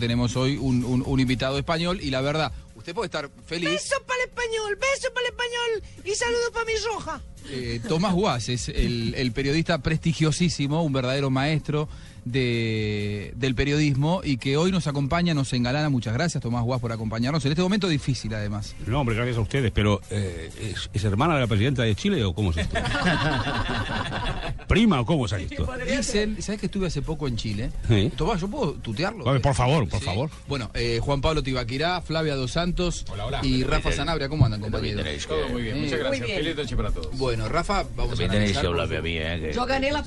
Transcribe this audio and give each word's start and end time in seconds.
Tenemos 0.00 0.36
hoy 0.36 0.56
un, 0.58 0.84
un- 0.84 1.02
un 1.04 1.18
invitado 1.18 1.58
español 1.58 1.98
y 2.00 2.10
la 2.10 2.20
verdad, 2.20 2.52
usted 2.76 2.94
puede 2.94 3.06
estar 3.06 3.28
feliz. 3.46 3.68
Beso 3.68 3.96
para 4.06 4.22
el 4.22 4.28
español, 4.28 4.76
beso 4.76 5.12
para 5.12 5.26
el 5.26 5.32
español 5.32 6.04
y 6.04 6.14
saludo 6.14 6.52
para 6.52 6.64
mi 6.66 6.72
roja. 6.86 7.20
Eh, 7.50 7.80
Tomás 7.88 8.14
Guas 8.14 8.48
es 8.48 8.68
el, 8.68 9.12
el 9.16 9.32
periodista 9.32 9.78
prestigiosísimo, 9.78 10.84
un 10.84 10.92
verdadero 10.92 11.30
maestro 11.30 11.88
de, 12.30 13.32
del 13.36 13.54
periodismo 13.54 14.20
y 14.24 14.36
que 14.38 14.56
hoy 14.56 14.70
nos 14.70 14.86
acompaña, 14.86 15.34
nos 15.34 15.52
engalana. 15.52 15.88
Muchas 15.88 16.14
gracias, 16.14 16.42
Tomás 16.42 16.62
Guas, 16.64 16.80
por 16.80 16.92
acompañarnos 16.92 17.44
en 17.44 17.52
este 17.52 17.62
momento 17.62 17.88
difícil, 17.88 18.34
además. 18.34 18.74
No, 18.86 19.00
hombre, 19.00 19.14
gracias 19.16 19.36
a 19.36 19.40
ustedes, 19.40 19.70
pero 19.72 20.00
eh, 20.10 20.50
¿es, 20.60 20.90
es 20.92 21.04
hermana 21.04 21.34
de 21.34 21.40
la 21.40 21.46
presidenta 21.46 21.82
de 21.82 21.94
Chile 21.94 22.24
o 22.24 22.34
cómo 22.34 22.50
es 22.50 22.58
esto? 22.58 22.76
¿Prima 24.68 25.00
o 25.00 25.06
cómo 25.06 25.26
es 25.26 25.32
esto? 25.32 25.68
Dicen, 25.88 26.42
¿sabes 26.42 26.60
que 26.60 26.66
estuve 26.66 26.86
hace 26.88 27.02
poco 27.02 27.26
en 27.26 27.36
Chile? 27.36 27.70
Sí. 27.88 28.12
Tomás, 28.16 28.40
¿yo 28.40 28.48
puedo 28.48 28.72
tutearlo? 28.74 29.24
Oye, 29.24 29.40
por 29.40 29.54
favor, 29.54 29.88
por 29.88 30.00
favor. 30.00 30.30
Bueno, 30.46 30.70
eh, 30.74 31.00
Juan 31.02 31.20
Pablo 31.20 31.42
Tibaquirá, 31.42 32.00
Flavia 32.02 32.34
Dos 32.36 32.52
Santos 32.52 33.04
y 33.42 33.64
Rafa 33.64 33.92
Sanabria, 33.92 34.28
¿cómo 34.28 34.44
andan, 34.44 34.60
compañeros? 34.60 35.06
Todo 35.26 35.48
muy 35.48 35.62
bien, 35.62 35.80
muchas 35.80 35.98
gracias. 35.98 36.28
Feliz 36.28 36.56
noche 36.56 36.76
para 36.76 36.90
todos. 36.90 37.16
Bueno, 37.18 37.48
Rafa, 37.48 37.84
vamos 37.96 38.14
a 38.14 38.16
tenéis 38.16 38.30
que 38.30 38.36
analizar. 38.36 38.66
hablar 38.66 38.94
a 38.94 39.02
mí, 39.02 39.16
¿eh? 39.16 39.52
Yo 39.54 39.66
gané 39.66 39.90
la. 39.90 40.02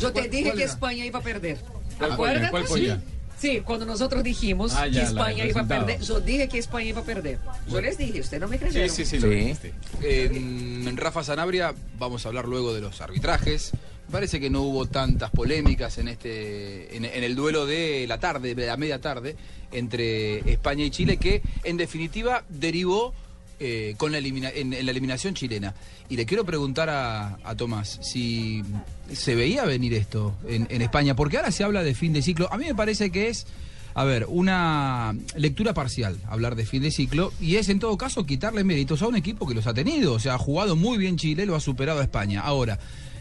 Yo 0.00 0.12
te 0.12 0.28
dije 0.28 0.44
¿Cuál 0.44 0.58
que? 0.58 0.64
España 0.64 1.04
iba 1.10 1.18
a 1.18 1.22
perder. 1.22 1.58
¿Cuál 1.98 2.12
¿Acuerdas? 2.12 2.50
polla? 2.50 2.50
¿Cuál 2.50 2.64
polla? 2.64 3.00
Sí, 3.38 3.62
cuando 3.64 3.86
nosotros 3.86 4.22
dijimos 4.22 4.74
Ah, 4.74 4.86
ya, 4.86 5.00
que 5.00 5.06
España 5.06 5.46
iba 5.46 5.62
a 5.62 5.66
perder, 5.66 6.00
yo 6.00 6.20
dije 6.20 6.46
que 6.48 6.58
España 6.58 6.90
iba 6.90 7.00
a 7.00 7.04
perder. 7.04 7.38
Yo 7.68 7.80
les 7.80 7.96
dije, 7.96 8.20
usted 8.20 8.38
no 8.38 8.48
me 8.48 8.58
creyeron. 8.58 8.90
Sí, 8.90 9.04
sí, 9.06 9.18
sí, 9.18 9.26
lo 9.26 9.30
Sí. 9.30 9.70
En 10.02 10.96
Rafa 10.96 11.24
Sanabria 11.24 11.74
vamos 11.98 12.24
a 12.24 12.28
hablar 12.28 12.46
luego 12.46 12.74
de 12.74 12.80
los 12.82 13.00
arbitrajes. 13.00 13.72
Parece 14.10 14.40
que 14.40 14.50
no 14.50 14.62
hubo 14.62 14.86
tantas 14.86 15.30
polémicas 15.30 15.96
en 15.98 16.08
este 16.08 16.96
en, 16.96 17.04
en 17.04 17.24
el 17.24 17.34
duelo 17.34 17.64
de 17.64 18.06
la 18.08 18.18
tarde, 18.18 18.54
de 18.54 18.66
la 18.66 18.76
media 18.76 19.00
tarde, 19.00 19.36
entre 19.72 20.38
España 20.52 20.84
y 20.84 20.90
Chile, 20.90 21.16
que 21.16 21.42
en 21.64 21.76
definitiva 21.76 22.44
derivó 22.48 23.14
eh, 23.60 23.94
con 23.96 24.10
la 24.10 24.18
elimina- 24.18 24.50
en, 24.54 24.70
la 24.70 24.90
eliminación 24.90 25.34
chilena. 25.34 25.74
Y 26.08 26.16
le 26.16 26.26
quiero 26.26 26.44
preguntar 26.44 26.88
a, 26.90 27.38
Tomás 27.56 27.98
si 28.02 28.62
se 29.12 29.34
veía 29.34 29.64
venir 29.64 29.94
esto 29.94 30.34
en, 30.48 30.66
en 30.70 30.82
España, 30.82 31.14
porque 31.14 31.36
ahora 31.36 31.52
se 31.52 31.62
habla 31.62 31.82
de 31.82 31.94
fin 31.94 32.12
de 32.12 32.22
ciclo. 32.22 32.52
A 32.52 32.58
mí 32.58 32.64
me 32.66 32.74
parece 32.74 33.10
que 33.10 33.28
es 33.28 33.46
a 33.94 34.04
ver, 34.04 34.26
una 34.28 35.14
lectura 35.36 35.74
parcial, 35.74 36.16
hablar 36.28 36.54
de 36.54 36.64
fin 36.64 36.80
de 36.82 36.90
ciclo, 36.92 37.32
y 37.40 37.56
es 37.56 37.68
en 37.68 37.80
todo 37.80 37.96
caso 37.98 38.24
quitarle 38.24 38.62
méritos 38.64 39.02
a 39.02 39.08
un 39.08 39.16
equipo 39.16 39.46
que 39.48 39.54
los 39.54 39.66
ha 39.66 39.74
tenido. 39.74 40.14
O 40.14 40.18
sea, 40.20 40.34
ha 40.34 40.38
jugado 40.38 40.76
muy 40.76 40.96
bien 40.96 41.16
Chile, 41.16 41.44
lo 41.44 41.56
ha 41.56 41.60
superado 41.60 42.00
a 42.00 42.04
España. 42.04 42.40
Ahora, 42.40 42.78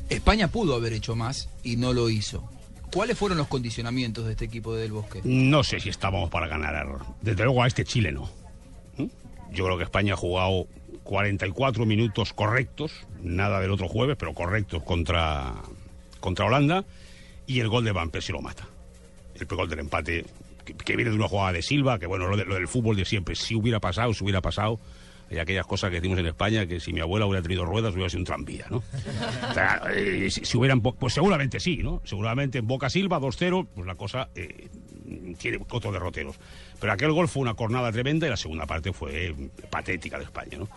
España 0.10 0.48
pudo 0.48 0.76
haber 0.76 0.94
hecho 0.94 1.16
más 1.16 1.50
y 1.64 1.76
no 1.76 1.92
lo 1.94 2.10
hizo. 2.10 2.48
¿Cuáles 2.94 3.18
fueron 3.18 3.38
los 3.38 3.48
condicionamientos 3.48 4.26
de 4.26 4.32
este 4.32 4.46
equipo 4.46 4.74
de 4.74 4.84
Del 4.84 4.92
Bosque? 4.92 5.22
No 5.24 5.64
sé 5.64 5.80
si 5.80 5.90
estábamos 5.90 6.30
para 6.30 6.48
ganar. 6.48 6.88
Desde 7.22 7.44
luego 7.44 7.62
a 7.64 7.68
este 7.68 7.84
Chile 7.84 8.12
no. 8.12 8.30
Yo 9.52 9.66
creo 9.66 9.78
que 9.78 9.84
España 9.84 10.14
ha 10.14 10.18
jugado 10.18 10.68
44 11.04 11.86
minutos 11.86 12.34
correctos, 12.34 12.92
nada 13.22 13.60
del 13.60 13.72
otro 13.72 13.88
jueves, 13.88 14.16
pero 14.18 14.34
correctos 14.34 14.84
contra, 14.84 15.54
contra 16.20 16.46
Holanda, 16.46 16.86
y 17.48 17.60
el 17.62 17.68
gol 17.70 17.84
de 17.84 17.92
Van 17.92 18.10
Persie 18.12 18.34
lo 18.34 18.42
mata. 18.42 18.68
El 19.40 19.46
gol 19.48 19.70
del 19.70 19.80
empate, 19.80 20.26
que, 20.86 20.96
viene 20.96 21.10
de 21.12 21.16
una 21.18 21.28
jugada 21.28 21.54
de 21.54 21.62
Silva, 21.62 21.98
que 21.98 22.06
bueno, 22.06 22.28
lo, 22.28 22.38
de- 22.38 22.46
lo 22.46 22.56
del 22.56 22.68
fútbol 22.68 22.96
de 22.96 23.06
siempre, 23.06 23.36
si 23.36 23.56
hubiera 23.56 23.80
pasado, 23.80 24.14
si 24.14 24.24
hubiera 24.24 24.42
pasado. 24.42 24.80
Hay 25.32 25.38
aquellas 25.38 25.68
cosas 25.68 25.92
que 25.92 25.98
decimos 25.98 26.18
en 26.18 26.26
España, 26.26 26.66
que 26.66 26.80
si 26.80 26.92
mi 26.92 27.02
abuela 27.02 27.28
hubiera 27.28 27.44
tenido 27.44 27.64
ruedas, 27.64 27.94
hubiera 27.94 28.10
sido 28.10 28.22
un 28.22 28.26
tranvía, 28.26 28.66
¿no? 28.72 28.78
O 28.78 29.54
sea, 29.54 29.80
eh, 29.96 30.28
si, 30.32 30.44
si 30.44 30.58
hubieran, 30.58 30.82
pues 30.82 31.14
seguramente 31.14 31.60
sí, 31.60 31.78
¿no? 31.78 32.02
Seguramente 32.04 32.58
en 32.58 32.66
Boca 32.68 32.90
Silva, 32.90 33.20
2-0, 33.20 33.68
pues 33.76 33.86
la 33.86 33.94
cosa 33.94 34.30
eh, 34.34 34.70
tiene 35.38 35.60
otros 35.70 35.94
derroteros. 35.94 36.36
Pero 36.80 36.94
aquel 36.94 37.12
gol 37.12 37.28
fue 37.28 37.42
una 37.42 37.54
cornada 37.54 37.92
tremenda 37.92 38.28
y 38.28 38.30
la 38.30 38.38
segunda 38.38 38.66
parte 38.66 38.94
fue 38.94 39.28
eh, 39.28 39.50
patética 39.70 40.18
de 40.18 40.26
España, 40.26 40.58
¿no? 40.58 40.70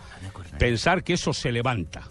Pensar 0.57 1.03
que 1.03 1.13
eso 1.13 1.33
se 1.33 1.51
levanta 1.51 2.07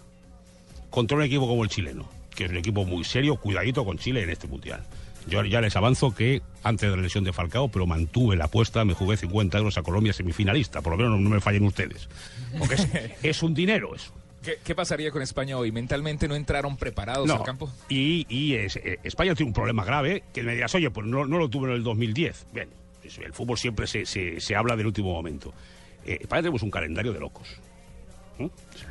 contra 0.89 1.17
un 1.17 1.23
equipo 1.23 1.47
como 1.47 1.63
el 1.63 1.69
chileno, 1.69 2.09
que 2.35 2.45
es 2.45 2.51
un 2.51 2.57
equipo 2.57 2.85
muy 2.85 3.03
serio, 3.03 3.35
cuidadito 3.37 3.85
con 3.85 3.97
Chile 3.97 4.23
en 4.23 4.29
este 4.29 4.47
mundial. 4.47 4.83
Yo 5.27 5.43
ya 5.43 5.61
les 5.61 5.75
avanzo 5.75 6.13
que 6.13 6.41
antes 6.63 6.89
de 6.89 6.97
la 6.97 7.01
lesión 7.01 7.23
de 7.23 7.31
Falcao, 7.31 7.69
pero 7.69 7.87
mantuve 7.87 8.35
la 8.35 8.45
apuesta, 8.45 8.83
me 8.83 8.93
jugué 8.93 9.15
50 9.15 9.57
euros 9.57 9.77
a 9.77 9.83
Colombia 9.83 10.11
semifinalista, 10.11 10.81
por 10.81 10.91
lo 10.91 10.97
menos 10.97 11.13
no, 11.13 11.29
no 11.29 11.29
me 11.29 11.39
fallen 11.39 11.63
ustedes. 11.63 12.09
Porque 12.57 12.75
es, 12.75 12.87
es 13.23 13.43
un 13.43 13.53
dinero 13.53 13.95
eso. 13.95 14.13
¿Qué, 14.43 14.57
qué 14.63 14.75
pasaría 14.75 15.09
con 15.11 15.21
España 15.21 15.57
hoy? 15.57 15.71
¿Mentalmente 15.71 16.27
no 16.27 16.35
entraron 16.35 16.75
preparados 16.77 17.29
al 17.29 17.43
campo? 17.43 17.71
Y, 17.89 18.25
y 18.29 18.55
es- 18.55 18.75
eh, 18.75 18.99
España 19.03 19.33
tiene 19.35 19.49
un 19.49 19.53
problema 19.53 19.85
grave, 19.85 20.23
que 20.33 20.43
me 20.43 20.53
digas, 20.53 20.73
oye, 20.75 20.89
pues 20.91 21.07
no, 21.07 21.25
no 21.25 21.37
lo 21.37 21.49
tuvo 21.49 21.65
en 21.67 21.73
el 21.73 21.83
2010. 21.83 22.47
Bien, 22.53 22.69
el 23.23 23.33
fútbol 23.33 23.57
siempre 23.57 23.87
se, 23.87 24.05
se- 24.05 24.39
se 24.39 24.55
habla 24.55 24.75
del 24.75 24.87
último 24.87 25.13
momento. 25.13 25.53
Eh, 26.05 26.17
España 26.21 26.41
tenemos 26.43 26.61
un 26.63 26.71
calendario 26.71 27.13
de 27.13 27.19
locos. 27.19 27.47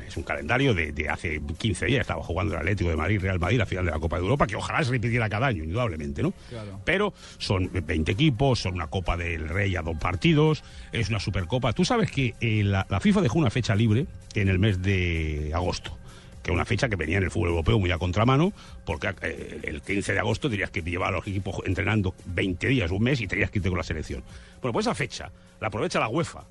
Es 0.07 0.17
un 0.17 0.23
calendario 0.23 0.73
de, 0.73 0.91
de 0.91 1.09
hace 1.09 1.41
15 1.57 1.85
días. 1.85 2.01
Estaba 2.01 2.23
jugando 2.23 2.53
el 2.53 2.59
Atlético 2.59 2.89
de 2.89 2.95
Madrid, 2.95 3.19
Real 3.21 3.39
Madrid, 3.39 3.57
la 3.57 3.65
final 3.65 3.85
de 3.85 3.91
la 3.91 3.99
Copa 3.99 4.17
de 4.17 4.23
Europa, 4.23 4.47
que 4.47 4.55
ojalá 4.55 4.83
se 4.83 4.91
repitiera 4.91 5.29
cada 5.29 5.47
año, 5.47 5.63
indudablemente, 5.63 6.21
¿no? 6.21 6.33
Claro. 6.49 6.79
Pero 6.85 7.13
son 7.37 7.69
20 7.73 8.11
equipos, 8.11 8.59
son 8.59 8.75
una 8.75 8.87
Copa 8.87 9.17
del 9.17 9.49
Rey 9.49 9.75
a 9.75 9.81
dos 9.81 9.97
partidos, 9.97 10.63
es 10.91 11.09
una 11.09 11.19
Supercopa. 11.19 11.73
Tú 11.73 11.85
sabes 11.85 12.11
que 12.11 12.35
eh, 12.39 12.63
la, 12.63 12.85
la 12.89 12.99
FIFA 12.99 13.21
dejó 13.21 13.39
una 13.39 13.49
fecha 13.49 13.75
libre 13.75 14.05
en 14.35 14.49
el 14.49 14.59
mes 14.59 14.81
de 14.81 15.51
agosto 15.53 15.97
que 16.43 16.51
es 16.51 16.53
una 16.53 16.65
fecha 16.65 16.89
que 16.89 16.97
venía 16.97 17.17
en 17.17 17.23
el 17.23 17.31
fútbol 17.31 17.49
europeo 17.49 17.79
muy 17.79 17.89
a 17.91 17.97
contramano, 17.97 18.51
porque 18.85 19.15
eh, 19.21 19.61
el 19.63 19.81
15 19.81 20.13
de 20.13 20.19
agosto 20.19 20.49
tenías 20.49 20.69
que 20.69 20.81
llevar 20.81 21.13
a 21.13 21.17
los 21.17 21.27
equipos 21.27 21.61
entrenando 21.65 22.13
20 22.25 22.67
días, 22.67 22.91
un 22.91 23.01
mes, 23.01 23.21
y 23.21 23.27
tenías 23.27 23.49
que 23.49 23.59
irte 23.59 23.69
con 23.69 23.77
la 23.77 23.83
selección. 23.83 24.23
Bueno, 24.61 24.73
pues 24.73 24.85
esa 24.85 24.93
fecha 24.93 25.31
la 25.61 25.67
aprovecha 25.67 25.99
la 25.99 26.09
UEFA 26.09 26.43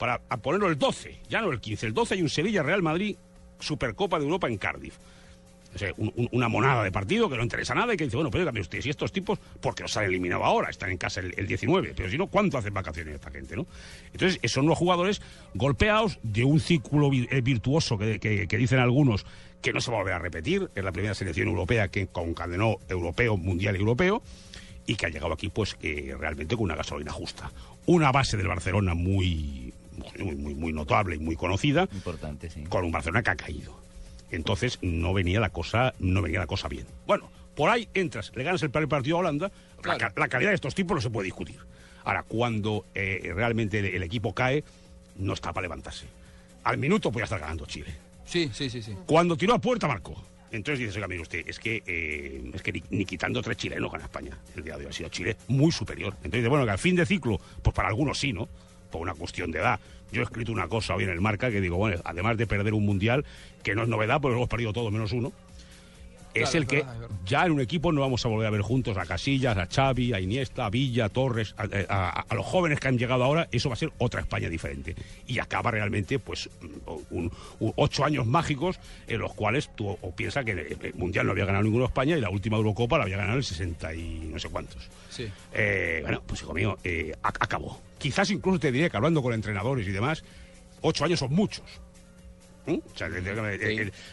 para 0.00 0.18
ponerlo 0.18 0.68
el 0.68 0.78
12, 0.78 1.20
ya 1.28 1.42
no 1.42 1.52
el 1.52 1.60
15, 1.60 1.86
el 1.86 1.92
12 1.92 2.14
hay 2.14 2.22
un 2.22 2.30
Sevilla-Real 2.30 2.82
Madrid 2.82 3.16
Supercopa 3.58 4.18
de 4.18 4.24
Europa 4.24 4.48
en 4.48 4.56
Cardiff. 4.56 4.96
Una 6.32 6.48
monada 6.48 6.82
de 6.82 6.90
partido 6.90 7.28
que 7.28 7.36
no 7.36 7.42
interesa 7.42 7.74
nada 7.74 7.92
y 7.92 7.98
que 7.98 8.04
dice, 8.04 8.16
bueno, 8.16 8.30
pero 8.30 8.42
dígame 8.42 8.60
usted, 8.60 8.80
si 8.80 8.88
estos 8.88 9.12
tipos, 9.12 9.38
porque 9.60 9.82
los 9.82 9.94
han 9.98 10.04
eliminado 10.04 10.42
ahora, 10.42 10.70
están 10.70 10.90
en 10.90 10.96
casa 10.96 11.20
el, 11.20 11.34
el 11.36 11.46
19, 11.46 11.92
pero 11.94 12.10
si 12.10 12.16
no, 12.16 12.28
¿cuánto 12.28 12.56
hacen 12.56 12.72
vacaciones 12.72 13.14
esta 13.14 13.30
gente, 13.30 13.54
no? 13.54 13.66
Entonces, 14.12 14.40
son 14.50 14.64
unos 14.64 14.78
jugadores 14.78 15.20
golpeados 15.54 16.18
de 16.22 16.44
un 16.44 16.60
círculo 16.60 17.10
eh, 17.12 17.40
virtuoso 17.42 17.98
que, 17.98 18.48
dicen 18.50 18.78
algunos 18.78 19.26
que 19.60 19.74
no 19.74 19.82
se 19.82 19.90
va 19.90 19.98
a 19.98 20.00
volver 20.00 20.14
a 20.14 20.18
repetir, 20.18 20.70
es 20.74 20.82
la 20.82 20.92
primera 20.92 21.14
selección 21.14 21.46
europea 21.46 21.88
que 21.88 22.06
concadenó 22.06 22.78
europeo, 22.88 23.36
mundial 23.36 23.76
y 23.76 23.80
europeo, 23.80 24.22
y 24.86 24.96
que 24.96 25.06
ha 25.06 25.10
llegado 25.10 25.34
aquí, 25.34 25.50
pues, 25.50 25.76
realmente 26.18 26.56
con 26.56 26.64
una 26.64 26.74
gasolina 26.74 27.12
justa. 27.12 27.52
Una 27.86 28.10
base 28.10 28.36
del 28.36 28.48
Barcelona 28.48 28.94
muy, 28.94 29.72
muy, 30.18 30.34
muy, 30.36 30.54
muy 30.54 30.72
notable 30.72 31.16
y 31.16 31.18
muy 31.18 31.36
conocida, 31.36 31.88
Importante, 31.92 32.50
sí. 32.50 32.64
con 32.64 32.84
un 32.84 32.92
Barcelona 32.92 33.22
que 33.22 33.30
ha 33.30 33.36
caído. 33.36 33.78
Entonces 34.30 34.78
no 34.82 35.12
venía 35.12 35.40
la 35.40 35.50
cosa, 35.50 35.94
no 35.98 36.22
venía 36.22 36.38
la 36.40 36.46
cosa 36.46 36.68
bien. 36.68 36.86
Bueno, 37.06 37.30
por 37.56 37.68
ahí 37.70 37.88
entras, 37.94 38.32
le 38.34 38.44
ganas 38.44 38.62
el 38.62 38.70
primer 38.70 38.88
partido 38.88 39.16
a 39.16 39.20
Holanda, 39.20 39.50
la 39.76 39.82
Claro. 39.82 39.98
ca- 39.98 40.12
la, 40.16 40.28
calidad 40.28 40.50
de 40.50 40.54
estos 40.54 40.74
tipos 40.74 40.94
no 40.94 41.00
se 41.00 41.10
puede 41.10 41.24
discutir. 41.26 41.58
Ahora, 42.04 42.22
cuando 42.22 42.86
eh, 42.94 43.32
realmente 43.34 43.78
el, 43.80 43.86
el 43.86 44.02
equipo 44.02 44.32
cae, 44.34 44.62
no 45.16 45.32
está 45.34 45.52
para 45.52 45.62
levantarse. 45.62 46.06
Al 46.64 46.78
minuto 46.78 47.10
podía 47.10 47.24
estar 47.24 47.40
ganando 47.40 47.66
Chile. 47.66 47.92
Sí, 48.24 48.50
sí, 48.54 48.70
sí, 48.70 48.82
sí. 48.82 48.94
Cuando 49.06 49.36
tiró 49.36 49.54
a 49.54 49.58
puerta, 49.58 49.88
marcó. 49.88 50.14
Entonces 50.52 50.78
dices, 50.80 50.96
oiga, 50.96 51.08
mire 51.08 51.20
usted, 51.22 51.46
es 51.48 51.58
que, 51.58 51.82
eh, 51.86 52.50
es 52.54 52.62
que 52.62 52.72
ni, 52.72 52.82
ni 52.90 53.04
quitando 53.04 53.40
tres 53.42 53.56
chilenos 53.56 53.90
gana 53.92 54.04
España. 54.04 54.36
El 54.56 54.64
día 54.64 54.76
de 54.76 54.84
hoy 54.84 54.90
ha 54.90 54.92
sido 54.92 55.08
Chile 55.08 55.36
muy 55.48 55.70
superior. 55.72 56.12
Entonces, 56.18 56.40
dice, 56.40 56.48
bueno, 56.48 56.64
que 56.64 56.70
al 56.70 56.78
fin 56.78 56.96
de 56.96 57.06
ciclo, 57.06 57.40
pues 57.62 57.74
para 57.74 57.88
algunos 57.88 58.18
sí, 58.18 58.32
¿no? 58.32 58.48
Por 58.90 59.00
una 59.02 59.14
cuestión 59.14 59.50
de 59.50 59.60
edad. 59.60 59.80
Yo 60.12 60.22
he 60.22 60.24
escrito 60.24 60.50
una 60.50 60.68
cosa 60.68 60.94
hoy 60.94 61.04
en 61.04 61.10
el 61.10 61.20
marca 61.20 61.50
que 61.50 61.60
digo, 61.60 61.76
bueno, 61.76 62.00
además 62.04 62.36
de 62.36 62.46
perder 62.46 62.74
un 62.74 62.84
mundial, 62.84 63.24
que 63.62 63.74
no 63.74 63.82
es 63.82 63.88
novedad, 63.88 64.20
porque 64.20 64.32
lo 64.32 64.38
hemos 64.38 64.48
perdido 64.48 64.72
todo 64.72 64.90
menos 64.90 65.12
uno, 65.12 65.32
es 66.34 66.54
el 66.54 66.66
que 66.66 66.84
ya 67.26 67.44
en 67.46 67.52
un 67.52 67.60
equipo 67.60 67.92
no 67.92 68.00
vamos 68.00 68.24
a 68.24 68.28
volver 68.28 68.46
a 68.46 68.50
ver 68.50 68.60
juntos 68.62 68.96
a 68.96 69.06
Casillas, 69.06 69.56
a 69.56 69.66
Xavi, 69.66 70.12
a 70.12 70.20
Iniesta, 70.20 70.66
a 70.66 70.70
Villa, 70.70 71.06
a 71.06 71.08
Torres, 71.08 71.54
a, 71.56 71.64
a- 71.88 72.24
a 72.28 72.34
los 72.34 72.46
jóvenes 72.46 72.80
que 72.80 72.88
han 72.88 72.98
llegado 72.98 73.24
ahora, 73.24 73.48
eso 73.52 73.68
va 73.68 73.74
a 73.74 73.76
ser 73.76 73.90
otra 73.98 74.20
España 74.20 74.48
diferente. 74.48 74.94
Y 75.26 75.38
acaba 75.38 75.70
realmente, 75.70 76.18
pues, 76.18 76.48
un- 77.10 77.30
un- 77.58 77.72
ocho 77.76 78.04
años 78.04 78.26
mágicos 78.26 78.78
en 79.06 79.20
los 79.20 79.32
cuales 79.34 79.70
tú 79.74 79.88
o 79.88 80.14
piensas 80.14 80.44
que 80.44 80.52
el, 80.52 80.94
Mundial 80.94 81.26
no 81.26 81.32
había 81.32 81.44
ganado 81.44 81.64
ninguno 81.64 81.84
España 81.86 82.16
y 82.16 82.20
la 82.20 82.30
última 82.30 82.56
Eurocopa 82.56 82.96
la 82.98 83.04
había 83.04 83.16
ganado 83.16 83.38
el 83.38 83.44
60 83.44 83.94
y 83.94 84.28
no 84.32 84.38
sé 84.38 84.48
cuántos. 84.48 84.88
Sí. 85.08 85.28
Eh, 85.52 86.00
bueno, 86.02 86.22
pues 86.26 86.42
hijo 86.42 86.52
mío, 86.54 86.78
eh, 86.84 87.12
ac- 87.22 87.36
acabó. 87.40 87.80
Quizás 87.98 88.30
incluso 88.30 88.58
te 88.58 88.72
diría 88.72 88.88
que 88.90 88.96
hablando 88.96 89.22
con 89.22 89.32
entrenadores 89.34 89.86
y 89.86 89.90
demás, 89.90 90.22
ocho 90.82 91.04
años 91.04 91.18
son 91.18 91.32
muchos. 91.34 91.64
O 92.66 92.96
sea, 92.96 93.08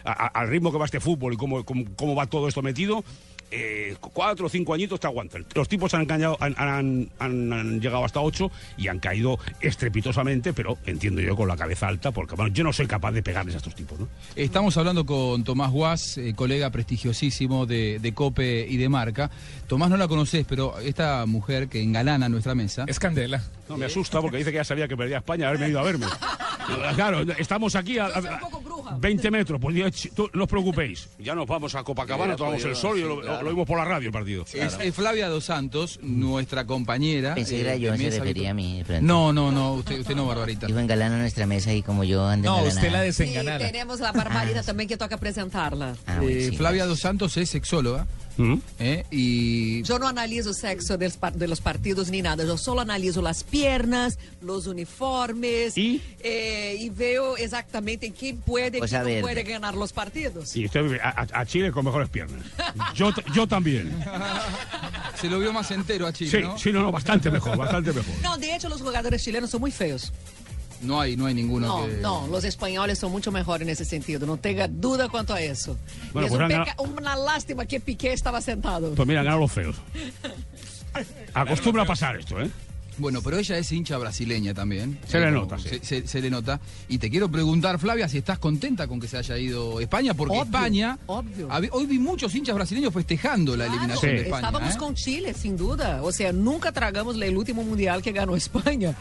a- 0.04 0.12
a- 0.26 0.28
al 0.28 0.48
ritmo 0.50 0.72
que 0.72 0.78
va 0.78 0.86
este 0.86 1.00
fútbol 1.00 1.34
y 1.34 1.38
cómo, 1.38 1.64
cómo, 1.66 1.84
cómo 1.96 2.16
va 2.16 2.26
todo 2.28 2.48
esto 2.48 2.62
metido, 2.62 3.04
eh, 3.50 3.96
cuatro 4.02 4.48
o 4.48 4.50
cinco 4.50 4.74
añitos 4.74 5.00
te 5.00 5.08
aguantan. 5.08 5.46
Los 5.56 5.70
tipos 5.70 5.94
han, 5.94 6.02
engañado, 6.02 6.36
han, 6.42 6.54
han- 6.58 7.10
han- 7.20 7.54
han 7.54 7.80
llegado 7.80 8.04
hasta 8.04 8.20
ocho 8.20 8.52
y 8.78 8.90
han 8.90 9.00
caído 9.00 9.40
estrepitosamente, 9.62 10.52
pero 10.54 10.78
entiendo 10.86 11.22
yo 11.22 11.36
con 11.36 11.48
la 11.48 11.56
cabeza 11.56 11.88
alta, 11.88 12.12
porque 12.12 12.36
bueno, 12.36 12.52
yo 12.54 12.64
no 12.64 12.74
soy 12.74 12.88
capaz 12.88 13.12
de 13.14 13.24
pegarles 13.24 13.56
a 13.56 13.58
estos 13.60 13.74
tipos, 13.76 14.00
¿no? 14.00 14.10
Estamos 14.36 14.76
hablando 14.78 15.06
con 15.06 15.44
Tomás 15.46 15.72
Guas, 15.72 16.18
eh, 16.18 16.34
colega 16.36 16.70
prestigiosísimo 16.72 17.66
de, 17.66 18.00
de 18.00 18.14
Cope 18.14 18.66
y 18.68 18.76
de 18.78 18.90
Marca. 18.90 19.30
Tomás 19.68 19.90
no 19.90 19.98
la 19.98 20.08
conoces, 20.10 20.46
pero 20.48 20.78
esta 20.80 21.26
mujer 21.26 21.70
que 21.70 21.82
engalana 21.82 22.28
nuestra 22.28 22.54
mesa. 22.56 22.84
Es 22.88 23.00
Candela. 23.00 23.42
No, 23.70 23.78
me 23.78 23.86
asusta 23.86 24.20
porque 24.22 24.38
dice 24.38 24.52
que 24.52 24.58
ya 24.58 24.64
sabía 24.64 24.88
que 24.88 24.98
perdía 24.98 25.18
España, 25.18 25.48
haberme 25.50 25.70
ido 25.70 25.80
a 25.80 25.84
verme. 25.84 26.06
Claro, 26.96 27.22
estamos 27.38 27.76
aquí 27.76 27.98
a, 28.00 28.08
Yo 28.10 28.30
a- 28.30 28.34
un 28.36 28.40
poco 28.40 28.62
bruja. 28.62 28.98
20 29.00 29.32
metros, 29.32 29.60
pues 29.62 30.10
tú- 30.14 30.30
no 30.34 30.44
os 30.44 30.50
preocupéis. 30.50 31.08
Ya 31.20 31.36
nos 31.36 31.48
vamos 31.48 31.76
a 31.76 31.84
Copacabana, 31.84 32.36
tomamos 32.36 32.64
el 32.66 32.76
sol 32.76 32.98
y 33.00 33.02
lo, 33.04 33.22
claro. 33.22 33.44
lo 33.44 33.50
vimos 33.50 33.68
por 33.68 33.78
la 33.78 33.86
radio 33.86 34.08
el 34.08 34.14
partido. 34.14 34.44
Es, 34.54 34.78
es 34.80 34.96
Flavia 34.96 35.30
Dos 35.30 35.46
Santos, 35.46 36.00
nuestra 36.02 36.66
compañera. 36.66 37.36
Pensé 37.36 37.56
que 37.56 37.62
eh, 37.62 37.64
era 37.66 37.76
yo, 37.78 37.92
de 37.92 38.12
se 38.12 38.20
refería 38.20 38.52
a 38.52 38.54
mí. 38.54 38.84
pronto. 38.86 39.04
No, 39.06 39.32
no, 39.34 39.52
no, 39.52 39.74
usted, 39.74 40.00
usted 40.00 40.16
no, 40.16 40.26
Barbarita. 40.26 40.68
Dijo 40.68 40.80
engalana 40.80 41.18
nuestra 41.18 41.46
mesa 41.46 41.74
y 41.74 41.82
como 41.82 42.04
yo 42.04 42.26
ando 42.28 42.50
No, 42.50 42.58
engalanada. 42.60 42.80
usted 42.82 42.92
la 42.92 43.04
E 43.04 43.06
desenganada. 43.06 43.58
teremos 43.60 44.02
a 44.02 44.12
Barbarita 44.12 44.64
também 44.64 44.88
que 44.88 44.98
toca 44.98 45.16
apresentá-la. 45.16 45.96
Ah, 46.06 46.20
Eh, 46.24 46.52
Flavia 46.56 46.84
gracias. 46.84 46.88
Dos 46.90 47.00
Santos 47.00 47.38
es 47.38 47.50
sexóloga 47.50 48.08
¿Mm? 48.38 48.56
eh, 48.80 49.06
y 49.12 49.82
Yo 49.84 49.98
no 50.00 50.08
analizo 50.08 50.54
sexo 50.54 50.98
de 50.98 51.06
los, 51.10 51.18
de 51.34 51.48
los 51.48 51.60
partidos 51.62 52.10
ni 52.10 52.22
nada, 52.22 52.44
yo 52.46 52.58
solo 52.58 52.82
analizo 52.82 53.22
las 53.22 53.44
piernas, 53.44 54.20
los 54.42 54.68
uniformes 54.68 55.78
¿Y? 55.78 56.02
eh, 56.20 56.78
y 56.80 56.90
veo 56.90 57.36
exactamente 57.38 58.12
quién 58.12 58.38
puede 58.38 58.78
y 58.78 58.80
Pues 58.80 58.92
quién 58.92 59.04
no 59.16 59.22
puede 59.22 59.44
ganar 59.44 59.74
los 59.76 59.92
partidos. 59.94 60.56
Y 60.56 60.66
usted 60.66 60.84
vive 60.84 61.00
a, 61.02 61.26
a- 61.34 61.46
Chile 61.46 61.72
con 61.72 61.86
mejores 61.86 62.10
piernas. 62.10 62.44
Yo, 62.94 63.12
yo 63.34 63.48
también. 63.48 63.92
se 65.20 65.28
lo 65.30 65.40
vio 65.40 65.52
más 65.54 65.72
entero 65.72 66.06
a 66.08 66.14
Chile, 66.14 66.30
Sí, 66.32 66.38
¿no? 66.44 66.58
sí, 66.58 66.72
no, 66.72 66.82
no, 66.82 66.92
bastante 66.92 67.32
mejor, 67.32 67.58
bastante 67.58 67.92
mejor. 67.94 68.14
No, 68.22 68.38
de 68.38 68.56
hecho 68.56 68.70
los 68.70 68.82
jugadores 68.82 69.24
chilenos 69.24 69.50
son 69.50 69.62
muy 69.62 69.72
feos. 69.72 70.12
No 70.82 71.00
hay, 71.02 71.18
no 71.18 71.26
hay 71.26 71.34
ninguno 71.34 71.68
No, 71.68 71.86
que... 71.88 71.94
no, 71.98 72.28
los 72.28 72.44
españoles 72.44 73.00
son 73.00 73.12
mucho 73.12 73.32
mejores 73.32 73.68
en 73.68 73.72
ese 73.72 73.84
sentido, 73.86 74.26
no 74.28 74.38
tenga 74.38 74.68
duda 74.68 75.10
cuanto 75.10 75.34
a 75.34 75.42
eso. 75.42 75.76
Bueno, 76.14 76.28
es 76.28 76.32
pues 76.34 76.42
un 76.44 76.48
peca- 76.50 76.66
ganado- 76.76 76.84
una 76.98 77.16
lástima 77.16 77.66
que 77.66 77.80
Piqué 77.80 78.14
estaba 78.14 78.42
sentado. 78.42 78.94
Pues 78.94 79.08
mira, 79.08 79.24
ganan 79.24 79.40
los 79.40 79.52
feos. 79.52 79.76
Acostumbra 81.34 81.84
a 81.84 81.86
pasar 81.86 82.18
esto, 82.18 82.40
¿eh? 82.42 82.50
Bueno, 83.00 83.22
pero 83.22 83.38
ella 83.38 83.60
es 83.60 83.72
hincha 83.72 83.96
brasileña 84.00 84.56
también. 84.56 84.98
Se 85.08 85.20
le 85.20 85.30
nota, 85.30 85.60
se, 85.60 85.70
sí. 85.70 85.80
se- 85.84 86.08
se 86.08 86.20
le 86.20 86.32
nota. 86.32 86.60
Y 86.90 86.98
te 86.98 87.12
quiero 87.12 87.30
preguntar, 87.30 87.78
Flavia, 87.78 88.10
si 88.10 88.18
estás 88.18 88.40
contenta 88.40 88.88
con 88.88 89.00
que 89.00 89.08
se 89.08 89.18
haya 89.18 89.38
ido 89.38 89.80
España, 89.80 90.16
porque 90.16 90.34
Obvio, 90.34 90.44
España. 90.46 90.98
obvio. 91.06 91.48
Hab- 91.48 91.70
Hoy 91.74 91.86
vi 91.86 92.00
muchos 92.00 92.34
hinchas 92.34 92.56
brasileños 92.56 92.92
festejando 92.92 93.56
la 93.56 93.68
eliminación 93.68 94.12
Sí. 94.12 94.18
de 94.18 94.24
España. 94.24 94.48
Estábamos 94.48 94.74
¿eh? 94.74 94.78
con 94.80 94.96
Chile, 94.96 95.36
sin 95.36 95.56
duda. 95.58 96.02
O 96.02 96.12
sea, 96.12 96.34
nunca 96.34 96.72
tragamos 96.72 97.22
el 97.22 97.38
último 97.38 97.62
mundial 97.64 98.02
que 98.02 98.12
ganó 98.14 98.36
España. 98.36 98.96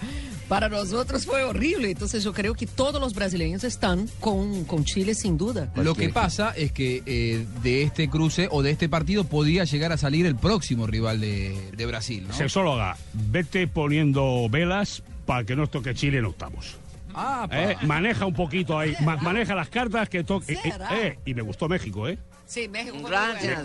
Para 0.48 0.68
nosotros 0.68 1.26
fue 1.26 1.42
horrible. 1.42 1.90
Entonces 1.90 2.22
yo 2.22 2.32
creo 2.32 2.54
que 2.54 2.66
todos 2.66 3.00
los 3.00 3.14
brasileños 3.14 3.64
están 3.64 4.08
con, 4.20 4.64
con 4.64 4.84
Chile, 4.84 5.14
sin 5.14 5.36
duda. 5.36 5.72
Lo 5.76 5.94
que 5.94 6.08
pasa 6.08 6.52
es 6.56 6.72
que 6.72 7.02
eh, 7.06 7.44
de 7.62 7.82
este 7.82 8.08
cruce 8.08 8.48
o 8.50 8.62
de 8.62 8.70
este 8.70 8.88
partido 8.88 9.24
podía 9.24 9.64
llegar 9.64 9.92
a 9.92 9.96
salir 9.96 10.26
el 10.26 10.36
próximo 10.36 10.86
rival 10.86 11.20
de, 11.20 11.56
de 11.76 11.86
Brasil, 11.86 12.26
¿no? 12.28 12.34
Sexóloga, 12.34 12.96
vete 13.12 13.66
poniendo 13.66 14.48
velas 14.48 15.02
para 15.26 15.44
que 15.44 15.56
nos 15.56 15.70
toque 15.70 15.94
Chile 15.94 16.18
en 16.18 16.26
octavos. 16.26 16.76
Ah, 17.16 17.48
Eh, 17.50 17.76
maneja 17.86 18.26
un 18.26 18.34
poquito 18.34 18.78
ahí, 18.78 18.94
ma- 19.00 19.16
maneja 19.16 19.54
las 19.54 19.68
cartas 19.70 20.08
que 20.08 20.22
toque. 20.22 20.52
eh, 20.52 20.72
eh, 20.92 21.18
y 21.24 21.32
me 21.34 21.42
gustó 21.42 21.68
México, 21.68 22.06
¿eh? 22.06 22.18
Sí, 22.44 22.68
México. 22.68 22.96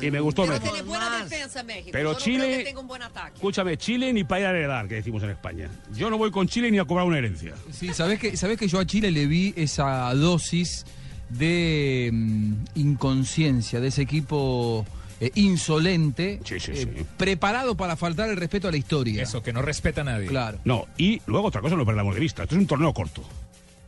Y 0.01 0.09
me 0.09 0.19
gustó 0.21 0.43
Pero 0.43 0.53
México. 0.53 0.71
tiene 0.73 0.87
buena 0.87 1.09
Más. 1.09 1.29
defensa 1.29 1.61
México. 1.61 1.89
Pero 1.91 2.09
Yo 2.09 2.13
no 2.13 2.19
Chile- 2.19 2.45
creo 2.45 2.57
que 2.57 2.63
tenga 2.63 2.79
un 2.79 2.87
buen 2.87 3.01
ataque. 3.03 3.33
Escúchame, 3.35 3.77
Chile 3.77 4.11
ni 4.13 4.23
para 4.23 4.39
ir 4.41 4.47
a 4.47 4.49
heredar, 4.51 4.87
que 4.87 4.95
decimos 4.95 5.21
en 5.23 5.29
España. 5.31 5.69
Yo 5.93 6.09
no 6.09 6.17
voy 6.17 6.31
con 6.31 6.47
Chile 6.47 6.71
ni 6.71 6.79
a 6.79 6.85
cobrar 6.85 7.05
una 7.05 7.17
herencia. 7.19 7.53
Sí, 7.71 7.93
¿sabés 7.93 8.17
que, 8.19 8.35
sabés 8.37 8.57
que 8.57 8.67
yo 8.67 8.79
a 8.79 8.85
Chile 8.85 9.11
le 9.11 9.27
vi 9.27 9.53
esa 9.55 10.11
dosis 10.15 10.85
de 11.29 12.09
mm, 12.11 12.53
inconsciencia, 12.75 13.79
de 13.79 13.87
ese 13.89 14.01
equipo 14.01 14.85
eh, 15.19 15.31
insolente, 15.35 16.39
Sí, 16.43 16.59
sí, 16.59 16.71
eh, 16.73 16.93
sí. 16.97 17.05
preparado 17.17 17.77
para 17.77 17.95
faltar 17.95 18.29
el 18.29 18.37
respeto 18.37 18.67
a 18.67 18.71
la 18.71 18.77
historia. 18.77 19.21
Eso, 19.21 19.43
que 19.43 19.53
no 19.53 19.61
respeta 19.61 20.01
a 20.01 20.05
nadie. 20.05 20.25
Claro. 20.27 20.57
No, 20.65 20.87
y 20.97 21.21
luego 21.27 21.47
otra 21.49 21.61
cosa 21.61 21.75
no 21.75 21.85
perdamos 21.85 22.15
de 22.15 22.21
vista. 22.21 22.43
Esto 22.43 22.55
es 22.55 22.61
un 22.61 22.65
torneo 22.67 22.91
corto. 22.93 23.23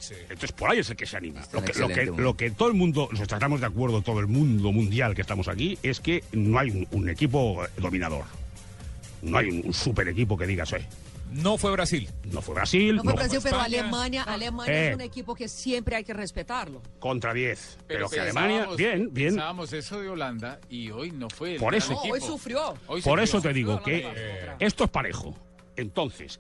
Sí. 0.07 0.15
Entonces 0.23 0.51
por 0.51 0.69
ahí 0.71 0.79
es 0.79 0.89
el 0.89 0.95
que 0.97 1.05
se 1.05 1.15
anima. 1.17 1.41
Lo 1.53 1.61
que, 1.63 1.73
lo, 1.79 1.88
que, 1.88 1.94
excelente, 1.94 2.21
lo 2.21 2.35
que 2.35 2.51
todo 2.51 2.67
el 2.67 2.73
mundo, 2.73 3.07
nos 3.11 3.21
estamos 3.21 3.61
de 3.61 3.67
acuerdo, 3.67 4.01
todo 4.01 4.19
el 4.19 4.27
mundo 4.27 4.71
mundial 4.71 5.15
que 5.15 5.21
estamos 5.21 5.47
aquí, 5.47 5.77
es 5.83 6.00
que 6.01 6.23
no 6.33 6.59
hay 6.59 6.69
un, 6.71 6.88
un 6.91 7.09
equipo 7.09 7.63
eh, 7.63 7.69
dominador. 7.77 8.25
No 9.21 9.38
hay 9.38 9.50
un, 9.50 9.67
un 9.67 9.73
super 9.73 10.07
equipo 10.09 10.38
que 10.38 10.45
digas, 10.45 10.73
"Oye, 10.73 10.85
No 11.31 11.57
fue 11.57 11.71
Brasil. 11.71 12.09
no 12.31 12.41
fue 12.41 12.53
Brasil, 12.55 12.97
No 12.97 13.03
fue 13.03 13.13
no 13.13 13.17
Brasil, 13.17 13.39
pero 13.41 13.55
España. 13.57 13.79
Alemania, 13.79 14.23
Alemania 14.23 14.73
Eh. 14.73 14.89
es 14.89 14.95
un 14.95 15.01
equipo 15.01 15.33
que 15.33 15.47
siempre 15.47 15.95
hay 15.95 16.03
que 16.03 16.13
respetarlo. 16.13 16.81
contra 17.00 17.33
10. 17.33 17.77
Pero, 17.88 18.09
que 18.09 18.17
pensábamos- 18.17 18.38
Alemania, 18.57 18.75
bien, 18.75 19.09
bien. 19.13 19.29
Pensábamos 19.29 19.71
eso 19.73 20.01
de 20.01 20.09
Holanda 20.09 20.59
y 20.69 20.91
hoy 20.91 21.11
no 21.11 21.29
fue 21.29 21.53
el 21.53 21.59
Por 21.59 21.71
gran 21.71 21.77
eso. 21.81 21.94
No, 21.94 22.00
equipo. 22.00 22.13
hoy 22.15 22.21
sufrió. 22.21 22.69
Hoy 22.88 23.01
Por 23.01 23.19
sufrió. 23.19 23.23
eso 23.23 23.41
te 23.41 23.53
digo 23.53 23.77
Sufrió, 23.77 24.11
que 24.11 24.55
esto 24.59 24.83
es 24.83 24.89
parejo. 24.89 25.33
Entonces, 25.75 26.39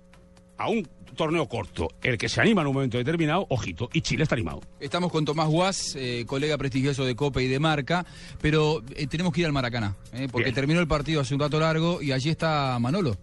a 0.63 0.69
un 0.69 0.87
torneo 1.15 1.47
corto, 1.47 1.89
el 2.01 2.17
que 2.17 2.29
se 2.29 2.41
anima 2.41 2.61
en 2.61 2.67
un 2.67 2.73
momento 2.73 2.97
determinado, 2.97 3.45
ojito, 3.49 3.89
y 3.93 4.01
Chile 4.01 4.23
está 4.23 4.35
animado. 4.35 4.61
Estamos 4.79 5.11
con 5.11 5.25
Tomás 5.25 5.47
Guas, 5.47 5.95
eh, 5.95 6.23
colega 6.25 6.57
prestigioso 6.57 7.05
de 7.05 7.15
Copa 7.15 7.41
y 7.41 7.47
de 7.47 7.59
Marca, 7.59 8.05
pero 8.41 8.81
eh, 8.95 9.05
tenemos 9.07 9.33
que 9.33 9.41
ir 9.41 9.45
al 9.45 9.53
Maracaná, 9.53 9.95
eh, 10.13 10.27
porque 10.31 10.45
Bien. 10.45 10.55
terminó 10.55 10.79
el 10.79 10.87
partido 10.87 11.21
hace 11.21 11.33
un 11.33 11.41
rato 11.41 11.59
largo 11.59 12.01
y 12.01 12.13
allí 12.13 12.29
está 12.29 12.77
Manolo. 12.79 13.17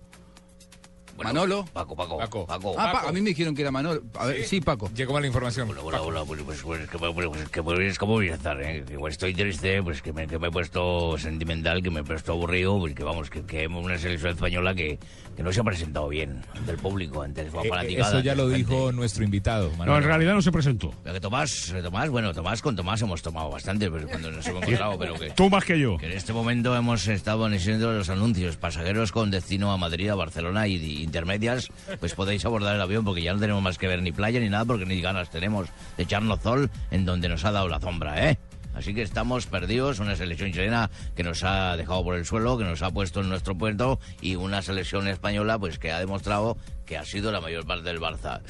Manolo. 1.25 1.65
Paco, 1.73 1.95
Paco, 1.97 2.19
Paco. 2.19 2.47
Paco. 2.47 2.75
Ah, 2.79 2.93
Pa- 2.93 3.09
a 3.09 3.13
mí 3.13 3.21
me 3.21 3.31
dijeron 3.31 3.55
que 3.55 3.63
era 3.63 3.71
Manolo. 3.71 4.03
A 4.19 4.27
ver, 4.27 4.45
sí, 4.45 4.61
Paco. 4.61 4.91
Llegó 4.95 5.13
mala 5.13 5.27
información. 5.27 5.69
Hola, 5.71 5.81
hola, 5.83 6.01
hola, 6.01 6.25
pues, 6.25 6.43
pues, 6.43 6.63
pues, 6.63 6.89
que, 6.89 6.99
pues, 6.99 7.13
pues, 7.15 7.49
que, 7.49 7.63
pues, 7.63 7.99
¿cómo 7.99 8.13
voy 8.15 8.29
a 8.31 8.35
estar? 8.35 8.61
Eh? 8.63 8.85
Que, 8.87 8.99
pues, 8.99 9.13
estoy 9.13 9.35
triste, 9.35 9.83
pues 9.83 10.03
que 10.03 10.13
me, 10.13 10.27
que 10.27 10.39
me 10.39 10.49
he 10.49 10.51
puesto 10.51 11.17
sentimental, 11.19 11.83
que 11.83 11.91
me 11.91 12.01
he 12.01 12.05
puesto 12.05 12.33
aburrido, 12.33 12.79
pues 12.79 12.95
que 12.95 13.03
vamos, 13.03 13.31
que, 13.31 13.43
que 13.43 13.65
hemos 13.65 13.85
una 13.85 13.99
selección 13.99 14.33
española 14.33 14.75
que, 14.75 14.99
que 15.37 15.43
no 15.43 15.53
se 15.53 15.61
ha 15.61 15.65
presentado 15.65 16.09
bien 16.09 16.43
ante 16.55 16.73
el 16.73 16.79
público, 16.79 17.23
ante 17.23 17.43
la 17.45 17.49
Eh, 17.63 17.69
fanaticada. 17.69 18.09
eso 18.11 18.21
ya 18.21 18.35
lo 18.35 18.49
la 18.49 18.57
dijo 18.57 18.93
nuestro 18.93 19.25
invitado. 19.25 19.71
No, 19.71 19.77
Manolo. 19.79 19.99
en 19.99 20.05
realidad 20.05 20.35
no 20.35 20.43
se 20.43 20.53
presentó. 20.53 20.93
Pero 21.03 21.15
que 21.15 21.21
Tomás, 21.21 21.71
eh, 21.75 21.83
Tomás, 21.83 22.09
bueno, 22.11 22.33
Tomás 22.35 22.63
con 22.63 22.77
Tomás 22.77 23.01
hemos 23.03 23.23
tomado 23.23 23.51
bastante 23.51 23.91
pero 23.91 24.07
cuando 24.09 24.31
nos 24.31 24.47
hemos 24.47 24.63
encontrado, 24.65 24.99
pero 24.99 25.15
que, 25.15 25.31
Tú 25.31 25.49
más 25.51 25.65
que 25.65 25.79
yo. 25.79 25.97
que 25.97 26.07
en 26.07 26.13
este 26.13 26.33
momento 26.33 26.75
hemos 26.77 27.07
estado 27.09 27.45
anunciando 27.45 27.93
los 27.93 28.09
anuncios. 28.11 28.57
Pasajeros 28.57 29.13
con 29.13 29.31
destino 29.31 29.73
a 29.73 29.77
Madrid, 29.77 30.09
a 30.11 30.15
Barcelona 30.15 30.67
y, 30.69 30.75
y 30.77 31.07
intermedias, 31.11 31.69
pues 31.99 32.15
podéis 32.15 32.45
abordar 32.45 32.77
el 32.77 32.81
avión 32.81 33.05
porque 33.05 33.23
ya 33.23 33.35
no 33.35 33.41
tenemos 33.41 33.63
más 33.63 33.79
que 33.79 33.89
ver 33.89 34.01
ni 34.01 34.13
playa 34.13 34.39
ni 34.39 34.49
nada 34.49 34.65
porque 34.65 34.87
ni 34.87 35.01
ganas 35.01 35.29
tenemos 35.29 35.69
de 35.97 36.05
echarnos 36.05 36.41
sol 36.41 36.71
en 36.93 37.05
donde 37.05 37.29
nos 37.29 37.45
ha 37.45 37.51
dado 37.51 37.69
la 37.69 37.81
sombra, 37.81 38.31
¿eh? 38.31 38.39
Así 38.73 38.95
que 38.95 39.03
estamos 39.03 39.47
perdidos, 39.47 39.99
una 39.99 40.15
selección 40.15 40.53
chilena 40.53 40.91
que 41.17 41.25
nos 41.25 41.43
ha 41.43 41.77
dejado 41.77 42.05
por 42.05 42.15
el 42.15 42.25
suelo, 42.25 42.57
que 42.57 42.63
nos 42.63 42.83
ha 42.83 42.93
puesto 42.93 43.21
en 43.21 43.29
nuestro 43.29 43.59
puerto 43.59 43.99
y 44.21 44.37
una 44.37 44.63
selección 44.63 45.09
española 45.09 45.59
pues 45.59 45.81
que 45.81 45.91
ha 45.91 45.99
demostrado 45.99 46.57
que 46.87 46.97
ha 46.97 47.05
sido 47.05 47.33
la 47.33 47.41
mayor 47.41 47.67
parte 47.67 47.89
del 47.89 48.01
Barça. 48.01 48.41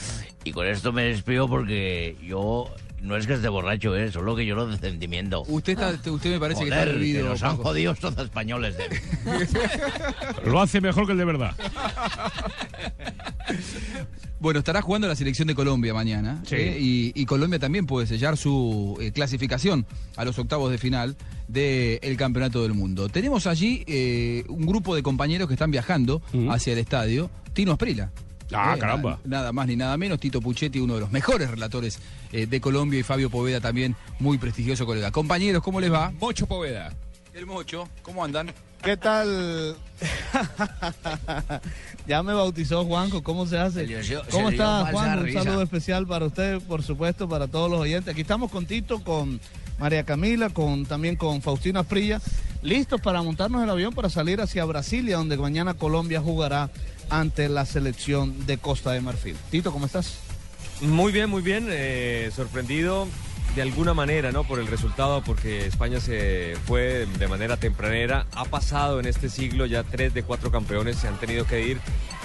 Y 0.44 0.52
con 0.52 0.66
esto 0.66 0.92
me 0.92 1.04
despido 1.04 1.48
porque 1.48 2.16
yo 2.22 2.70
no 3.02 3.16
es 3.16 3.26
que 3.26 3.34
esté 3.34 3.48
borracho, 3.48 3.96
¿eh? 3.96 4.10
solo 4.12 4.36
que 4.36 4.44
lloro 4.44 4.66
de 4.66 4.78
sentimiento. 4.78 5.42
Usted, 5.48 5.72
está, 5.72 6.10
usted 6.10 6.30
me 6.30 6.40
parece 6.40 6.64
que 6.64 6.70
está 6.70 6.84
bebido. 6.84 7.28
nos 7.28 7.42
han 7.42 7.56
jodido 7.56 7.92
estos 7.92 8.16
españoles 8.18 8.76
de... 8.76 9.00
Lo 10.50 10.60
hace 10.60 10.80
mejor 10.80 11.06
que 11.06 11.12
el 11.12 11.18
de 11.18 11.24
verdad. 11.24 11.54
Bueno, 14.38 14.60
estará 14.60 14.80
jugando 14.80 15.06
la 15.06 15.16
selección 15.16 15.48
de 15.48 15.54
Colombia 15.54 15.92
mañana. 15.92 16.42
Sí. 16.46 16.56
¿eh? 16.56 16.78
Y, 16.80 17.12
y 17.14 17.26
Colombia 17.26 17.58
también 17.58 17.86
puede 17.86 18.06
sellar 18.06 18.36
su 18.38 18.96
eh, 19.00 19.12
clasificación 19.12 19.86
a 20.16 20.24
los 20.24 20.38
octavos 20.38 20.70
de 20.70 20.78
final 20.78 21.16
del 21.46 22.16
Campeonato 22.16 22.62
del 22.62 22.72
Mundo. 22.72 23.08
Tenemos 23.08 23.46
allí 23.46 23.84
eh, 23.86 24.44
un 24.48 24.64
grupo 24.66 24.94
de 24.94 25.02
compañeros 25.02 25.46
que 25.46 25.54
están 25.54 25.70
viajando 25.70 26.22
hacia 26.48 26.72
el 26.72 26.78
estadio. 26.78 27.30
Tino 27.52 27.72
Asprila. 27.72 28.12
Ah, 28.52 28.74
Eh, 28.76 28.78
caramba. 28.78 29.18
na- 29.24 29.38
Nada 29.38 29.52
más 29.52 29.66
ni 29.66 29.76
nada 29.76 29.96
menos. 29.96 30.18
Tito 30.18 30.40
Puchetti, 30.40 30.80
uno 30.80 30.94
de 30.94 31.00
los 31.00 31.10
mejores 31.10 31.50
relatores 31.50 31.98
eh, 32.32 32.46
de 32.46 32.60
Colombia, 32.60 33.00
y 33.00 33.02
Fabio 33.02 33.30
Poveda 33.30 33.60
también, 33.60 33.96
muy 34.18 34.38
prestigioso 34.38 34.86
colega. 34.86 35.10
Compañeros, 35.10 35.62
¿cómo 35.62 35.80
les 35.80 35.92
va? 35.92 36.12
Mocho 36.20 36.46
Poveda. 36.46 36.92
El 37.34 37.46
Mocho, 37.46 37.88
¿cómo 38.02 38.24
andan? 38.24 38.52
¿Qué 38.82 38.96
tal? 38.96 39.76
ya 42.06 42.22
me 42.22 42.32
bautizó 42.32 42.84
Juanjo, 42.84 43.22
¿cómo 43.22 43.46
se 43.46 43.58
hace? 43.58 43.86
Se 43.86 44.02
dio- 44.02 44.22
¿Cómo 44.30 44.50
está 44.50 44.84
falsa 44.86 44.92
Juan? 44.92 45.18
Un 45.20 45.32
saludo 45.32 45.62
especial 45.62 46.06
para 46.06 46.26
usted, 46.26 46.60
por 46.62 46.82
supuesto, 46.82 47.28
para 47.28 47.46
todos 47.46 47.70
los 47.70 47.80
oyentes. 47.80 48.12
Aquí 48.12 48.22
estamos 48.22 48.50
con 48.50 48.66
Tito, 48.66 49.02
con 49.04 49.40
María 49.78 50.04
Camila, 50.04 50.50
con 50.50 50.86
también 50.86 51.16
con 51.16 51.42
Faustina 51.42 51.82
Prilla, 51.84 52.20
listos 52.62 53.00
para 53.00 53.22
montarnos 53.22 53.62
el 53.62 53.70
avión 53.70 53.94
para 53.94 54.10
salir 54.10 54.40
hacia 54.40 54.64
Brasilia, 54.64 55.16
donde 55.16 55.36
mañana 55.36 55.74
Colombia 55.74 56.20
jugará 56.20 56.70
ante 57.10 57.48
la 57.48 57.66
selección 57.66 58.46
de 58.46 58.58
Costa 58.58 58.92
de 58.92 59.00
Marfil. 59.00 59.36
Tito, 59.50 59.72
¿cómo 59.72 59.86
estás? 59.86 60.14
Muy 60.80 61.12
bien, 61.12 61.28
muy 61.28 61.42
bien. 61.42 61.66
eh, 61.68 62.30
sorprendido. 62.34 63.06
de 63.54 63.62
alguna 63.62 63.94
manera, 63.94 64.30
¿no? 64.30 64.44
Por 64.44 64.60
el 64.60 64.68
resultado, 64.68 65.22
porque 65.24 65.66
España 65.66 65.98
se 66.00 66.54
fue 66.66 67.06
de 67.18 67.26
manera 67.28 67.56
tempranera. 67.56 68.26
Ha 68.34 68.44
pasado 68.44 69.00
en 69.00 69.06
este 69.06 69.28
siglo 69.28 69.66
ya 69.66 69.82
tres 69.82 70.14
de 70.14 70.22
cuatro 70.22 70.52
campeones 70.52 70.96
se 70.98 71.08
han 71.08 71.18
tenido 71.18 71.44
que 71.46 71.66
ir 71.66 71.80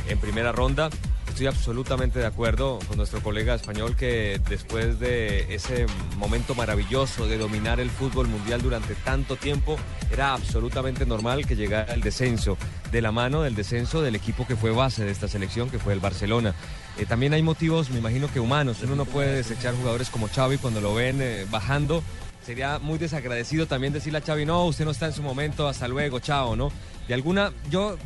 en 0.08 0.20
primera 0.20 0.52
ronda. 0.52 0.90
Estoy 1.28 1.48
absolutamente 1.48 2.20
de 2.20 2.28
acuerdo 2.28 2.80
con 2.88 2.98
nuestro 2.98 3.22
colega 3.22 3.56
español 3.56 3.96
que 3.98 4.40
después 4.48 5.00
de 5.00 5.54
ese 5.54 5.86
momento 6.16 6.56
maravilloso 6.56 7.28
de 7.28 7.38
dominar 7.38 7.80
el 7.80 7.90
fútbol 7.90 8.28
mundial 8.28 8.62
durante 8.62 8.94
tanto 8.96 9.36
tiempo, 9.36 9.78
era 10.12 10.34
absolutamente 10.34 11.06
normal 11.06 11.46
que 11.46 11.56
llegara 11.56 11.94
el 11.94 12.02
descenso, 12.02 12.58
de 12.96 13.02
la 13.02 13.12
mano 13.12 13.42
del 13.42 13.56
descenso 13.56 14.02
del 14.02 14.16
equipo 14.16 14.48
que 14.48 14.56
fue 14.56 14.72
base 14.72 15.04
de 15.04 15.12
esta 15.12 15.28
selección, 15.28 15.70
que 15.70 15.80
fue 15.80 15.92
el 15.92 16.00
Barcelona. 16.00 16.56
Eh, 16.98 17.06
también 17.06 17.34
hay 17.34 17.42
motivos, 17.42 17.90
me 17.90 18.00
imagino 18.00 18.32
que 18.32 18.40
humanos. 18.40 18.78
Uno 18.84 18.96
no 18.96 19.04
puede 19.04 19.36
desechar 19.36 19.76
jugadores 19.76 20.10
como 20.10 20.30
Xavi 20.30 20.58
cuando 20.60 20.80
lo 20.80 20.96
ven 20.96 21.22
eh, 21.22 21.46
bajando. 21.52 22.02
Sería 22.46 22.80
muy 22.80 22.98
desagradecido 22.98 23.68
también 23.68 23.92
decirle 23.92 24.20
a 24.20 24.22
Xavi, 24.22 24.46
no, 24.46 24.64
usted 24.64 24.86
no 24.86 24.92
está 24.92 25.08
en 25.08 25.14
su 25.14 25.24
momento, 25.24 25.68
hasta 25.68 25.90
luego, 25.90 26.22
chao, 26.22 26.56
¿no? 26.56 26.72
De 27.06 27.14
alguna, 27.14 27.52
yo 27.70 27.98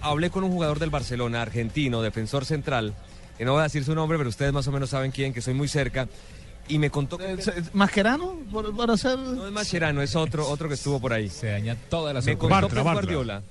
hablé 0.00 0.30
con 0.30 0.42
un 0.42 0.52
jugador 0.52 0.78
del 0.78 0.88
Barcelona, 0.88 1.42
argentino, 1.42 2.00
defensor 2.00 2.46
central, 2.46 2.94
que 3.36 3.44
no 3.44 3.52
voy 3.52 3.60
a 3.60 3.64
decir 3.64 3.84
su 3.84 3.94
nombre, 3.94 4.16
pero 4.16 4.30
ustedes 4.30 4.54
más 4.54 4.66
o 4.68 4.72
menos 4.72 4.88
saben 4.88 5.10
quién, 5.10 5.34
que 5.34 5.42
soy 5.42 5.52
muy 5.52 5.68
cerca, 5.68 6.08
y 6.66 6.78
me 6.78 6.88
contó 6.88 7.18
que... 7.18 7.36
¿Mascherano? 7.74 8.38
Por, 8.50 8.74
por 8.74 8.90
hacer... 8.90 9.18
No 9.18 9.46
es 9.46 9.52
Mascherano, 9.52 10.00
es 10.00 10.16
otro, 10.16 10.48
otro 10.48 10.68
que 10.68 10.74
estuvo 10.74 10.98
por 10.98 11.12
ahí. 11.12 11.28
Se 11.28 11.48
daña 11.48 11.76
toda 11.90 12.14
la 12.14 12.22
Me 12.22 12.38
contó 12.38 12.68
Pep 12.68 12.82
Guardiola. 12.82 13.42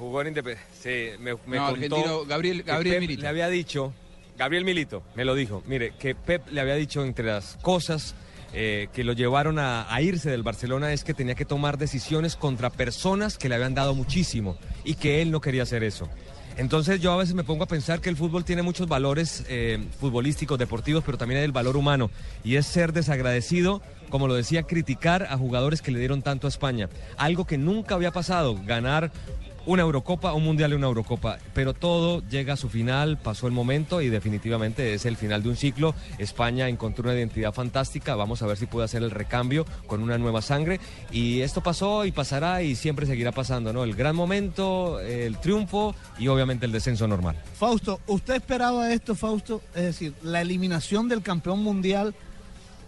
Jugó 0.00 0.22
en 0.22 0.28
Independiente. 0.28 0.68
Sí, 0.80 1.16
me, 1.22 1.34
me 1.46 1.58
No, 1.58 1.66
contó 1.70 1.74
argentino, 1.96 2.24
Gabriel- 2.24 2.62
Gabriel 2.64 2.94
Pep 2.96 3.00
Milito. 3.02 3.22
Le 3.22 3.28
había 3.28 3.48
dicho, 3.48 3.92
Gabriel 4.38 4.64
Milito, 4.64 5.02
me 5.14 5.24
lo 5.24 5.34
dijo. 5.34 5.62
Mire, 5.66 5.92
que 5.98 6.14
Pep 6.14 6.48
le 6.50 6.60
había 6.60 6.74
dicho 6.74 7.04
entre 7.04 7.26
las 7.26 7.58
cosas 7.62 8.14
eh, 8.54 8.88
que 8.92 9.04
lo 9.04 9.12
llevaron 9.12 9.58
a, 9.58 9.92
a 9.94 10.02
irse 10.02 10.30
del 10.30 10.42
Barcelona 10.42 10.92
es 10.92 11.04
que 11.04 11.14
tenía 11.14 11.34
que 11.36 11.44
tomar 11.44 11.78
decisiones 11.78 12.34
contra 12.34 12.70
personas 12.70 13.36
que 13.38 13.48
le 13.48 13.54
habían 13.56 13.74
dado 13.74 13.94
muchísimo 13.94 14.56
y 14.84 14.94
que 14.94 15.22
él 15.22 15.30
no 15.30 15.40
quería 15.40 15.62
hacer 15.64 15.84
eso. 15.84 16.08
Entonces 16.56 17.00
yo 17.00 17.12
a 17.12 17.16
veces 17.16 17.34
me 17.34 17.44
pongo 17.44 17.62
a 17.64 17.68
pensar 17.68 18.00
que 18.00 18.08
el 18.10 18.16
fútbol 18.16 18.44
tiene 18.44 18.62
muchos 18.62 18.88
valores 18.88 19.44
eh, 19.48 19.78
futbolísticos, 20.00 20.58
deportivos, 20.58 21.04
pero 21.06 21.16
también 21.16 21.38
hay 21.38 21.44
el 21.44 21.52
valor 21.52 21.76
humano. 21.76 22.10
Y 22.42 22.56
es 22.56 22.66
ser 22.66 22.92
desagradecido, 22.92 23.80
como 24.10 24.26
lo 24.28 24.34
decía, 24.34 24.64
criticar 24.64 25.22
a 25.30 25.38
jugadores 25.38 25.80
que 25.80 25.90
le 25.92 26.00
dieron 26.00 26.22
tanto 26.22 26.46
a 26.48 26.50
España. 26.50 26.88
Algo 27.16 27.46
que 27.46 27.56
nunca 27.56 27.94
había 27.94 28.10
pasado, 28.10 28.58
ganar 28.66 29.12
una 29.70 29.82
Eurocopa, 29.82 30.32
un 30.32 30.42
Mundial 30.42 30.72
y 30.72 30.74
una 30.74 30.88
Eurocopa. 30.88 31.38
Pero 31.54 31.74
todo 31.74 32.22
llega 32.28 32.54
a 32.54 32.56
su 32.56 32.68
final, 32.68 33.18
pasó 33.18 33.46
el 33.46 33.52
momento 33.52 34.00
y 34.00 34.08
definitivamente 34.08 34.94
es 34.94 35.06
el 35.06 35.16
final 35.16 35.44
de 35.44 35.48
un 35.48 35.56
ciclo. 35.56 35.94
España 36.18 36.68
encontró 36.68 37.04
una 37.04 37.14
identidad 37.14 37.52
fantástica, 37.52 38.16
vamos 38.16 38.42
a 38.42 38.46
ver 38.48 38.56
si 38.56 38.66
puede 38.66 38.86
hacer 38.86 39.04
el 39.04 39.12
recambio 39.12 39.64
con 39.86 40.02
una 40.02 40.18
nueva 40.18 40.42
sangre. 40.42 40.80
Y 41.12 41.42
esto 41.42 41.62
pasó 41.62 42.04
y 42.04 42.10
pasará 42.10 42.62
y 42.62 42.74
siempre 42.74 43.06
seguirá 43.06 43.30
pasando, 43.30 43.72
¿no? 43.72 43.84
El 43.84 43.94
gran 43.94 44.16
momento, 44.16 44.98
el 44.98 45.38
triunfo 45.38 45.94
y 46.18 46.26
obviamente 46.26 46.66
el 46.66 46.72
descenso 46.72 47.06
normal. 47.06 47.36
Fausto, 47.56 48.00
¿usted 48.08 48.34
esperaba 48.34 48.92
esto, 48.92 49.14
Fausto? 49.14 49.62
Es 49.72 49.82
decir, 49.82 50.14
la 50.24 50.40
eliminación 50.40 51.08
del 51.08 51.22
campeón 51.22 51.62
mundial, 51.62 52.12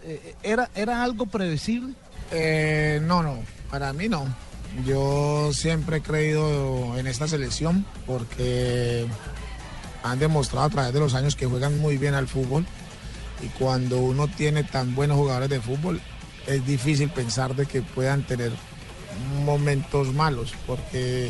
eh, 0.03 0.35
¿era, 0.43 0.69
¿era 0.75 1.01
algo 1.01 1.27
previsible? 1.27 1.93
Eh, 2.29 2.99
no, 3.03 3.23
no, 3.23 3.37
para 3.69 3.93
mí 3.93 4.09
no. 4.09 4.27
Yo 4.85 5.51
siempre 5.53 5.97
he 5.97 6.01
creído 6.01 6.97
en 6.97 7.05
esta 7.07 7.27
selección 7.27 7.85
porque 8.07 9.05
han 10.01 10.19
demostrado 10.19 10.65
a 10.65 10.69
través 10.69 10.93
de 10.93 10.99
los 10.99 11.13
años 11.13 11.35
que 11.35 11.45
juegan 11.45 11.79
muy 11.79 11.97
bien 11.97 12.15
al 12.15 12.27
fútbol 12.27 12.65
y 13.41 13.47
cuando 13.59 13.99
uno 13.99 14.27
tiene 14.27 14.63
tan 14.63 14.95
buenos 14.95 15.17
jugadores 15.17 15.49
de 15.49 15.61
fútbol 15.61 16.01
es 16.47 16.65
difícil 16.65 17.09
pensar 17.09 17.55
de 17.55 17.65
que 17.65 17.81
puedan 17.81 18.23
tener 18.23 18.51
momentos 19.45 20.13
malos 20.13 20.53
porque 20.65 21.29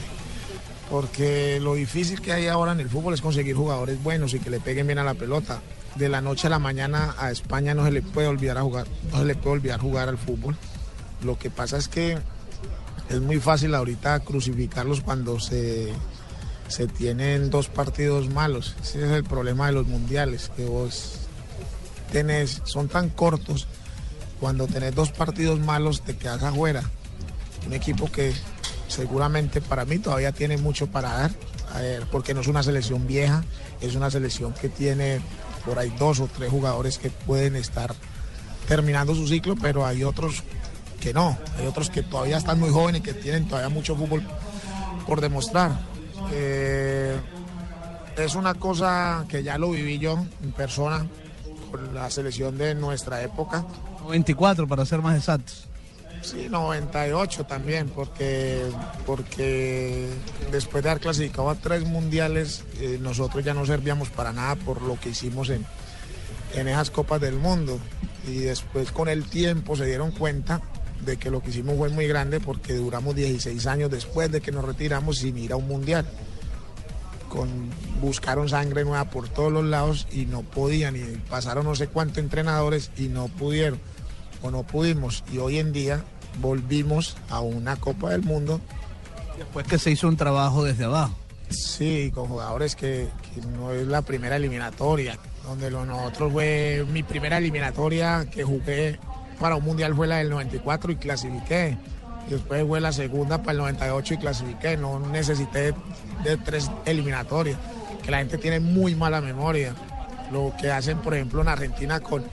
porque 0.90 1.60
lo 1.62 1.76
difícil 1.76 2.22
que 2.22 2.34
hay 2.34 2.48
ahora 2.48 2.72
en 2.72 2.80
el 2.80 2.90
fútbol 2.90 3.14
es 3.14 3.22
conseguir 3.22 3.56
jugadores 3.56 4.02
buenos 4.02 4.34
y 4.34 4.40
que 4.40 4.50
le 4.50 4.60
peguen 4.60 4.88
bien 4.88 5.00
a 5.00 5.04
la 5.04 5.16
pelota. 5.16 5.60
De 5.96 6.10
la 6.10 6.22
noche 6.22 6.48
a 6.48 6.50
la 6.50 6.60
mañana 6.60 7.16
a 7.18 7.32
España 7.32 7.74
no 7.74 7.86
se 7.86 7.92
le 7.92 8.02
puede 8.02 8.28
olvidar 8.28 8.58
a 8.58 8.62
jugar, 8.62 8.88
no 9.12 9.20
se 9.20 9.26
le 9.26 9.36
puede 9.36 9.58
olvidar 9.58 9.80
jugar 9.80 10.10
al 10.10 10.18
fútbol. 10.18 10.56
Lo 11.24 11.38
que 11.38 11.50
pasa 11.50 11.78
es 11.78 11.88
que 11.88 12.20
es 13.10 13.22
muy 13.22 13.40
fácil 13.40 13.76
ahorita 13.76 14.20
crucificarlos 14.22 15.02
cuando 15.02 15.40
se, 15.40 15.94
se 16.68 16.88
tienen 16.88 17.50
dos 17.50 17.68
partidos 17.68 18.30
malos. 18.30 18.76
Ese 18.82 19.06
es 19.06 19.12
el 19.12 19.24
problema 19.24 19.68
de 19.68 19.74
los 19.74 19.88
mundiales, 19.88 20.52
que 20.56 20.66
vos 20.66 21.20
tenés, 22.12 22.62
son 22.66 22.88
tan 22.88 23.10
cortos, 23.10 23.68
cuando 24.40 24.68
tenés 24.68 24.94
dos 24.94 25.12
partidos 25.12 25.60
malos 25.60 26.02
te 26.02 26.16
quedas 26.16 26.44
afuera. 26.44 26.84
Un 27.66 27.74
equipo 27.74 28.12
que 28.12 28.34
seguramente 28.88 29.62
para 29.62 29.86
mí 29.86 30.00
todavía 30.00 30.32
tiene 30.32 30.58
mucho 30.58 30.88
para 30.88 31.14
dar, 31.14 31.32
a 31.74 31.80
ver, 31.80 32.08
porque 32.12 32.34
no 32.34 32.42
es 32.42 32.48
una 32.48 32.62
selección 32.62 33.08
vieja, 33.08 33.44
es 33.82 33.96
una 33.96 34.12
selección 34.12 34.54
que 34.54 34.70
tiene 34.70 35.22
por 35.66 35.80
ahí 35.80 35.94
dos 35.98 36.20
o 36.20 36.28
tres 36.28 36.50
jugadores 36.52 36.98
que 36.98 37.10
pueden 37.10 37.56
estar 37.56 37.96
terminando 38.68 39.16
su 39.16 39.28
ciclo, 39.28 39.56
pero 39.56 39.86
hay 39.86 40.04
otros 40.04 40.44
que 41.04 41.14
no, 41.14 41.38
hay 41.60 41.68
otros 41.68 41.90
que 41.90 42.02
todavía 42.02 42.38
están 42.38 42.62
muy 42.62 42.70
jóvenes 42.70 43.02
y 43.02 43.04
que 43.04 43.14
tienen 43.14 43.46
todavía 43.46 43.68
mucho 43.68 43.94
fútbol 43.94 44.24
por 45.06 45.20
demostrar. 45.20 45.78
Eh, 46.32 47.14
es 48.16 48.36
una 48.36 48.54
cosa 48.54 49.26
que 49.28 49.44
ya 49.44 49.58
lo 49.58 49.72
viví 49.72 50.00
yo 50.00 50.26
en 50.42 50.54
persona 50.54 51.06
con 51.70 51.94
la 51.94 52.10
selección 52.10 52.58
de 52.58 52.74
nuestra 52.74 53.22
época. 53.22 53.66
24 54.08 54.66
para 54.66 54.86
ser 54.86 55.02
más 55.02 55.18
exactos. 55.18 55.68
Sí, 56.22 56.48
98 56.50 57.44
también, 57.44 57.90
porque, 57.90 58.62
porque 59.06 60.08
después 60.54 60.86
de 60.86 60.90
haber 60.90 61.02
clasificado 61.02 61.50
a 61.50 61.56
tres 61.56 61.86
mundiales, 61.86 62.64
eh, 62.80 62.98
nosotros 63.02 63.44
ya 63.44 63.54
no 63.54 63.66
servíamos 63.66 64.08
para 64.08 64.32
nada 64.32 64.56
por 64.56 64.82
lo 64.82 64.98
que 64.98 65.10
hicimos 65.10 65.50
en, 65.50 65.66
en 66.56 66.70
esas 66.70 66.92
Copas 66.92 67.20
del 67.20 67.36
Mundo. 67.36 67.78
Y 68.26 68.38
después 68.38 68.94
con 68.94 69.10
el 69.10 69.26
tiempo 69.26 69.76
se 69.76 69.86
dieron 69.86 70.12
cuenta 70.12 70.62
de 71.06 71.18
que 71.18 71.30
lo 71.30 71.42
que 71.42 71.50
hicimos 71.50 71.78
fue 71.78 71.90
muy 71.90 72.08
grande 72.08 72.40
porque 72.40 72.74
duramos 72.74 73.16
16 73.16 73.66
años 73.68 73.92
después 73.92 74.32
de 74.32 74.42
que 74.42 74.52
nos 74.52 74.66
retiramos 74.66 75.18
sin 75.20 75.38
ir 75.38 75.54
a 75.54 75.56
un 75.56 75.68
mundial. 75.68 76.06
Con, 77.30 77.70
buscaron 78.00 78.48
sangre 78.48 78.84
nueva 78.84 79.06
por 79.10 79.28
todos 79.28 79.52
los 79.52 79.66
lados 79.66 80.08
y 80.12 80.26
no 80.26 80.42
podían, 80.44 80.96
y 80.96 81.02
pasaron 81.30 81.66
no 81.66 81.76
sé 81.76 81.88
cuántos 81.88 82.20
entrenadores 82.20 82.92
y 82.98 83.08
no 83.08 83.28
pudieron 83.28 83.80
o 84.42 84.52
no 84.52 84.64
pudimos. 84.64 85.24
Y 85.34 85.40
hoy 85.40 85.58
en 85.58 85.74
día 85.74 86.04
volvimos 86.40 87.18
a 87.30 87.42
una 87.42 87.76
Copa 87.78 88.12
del 88.12 88.22
Mundo. 88.22 88.62
Después 89.38 89.66
que 89.68 89.80
se 89.80 89.92
hizo 89.92 90.08
un 90.08 90.18
trabajo 90.18 90.64
desde 90.64 90.84
abajo. 90.84 91.16
Sí, 91.50 92.12
con 92.14 92.28
jugadores 92.28 92.76
que, 92.76 93.10
que 93.34 93.42
no 93.48 93.72
es 93.72 93.88
la 93.88 94.02
primera 94.02 94.36
eliminatoria, 94.36 95.18
donde 95.44 95.70
lo 95.70 95.86
nosotros 95.86 96.32
fue 96.32 96.86
mi 96.92 97.04
primera 97.04 97.38
eliminatoria 97.38 98.26
que 98.32 98.44
jugué 98.44 99.00
para 99.44 99.58
un 99.58 99.66
mundial 99.66 99.94
fue 99.94 100.08
la 100.08 100.20
del 100.20 100.30
94 100.30 100.94
y 100.94 100.96
clasifiqué. 100.96 101.78
Después 102.30 102.66
fue 102.66 102.80
la 102.80 102.94
segunda 102.94 103.40
para 103.40 103.52
el 103.52 103.58
98 103.58 104.14
y 104.14 104.18
clasifiqué. 104.18 104.78
No 104.78 105.02
necesité 105.02 105.74
de 106.24 106.38
tres 106.38 106.72
eliminatorias, 106.86 107.60
que 108.02 108.10
la 108.10 108.20
gente 108.20 108.38
tiene 108.38 108.62
muy 108.62 108.96
mala 108.96 109.20
memoria. 109.20 109.76
Lo 110.32 110.54
que 110.58 110.72
hacen, 110.72 110.98
por 111.00 111.14
ejemplo, 111.14 111.42
en 111.42 111.50
Argentina 111.50 112.00
con, 112.00 112.24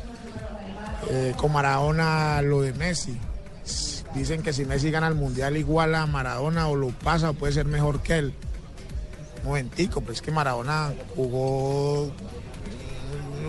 eh, 1.11 1.35
con 1.37 1.53
Maradona, 1.53 2.43
lo 2.43 2.63
de 2.63 2.75
Messi. 2.75 3.19
Dicen 4.15 4.45
que 4.45 4.53
si 4.53 4.65
Messi 4.65 4.93
gana 4.93 5.09
el 5.09 5.17
mundial 5.17 5.57
igual 5.57 5.97
a 5.97 6.07
Maradona 6.07 6.69
o 6.69 6.77
lo 6.77 6.91
pasa, 6.91 7.33
puede 7.33 7.53
ser 7.53 7.67
mejor 7.67 8.03
que 8.03 8.19
él. 8.19 8.35
Momentico, 9.43 10.01
pues 10.01 10.23
que 10.23 10.31
Maradona 10.31 10.93
jugó 11.17 12.13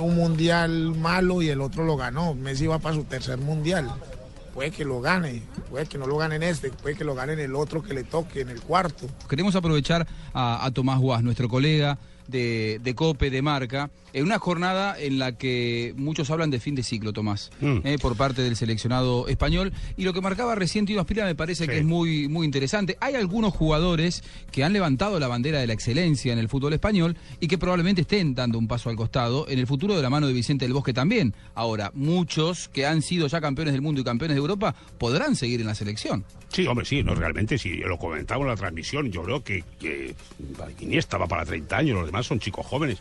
un 0.02 0.16
mundial 0.16 0.96
malo 0.96 1.42
y 1.42 1.50
el 1.50 1.62
otro 1.62 1.84
lo 1.84 1.98
ganó. 1.98 2.34
Messi 2.34 2.68
va 2.68 2.80
para 2.80 2.96
su 2.96 3.04
tercer 3.04 3.38
mundial. 3.38 3.92
Puede 4.54 4.72
que 4.72 4.84
lo 4.84 5.00
gane, 5.00 5.44
puede 5.70 5.86
que 5.86 5.98
no 5.98 6.06
lo 6.08 6.18
gane 6.18 6.36
en 6.36 6.44
este, 6.44 6.72
puede 6.72 6.96
que 6.96 7.06
lo 7.06 7.16
gane 7.16 7.34
en 7.34 7.40
el 7.40 7.56
otro 7.56 7.82
que 7.82 7.94
le 7.94 8.04
toque, 8.04 8.42
en 8.42 8.50
el 8.50 8.62
cuarto. 8.62 9.08
Queremos 9.30 9.56
aprovechar 9.56 10.06
a, 10.34 10.70
Tomás 10.74 11.00
Guas, 11.00 11.24
nuestro 11.24 11.48
colega 11.48 11.98
de, 12.28 12.80
de 12.84 12.96
COPE, 12.96 13.30
de 13.30 13.42
Marca, 13.42 13.90
en 14.14 14.26
una 14.26 14.40
jornada 14.40 15.00
en 15.00 15.20
la 15.20 15.38
que 15.38 15.94
muchos 15.98 16.30
hablan 16.30 16.50
de 16.50 16.60
fin 16.60 16.76
de 16.76 16.84
ciclo, 16.84 17.14
Tomás, 17.14 17.52
eh, 17.62 17.98
por 18.02 18.18
parte 18.18 18.42
del 18.42 18.56
seleccionado 18.56 19.28
español. 19.28 19.72
Y 19.98 20.04
lo 20.04 20.14
que 20.14 20.22
marcaba 20.22 20.56
recién 20.56 20.86
Tino 20.86 21.02
Aspira 21.02 21.26
me 21.26 21.36
parece 21.36 21.68
que 21.68 21.80
es 21.80 21.86
muy, 21.86 22.28
muy 22.28 22.46
interesante. 22.46 22.98
Hay 23.00 23.16
algunos 23.16 23.54
jugadores 23.54 24.24
que 24.52 24.64
han 24.64 24.74
levantado 24.74 25.20
la 25.20 25.28
bandera 25.28 25.60
de 25.60 25.68
la 25.68 25.74
excelencia 25.74 26.34
en 26.34 26.40
el 26.40 26.50
fútbol 26.50 26.74
español 26.74 27.18
y 27.40 27.48
que 27.48 27.58
probablemente 27.58 28.02
estén 28.02 28.36
dando 28.36 28.58
un 28.58 28.68
paso 28.68 28.90
al 28.90 28.96
costado 28.96 29.48
en 29.48 29.60
el 29.60 29.68
futuro 29.68 29.96
de 29.96 30.02
la 30.02 30.10
mano 30.10 30.28
de 30.28 30.34
Vicente 30.34 30.66
del 30.66 30.74
Bosque 30.74 30.94
también. 30.94 31.34
Ahora, 31.56 31.92
muchos 31.94 32.70
que 32.70 32.86
han 32.86 33.02
sido 33.02 33.28
ya 33.28 33.42
campeones 33.42 33.74
del 33.74 33.82
mundo 33.82 34.02
y 34.02 34.04
campeones 34.04 34.36
de 34.36 34.42
Europa 34.42 34.76
podrán 34.98 35.36
seguir 35.36 35.62
en 35.62 35.68
la 35.68 35.76
selección. 35.76 36.26
Sí, 36.50 36.68
hombre, 36.68 36.86
sí, 36.86 37.02
no, 37.02 37.16
realmente, 37.16 37.58
sí, 37.58 37.78
lo 37.78 37.98
comentaba 37.98 38.42
en 38.42 38.50
la 38.50 38.58
transmisión, 38.58 39.10
yo 39.10 39.24
creo 39.24 39.42
que, 39.42 39.64
que 39.80 40.14
Iniesta 40.82 41.18
va 41.18 41.26
para 41.26 41.46
30 41.46 41.78
años, 41.78 42.11
los 42.12 42.18
demás 42.18 42.28
son 42.28 42.40
chicos 42.40 42.66
jóvenes. 42.66 43.00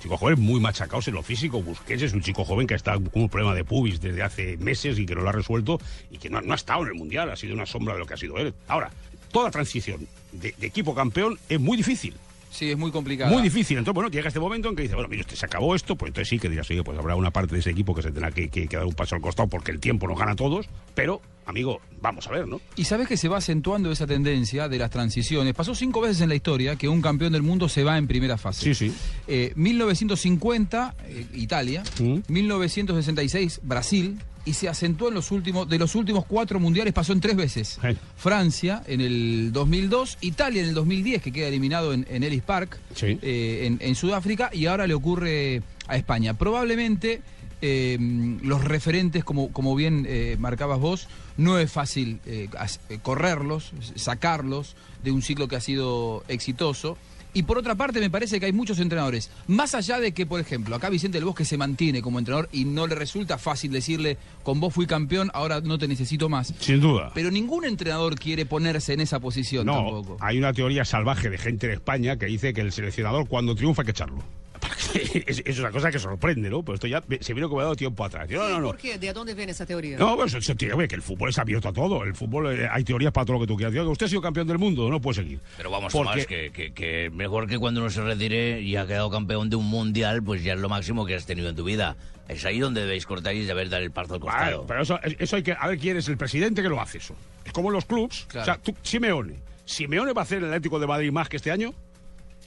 Chico 0.00 0.16
joven 0.16 0.40
muy 0.40 0.60
machacados 0.60 1.06
en 1.08 1.14
lo 1.14 1.22
físico. 1.22 1.62
Busquets 1.62 2.02
es 2.02 2.12
un 2.12 2.22
chico 2.22 2.44
joven 2.44 2.66
que 2.66 2.74
está 2.74 2.94
con 2.94 3.22
un 3.22 3.28
problema 3.28 3.54
de 3.54 3.64
pubis 3.64 4.00
desde 4.00 4.22
hace 4.22 4.56
meses 4.56 4.98
y 4.98 5.06
que 5.06 5.14
no 5.14 5.22
lo 5.22 5.28
ha 5.28 5.32
resuelto 5.32 5.80
y 6.10 6.18
que 6.18 6.28
no, 6.28 6.40
no 6.40 6.52
ha 6.52 6.56
estado 6.56 6.82
en 6.82 6.88
el 6.88 6.94
Mundial. 6.94 7.30
Ha 7.30 7.36
sido 7.36 7.54
una 7.54 7.66
sombra 7.66 7.94
de 7.94 8.00
lo 8.00 8.06
que 8.06 8.14
ha 8.14 8.16
sido 8.16 8.36
él. 8.38 8.54
Ahora, 8.66 8.90
toda 9.30 9.50
transición 9.50 10.08
de, 10.32 10.54
de 10.58 10.66
equipo 10.66 10.94
campeón 10.94 11.38
es 11.48 11.60
muy 11.60 11.76
difícil. 11.76 12.14
Sí, 12.52 12.70
es 12.70 12.76
muy 12.76 12.90
complicado. 12.90 13.32
Muy 13.32 13.42
difícil. 13.42 13.78
Entonces, 13.78 13.94
bueno, 13.94 14.10
llega 14.10 14.28
este 14.28 14.38
momento 14.38 14.68
en 14.68 14.76
que 14.76 14.82
dice, 14.82 14.94
bueno, 14.94 15.08
mire 15.08 15.22
usted, 15.22 15.36
se 15.36 15.46
acabó 15.46 15.74
esto, 15.74 15.96
pues 15.96 16.10
entonces 16.10 16.28
sí 16.28 16.38
que 16.38 16.48
dirás, 16.50 16.70
oye, 16.70 16.82
pues 16.84 16.98
habrá 16.98 17.16
una 17.16 17.30
parte 17.30 17.54
de 17.54 17.60
ese 17.60 17.70
equipo 17.70 17.94
que 17.94 18.02
se 18.02 18.10
tendrá 18.12 18.30
que, 18.30 18.48
que- 18.50 18.68
que 18.68 18.76
dar 18.76 18.84
un 18.84 18.92
paso 18.94 19.14
al 19.14 19.22
costado 19.22 19.48
porque 19.48 19.70
el 19.72 19.80
tiempo 19.80 20.06
nos 20.06 20.18
gana 20.18 20.32
a 20.32 20.36
todos, 20.36 20.68
pero, 20.94 21.22
amigo, 21.46 21.80
vamos 22.02 22.26
a 22.26 22.30
ver, 22.32 22.46
¿no? 22.46 22.60
Y 22.76 22.84
sabes 22.84 23.08
que 23.08 23.16
se 23.16 23.28
va 23.28 23.38
acentuando 23.38 23.90
esa 23.90 24.06
tendencia 24.06 24.68
de 24.68 24.78
las 24.78 24.90
transiciones. 24.90 25.54
Pasó 25.54 25.74
cinco 25.74 26.02
veces 26.02 26.20
en 26.20 26.28
la 26.28 26.34
historia 26.34 26.76
que 26.76 26.88
un 26.88 27.00
campeón 27.00 27.32
del 27.32 27.42
mundo 27.42 27.70
se 27.70 27.84
va 27.84 27.96
en 27.96 28.06
primera 28.06 28.36
fase. 28.36 28.74
Sí, 28.74 28.74
sí. 28.90 28.94
Eh, 29.28 29.52
1950, 29.56 30.94
eh, 31.06 31.26
Italia. 31.34 31.82
1966, 32.28 33.60
Brasil. 33.62 34.18
Y 34.44 34.54
se 34.54 34.68
acentuó 34.68 35.08
en 35.08 35.14
los 35.14 35.30
últimos, 35.30 35.68
de 35.68 35.78
los 35.78 35.94
últimos 35.94 36.24
cuatro 36.24 36.58
mundiales, 36.58 36.92
pasó 36.92 37.12
en 37.12 37.20
tres 37.20 37.36
veces. 37.36 37.78
Francia 38.16 38.82
en 38.86 39.00
el 39.00 39.52
2002, 39.52 40.18
Italia 40.20 40.62
en 40.62 40.68
el 40.70 40.74
2010, 40.74 41.22
que 41.22 41.32
queda 41.32 41.48
eliminado 41.48 41.92
en, 41.92 42.06
en 42.10 42.24
Ellis 42.24 42.42
Park, 42.42 42.78
eh, 43.00 43.66
en, 43.66 43.78
en 43.80 43.94
Sudáfrica, 43.94 44.50
y 44.52 44.66
ahora 44.66 44.86
le 44.86 44.94
ocurre 44.94 45.62
a 45.86 45.96
España. 45.96 46.34
Probablemente 46.34 47.22
eh, 47.62 47.96
los 48.42 48.64
referentes, 48.64 49.24
como, 49.24 49.52
como 49.52 49.76
bien 49.76 50.04
eh, 50.08 50.36
marcabas 50.38 50.80
vos, 50.80 51.08
no 51.36 51.58
es 51.58 51.70
fácil 51.70 52.20
eh, 52.26 52.48
eh, 52.88 52.98
correrlos, 53.00 53.72
sacarlos 53.94 54.74
de 55.04 55.12
un 55.12 55.22
ciclo 55.22 55.48
que 55.48 55.56
ha 55.56 55.60
sido 55.60 56.24
exitoso. 56.28 56.98
Y 57.34 57.44
por 57.44 57.56
otra 57.58 57.74
parte, 57.74 57.98
me 58.00 58.10
parece 58.10 58.38
que 58.38 58.46
hay 58.46 58.52
muchos 58.52 58.78
entrenadores, 58.78 59.30
más 59.46 59.74
allá 59.74 59.98
de 60.00 60.12
que, 60.12 60.26
por 60.26 60.38
ejemplo, 60.40 60.76
acá 60.76 60.90
Vicente 60.90 61.16
del 61.18 61.24
Bosque 61.24 61.44
se 61.44 61.56
mantiene 61.56 62.02
como 62.02 62.18
entrenador 62.18 62.48
y 62.52 62.64
no 62.66 62.86
le 62.86 62.94
resulta 62.94 63.38
fácil 63.38 63.72
decirle, 63.72 64.18
con 64.42 64.60
vos 64.60 64.74
fui 64.74 64.86
campeón, 64.86 65.30
ahora 65.32 65.60
no 65.62 65.78
te 65.78 65.88
necesito 65.88 66.28
más. 66.28 66.52
Sin 66.58 66.80
duda. 66.80 67.10
Pero 67.14 67.30
ningún 67.30 67.64
entrenador 67.64 68.16
quiere 68.18 68.44
ponerse 68.44 68.92
en 68.92 69.00
esa 69.00 69.18
posición 69.20 69.64
No, 69.66 69.74
tampoco. 69.76 70.16
hay 70.20 70.38
una 70.38 70.52
teoría 70.52 70.84
salvaje 70.84 71.30
de 71.30 71.38
gente 71.38 71.66
en 71.66 71.72
España 71.72 72.16
que 72.18 72.26
dice 72.26 72.52
que 72.52 72.60
el 72.60 72.72
seleccionador 72.72 73.26
cuando 73.28 73.54
triunfa 73.54 73.82
hay 73.82 73.86
que 73.86 73.90
echarlo. 73.92 74.22
Es, 75.26 75.42
es 75.44 75.58
una 75.58 75.70
cosa 75.70 75.90
que 75.90 75.98
sorprende, 75.98 76.50
¿no? 76.50 76.62
Pero 76.62 76.74
esto 76.74 76.86
ya 76.86 77.02
se 77.20 77.32
vino 77.34 77.48
como 77.48 77.62
dado 77.62 77.74
tiempo 77.76 78.04
atrás. 78.04 78.28
No, 78.30 78.48
no, 78.48 78.60
no. 78.60 78.66
¿Por 78.68 78.76
qué? 78.76 78.98
¿De 78.98 79.12
dónde 79.12 79.34
viene 79.34 79.52
esa 79.52 79.64
teoría? 79.66 79.96
No, 79.98 80.16
pues 80.16 80.34
eso 80.34 80.54
tiene 80.54 80.86
que 80.88 80.94
el 80.94 81.02
fútbol 81.02 81.30
es 81.30 81.38
abierto 81.38 81.68
a 81.68 81.72
todo. 81.72 82.04
El 82.04 82.14
fútbol, 82.14 82.52
eh, 82.58 82.68
hay 82.70 82.84
teorías 82.84 83.12
para 83.12 83.24
todo 83.24 83.34
lo 83.38 83.40
que 83.40 83.46
tú 83.46 83.56
quieras. 83.56 83.72
Digo, 83.72 83.88
usted 83.90 84.06
ha 84.06 84.08
sido 84.08 84.20
campeón 84.20 84.46
del 84.46 84.58
mundo, 84.58 84.88
no 84.90 85.00
puede 85.00 85.16
seguir. 85.22 85.40
Pero 85.56 85.70
vamos, 85.70 85.92
Porque- 85.92 86.10
Tomás, 86.10 86.26
que, 86.26 86.50
que- 86.52 86.72
que 86.72 87.10
mejor 87.10 87.46
que 87.48 87.58
cuando 87.58 87.80
uno 87.80 87.90
se 87.90 88.02
retire 88.02 88.60
y 88.60 88.76
ha 88.76 88.86
quedado 88.86 89.10
campeón 89.10 89.48
de 89.50 89.56
un 89.56 89.66
mundial, 89.66 90.22
pues 90.22 90.42
ya 90.44 90.52
es 90.54 90.60
lo 90.60 90.68
máximo 90.68 91.06
que 91.06 91.14
has 91.14 91.24
tenido 91.26 91.48
en 91.48 91.56
tu 91.56 91.64
vida. 91.64 91.96
Es 92.28 92.44
ahí 92.44 92.58
donde 92.60 92.82
debéis 92.82 93.04
cortar 93.06 93.34
y 93.34 93.46
saber 93.46 93.68
dar 93.68 93.82
el 93.82 93.90
parto 93.90 94.14
al 94.14 94.20
Claro, 94.20 94.38
costado. 94.64 94.66
pero 94.66 94.82
eso, 94.82 95.00
eso 95.18 95.36
hay 95.36 95.42
que. 95.42 95.52
A 95.58 95.68
ver 95.68 95.78
quién 95.78 95.96
es 95.96 96.08
el 96.08 96.16
presidente 96.16 96.62
que 96.62 96.68
lo 96.68 96.80
hace 96.80 96.98
eso. 96.98 97.14
Es 97.44 97.52
como 97.52 97.70
los 97.70 97.84
clubs. 97.84 98.26
O 98.34 98.44
sea, 98.44 98.58
tú, 98.58 98.74
Simeone. 98.82 99.34
¿Simeone 99.64 100.12
va 100.12 100.22
a 100.22 100.24
hacer 100.24 100.38
el 100.38 100.44
Atlético 100.46 100.78
de 100.78 100.86
Madrid 100.86 101.10
más 101.10 101.28
que 101.28 101.36
este 101.36 101.50
año? 101.50 101.72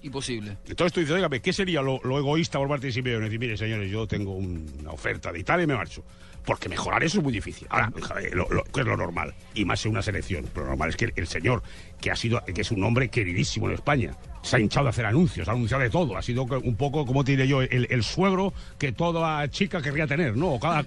Imposible. 0.06 0.58
Entonces 0.68 0.94
tú 0.94 1.00
dices, 1.00 1.16
oígame, 1.16 1.42
¿qué 1.42 1.52
sería 1.52 1.82
lo, 1.82 2.00
lo 2.04 2.20
egoísta 2.20 2.60
por 2.60 2.68
parte 2.68 2.86
de 2.86 2.94
Simeone? 2.94 3.26
Decir, 3.26 3.40
mire, 3.40 3.58
señores, 3.58 3.90
yo 3.90 4.06
tengo 4.06 4.34
una 4.34 4.92
oferta 4.92 5.32
de 5.32 5.40
Italia 5.40 5.64
y 5.64 5.68
me 5.68 5.74
marcho. 5.74 6.04
Porque 6.46 6.70
mejorar 6.70 7.04
eso 7.04 7.18
es 7.18 7.24
muy 7.24 7.34
difícil. 7.34 7.68
Ahora, 7.72 7.92
lo, 8.34 8.48
¿qué 8.66 8.82
es 8.82 8.86
lo 8.86 8.96
normal? 8.98 9.34
Y 9.56 9.66
más 9.66 9.84
en 9.86 9.92
una 9.94 10.02
selección. 10.04 10.46
Lo 10.56 10.66
normal 10.66 10.90
es 10.90 10.96
que 10.96 11.12
el, 11.16 11.28
señor, 11.28 11.64
que 12.00 12.12
ha 12.12 12.16
sido, 12.16 12.44
que 12.46 12.62
es 12.62 12.72
un 12.72 12.84
hombre 12.84 13.10
queridísimo 13.10 13.68
en 13.68 13.74
España, 13.74 14.16
se 14.44 14.58
ha 14.58 14.60
hinchado 14.60 14.84
de 14.84 14.90
hacer 14.92 15.08
anuncios, 15.08 15.48
ha 15.48 15.54
anunciado 15.54 15.82
de 15.82 15.90
todo. 15.90 16.16
Ha 16.16 16.22
sido 16.22 16.44
un 16.44 16.76
poco, 16.76 17.04
como 17.08 17.24
te 17.24 17.32
diré 17.32 17.48
yo, 17.48 17.64
el, 17.64 18.04
suegro 18.04 18.54
que 18.78 18.92
toda 18.92 19.50
chica 19.50 19.82
querría 19.82 20.06
tener, 20.06 20.38
¿no? 20.38 20.60
Cada, 20.60 20.86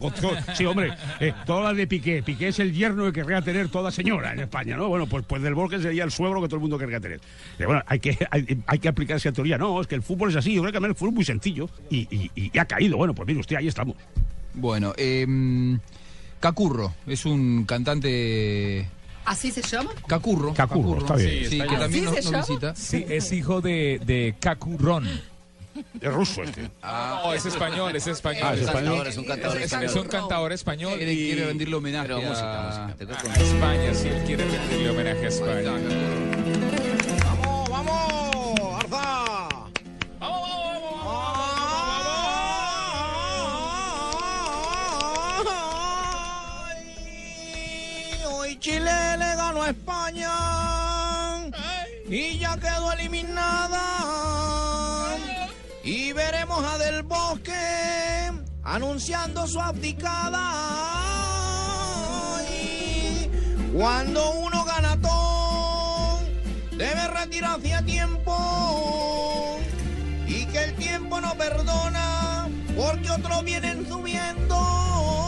sí, 0.54 0.64
hombre, 0.64 0.92
eh, 1.18 1.32
todas 1.44 1.76
de 1.76 1.88
Piqué. 1.88 2.22
Piqué 2.22 2.48
es 2.48 2.60
el 2.60 2.72
yerno 2.72 3.06
que 3.06 3.12
querría 3.12 3.42
tener 3.42 3.68
toda 3.68 3.90
señora 3.90 4.32
en 4.32 4.38
España, 4.40 4.76
¿no? 4.76 4.86
Bueno, 4.88 5.08
pues, 5.08 5.24
pues 5.26 5.42
del 5.42 5.54
Borges 5.54 5.82
sería 5.82 6.04
el 6.04 6.12
suegro 6.12 6.40
que 6.40 6.46
todo 6.46 6.56
el 6.56 6.62
mundo 6.62 6.78
querría 6.78 7.00
tener. 7.00 7.20
Eh, 7.58 7.66
bueno, 7.66 7.82
hay 7.86 7.98
que, 7.98 8.16
hay 8.30 8.78
que 8.78 8.88
aplicar 8.88 9.16
esa 9.16 9.32
teoría. 9.32 9.58
No, 9.58 9.80
es 9.80 9.88
que 9.88 9.96
el 9.96 10.02
fútbol 10.02 10.30
es 10.30 10.36
así. 10.36 10.54
Yo 10.54 10.62
creo 10.62 10.72
que 10.80 10.86
el 10.86 10.94
fútbol 10.94 11.08
es 11.10 11.14
muy 11.16 11.24
sencillo 11.24 11.68
y, 11.90 12.06
y- 12.14 12.30
y 12.52 12.58
ha 12.60 12.64
caído. 12.64 12.96
Bueno, 12.96 13.12
pues 13.12 13.26
mire 13.26 13.40
usted, 13.40 13.56
ahí 13.56 13.66
estamos. 13.66 13.96
Bueno, 14.58 14.92
eh, 14.96 15.26
Cacurro 16.40 16.94
es 17.06 17.24
un 17.24 17.64
cantante. 17.64 18.88
¿Así 19.24 19.50
se 19.50 19.60
llama? 19.62 19.90
Cacurro. 20.06 20.54
Cacurro, 20.54 20.98
está 21.00 21.16
bien. 21.16 21.30
Sí, 21.30 21.44
Sí, 21.44 21.50
que 21.50 21.56
español. 21.64 21.80
también 21.80 22.04
visita. 22.40 22.74
Sí, 22.74 23.04
es 23.08 23.32
hijo 23.32 23.60
de, 23.60 24.00
de 24.04 24.34
Cacurrón. 24.40 25.06
Es 26.00 26.12
ruso 26.12 26.42
este. 26.42 26.70
no, 26.82 27.32
es 27.34 27.46
español, 27.46 27.94
es 27.94 28.06
español. 28.08 28.42
Ah, 28.46 28.54
es 28.54 28.60
español. 28.62 29.06
Es 29.06 29.16
un 29.16 29.24
cantador 29.26 29.56
Es- 29.58 29.62
es- 29.62 29.66
español. 29.72 29.90
Es 29.90 29.96
un 29.96 30.08
cantador 30.08 30.52
español. 30.52 30.94
Quiere, 30.96 31.12
y- 31.12 31.26
quiere 31.26 31.46
rendirle 31.46 31.74
homenaje 31.76 32.12
a... 32.12 32.16
música, 32.16 32.86
a. 32.86 32.90
España, 32.90 33.94
sí, 33.94 34.08
él 34.08 34.22
quiere 34.26 34.44
rendirle 34.48 34.90
homenaje 34.90 35.24
a 35.24 35.28
España. 35.28 36.27
Y 55.84 56.12
veremos 56.12 56.62
a 56.64 56.76
Del 56.78 57.02
Bosque 57.02 58.30
anunciando 58.62 59.46
su 59.46 59.60
abdicada. 59.60 60.44
Cuando 63.72 64.30
uno 64.32 64.64
gana 64.64 65.00
todo, 65.00 66.20
debe 66.72 67.08
retirarse 67.08 67.74
a 67.74 67.82
tiempo. 67.82 69.58
Y 70.26 70.44
que 70.46 70.64
el 70.64 70.74
tiempo 70.74 71.20
no 71.20 71.34
perdona, 71.36 72.48
porque 72.76 73.10
otros 73.10 73.44
vienen 73.44 73.86
subiendo. 73.88 75.27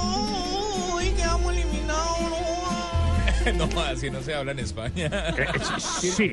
no, 3.56 3.80
así 3.82 4.10
no 4.10 4.22
se 4.22 4.34
habla 4.34 4.52
en 4.52 4.58
España. 4.60 5.10
Eh, 5.36 5.46
sí. 5.78 6.32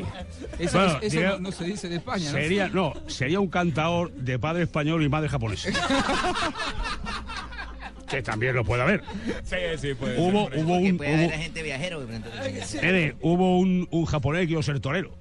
Eso, 0.60 0.78
Bueno, 0.80 1.00
eso 1.02 1.16
diría- 1.16 1.30
no, 1.32 1.40
no 1.40 1.52
se 1.52 1.64
dice 1.66 1.88
en 1.88 1.94
España, 1.94 2.26
¿no? 2.26 2.32
Sería, 2.32 2.68
no, 2.70 2.94
sería 3.08 3.40
un 3.40 3.50
cantador 3.50 4.12
de 4.14 4.40
padre 4.40 4.64
español 4.64 5.04
y 5.04 5.10
madre 5.10 5.30
japonesa. 5.30 5.70
que 8.10 8.22
también 8.22 8.56
lo 8.56 8.64
puede 8.64 8.84
haber. 8.84 9.04
Sí, 9.44 9.56
sí, 9.80 9.94
puede 9.94 10.18
Hubo, 10.20 10.50
ser. 10.50 10.60
hubo 10.64 10.80
Que 10.80 10.92
un, 10.92 10.98
puede 10.98 11.14
haber 11.14 11.28
hubo, 11.30 11.38
gente 11.38 11.64
viajero. 11.64 12.00
pero 12.06 12.14
entonces- 12.16 12.76
Ede, 12.76 13.16
hubo 13.22 13.60
un, 13.60 13.88
un 13.92 14.06
japonés 14.06 14.46
que 14.46 14.52
iba 14.52 14.62
a 14.62 14.64
ser 14.64 14.80
torero. 14.80 15.12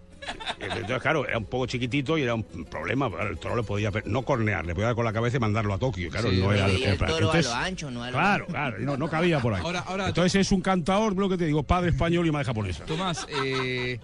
Entonces, 0.61 1.03
claro, 1.03 1.27
era 1.27 1.39
un 1.39 1.45
poco 1.45 1.67
chiquitito 1.67 2.17
y 2.19 2.23
era 2.23 2.35
un 2.35 2.45
problema. 2.71 3.11
claro, 3.11 3.31
El 3.31 3.39
toro 3.39 3.57
le 3.57 3.63
podía, 3.63 3.91
no 4.05 4.23
cornear, 4.23 4.65
le 4.67 4.75
podía 4.75 4.87
dar 4.89 4.95
con 4.95 5.05
la 5.05 5.13
cabeza 5.13 5.37
y 5.37 5.41
mandarlo 5.41 5.75
a 5.75 5.79
Tokio. 5.79 6.11
Claro, 6.11 6.31
Sí, 6.31 6.37
no 6.41 6.53
era 6.53 6.67
el 6.67 6.97
plan. 6.97 7.11
toro 7.11 7.33
a 7.33 7.41
lo 7.43 7.55
ancho, 7.55 7.91
no 7.91 8.03
a 8.03 8.07
lo 8.07 8.13
Claro, 8.13 8.47
claro, 8.47 8.77
no, 8.81 8.97
no 8.97 9.09
cabía 9.09 9.41
por 9.41 9.55
ahí. 9.55 9.63
Ahora- 9.63 9.81
ahora- 9.87 10.09
Entonces 10.09 10.35
es 10.47 10.53
un 10.53 10.61
cantador, 10.61 11.15
lo 11.17 11.29
que 11.29 11.37
te 11.37 11.47
digo, 11.47 11.63
padre 11.63 11.91
español 11.91 12.27
y 12.27 12.31
madre 12.31 12.47
japonesa. 12.47 12.85
Tomás, 12.85 13.27
eh, 13.45 13.99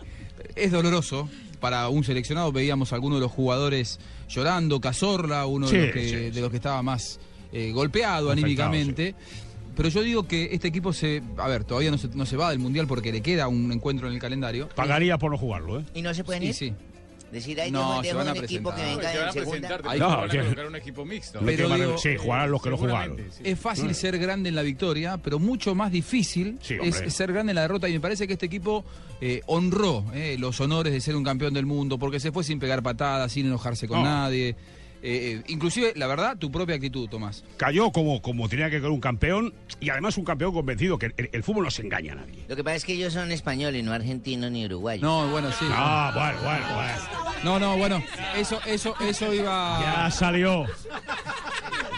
es 0.54 0.70
doloroso 0.70 1.28
para 1.60 1.88
un 1.88 2.04
seleccionado. 2.04 2.52
Veíamos 2.52 2.92
a 2.92 2.96
algunos 2.96 3.18
de 3.18 3.22
los 3.22 3.32
jugadores 3.32 3.98
llorando, 4.28 4.80
Cazorla, 4.80 5.46
uno 5.46 5.68
Sí, 5.68 5.76
de, 5.76 5.82
los 5.86 5.92
que, 5.94 6.08
sí, 6.08 6.30
de 6.30 6.40
los 6.40 6.50
que 6.50 6.56
estaba 6.56 6.82
más 6.82 7.20
eh, 7.52 7.70
golpeado 7.72 8.30
anímicamente. 8.30 9.14
Pero 9.76 9.88
yo 9.88 10.02
digo 10.02 10.24
que 10.28 10.50
este 10.52 10.68
equipo 10.68 10.92
se. 10.92 11.22
A 11.38 11.48
ver, 11.48 11.64
todavía 11.64 11.90
no 11.90 11.98
se, 11.98 12.08
no 12.08 12.26
se 12.26 12.36
va 12.36 12.50
del 12.50 12.58
mundial 12.58 12.86
porque 12.86 13.10
le 13.12 13.20
queda 13.22 13.48
un 13.48 13.72
encuentro 13.72 14.08
en 14.08 14.14
el 14.14 14.20
calendario. 14.20 14.68
Pagaría 14.74 15.18
por 15.18 15.30
no 15.30 15.38
jugarlo, 15.38 15.80
¿eh? 15.80 15.84
¿Y 15.94 16.02
no 16.02 16.12
se 16.14 16.24
pueden 16.24 16.42
Sí, 16.42 16.48
ir? 16.48 16.54
sí. 16.54 16.74
Decir, 17.32 17.58
ahí 17.62 17.70
No, 17.70 17.94
a 17.94 17.98
un 18.00 18.04
equipo 18.04 18.18
que 18.74 18.76
presentar. 18.76 18.76
venga 18.76 19.26
en 19.28 19.32
segunda. 19.32 19.80
Ahí- 19.86 19.98
No, 19.98 20.08
van 20.08 20.28
a 20.28 20.32
sí. 20.32 20.36
colocar 20.38 20.66
un 20.66 20.76
equipo 20.76 21.04
mixto. 21.06 21.40
Pero 21.42 21.74
digo- 21.74 21.96
sí, 21.96 22.10
jugarán 22.18 22.50
los 22.50 22.60
que 22.62 22.68
lo 22.68 22.76
jugaron. 22.76 23.16
Sí. 23.30 23.40
Es 23.44 23.58
fácil 23.58 23.94
ser 23.94 24.18
grande 24.18 24.50
en 24.50 24.54
la 24.54 24.60
victoria, 24.60 25.16
pero 25.16 25.38
mucho 25.38 25.74
más 25.74 25.90
difícil 25.90 26.58
Sí, 26.60 26.76
es 26.82 26.96
ser 27.14 27.32
grande 27.32 27.52
en 27.52 27.54
la 27.54 27.62
derrota. 27.62 27.88
Y 27.88 27.94
me 27.94 28.00
parece 28.00 28.26
que 28.26 28.34
este 28.34 28.44
equipo 28.44 28.84
eh, 29.22 29.40
honró 29.46 30.04
eh, 30.12 30.36
los 30.38 30.60
honores 30.60 30.92
de 30.92 31.00
ser 31.00 31.16
un 31.16 31.24
campeón 31.24 31.54
del 31.54 31.64
mundo, 31.64 31.98
porque 31.98 32.20
se 32.20 32.32
fue 32.32 32.44
sin 32.44 32.58
pegar 32.58 32.82
patadas, 32.82 33.32
sin 33.32 33.46
enojarse 33.46 33.88
con 33.88 34.00
No. 34.00 34.04
nadie. 34.04 34.54
Eh, 35.04 35.40
eh, 35.40 35.42
inclusive, 35.48 35.92
la 35.96 36.06
verdad, 36.06 36.36
tu 36.36 36.50
propia 36.50 36.76
actitud, 36.76 37.08
Tomás. 37.08 37.44
Cayó 37.56 37.90
como, 37.90 38.22
como 38.22 38.48
tenía 38.48 38.70
que 38.70 38.78
caer 38.80 38.92
un 38.92 39.00
campeón 39.00 39.52
y 39.80 39.90
además 39.90 40.16
un 40.16 40.24
campeón 40.24 40.52
convencido 40.52 40.96
que 40.98 41.06
el, 41.06 41.30
el 41.32 41.42
fútbol 41.42 41.64
no 41.64 41.70
se 41.70 41.82
engaña 41.82 42.12
a 42.12 42.16
nadie. 42.16 42.44
Lo 42.48 42.54
que 42.54 42.62
pasa 42.62 42.76
es 42.76 42.84
que 42.84 42.92
ellos 42.92 43.12
son 43.12 43.32
españoles, 43.32 43.82
no 43.84 43.92
argentinos 43.92 44.50
ni 44.52 44.64
uruguayos. 44.64 45.02
No, 45.02 45.28
bueno, 45.28 45.50
sí. 45.50 45.66
Ah, 45.70 46.12
bueno, 46.14 46.38
bueno, 46.42 46.74
bueno. 46.74 47.22
No, 47.42 47.58
no, 47.58 47.76
bueno, 47.76 48.02
eso, 48.36 48.60
eso, 48.64 48.94
eso 49.00 49.34
iba. 49.34 49.80
Ya 49.80 50.10
salió. 50.10 50.66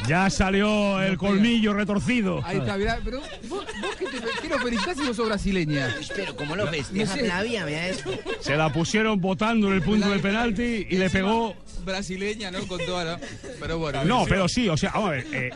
Ya 0.07 0.29
salió 0.29 1.01
el 1.01 1.17
colmillo 1.17 1.73
retorcido. 1.73 2.43
Ahí 2.45 2.59
está, 2.59 2.77
mirá, 2.77 3.01
pero 3.03 3.21
vos, 3.49 3.65
vos 3.81 3.97
que 3.97 4.07
te 4.07 4.19
quiero 4.41 4.59
felicitar 4.59 4.95
si 4.95 5.03
vos 5.07 5.17
sos 5.17 5.27
brasileña. 5.27 5.95
Pero 6.15 6.37
¿cómo 6.37 6.57
lo 6.57 6.67
No 6.67 6.73
sé. 6.73 7.05
Flavia? 7.05 7.65
Mira 7.65 7.89
eso. 7.89 8.11
Se 8.41 8.57
la 8.57 8.73
pusieron 8.73 9.21
votando 9.21 9.69
en 9.69 9.75
el 9.75 9.83
punto 9.83 10.11
de 10.11 10.19
penalti 10.19 10.87
y 10.91 10.97
le 10.97 11.09
pegó. 11.11 11.55
Brasileña, 11.85 12.51
¿no? 12.51 12.67
Con 12.67 12.85
toda 12.85 13.05
la... 13.05 13.21
Pero 13.61 13.79
bueno. 13.79 14.05
No, 14.05 14.25
pero 14.27 14.49
sí, 14.49 14.69
o 14.69 14.77
sea, 14.77 14.93
vamos 14.93 15.09
a 15.09 15.13
ver, 15.13 15.27
eh, 15.33 15.51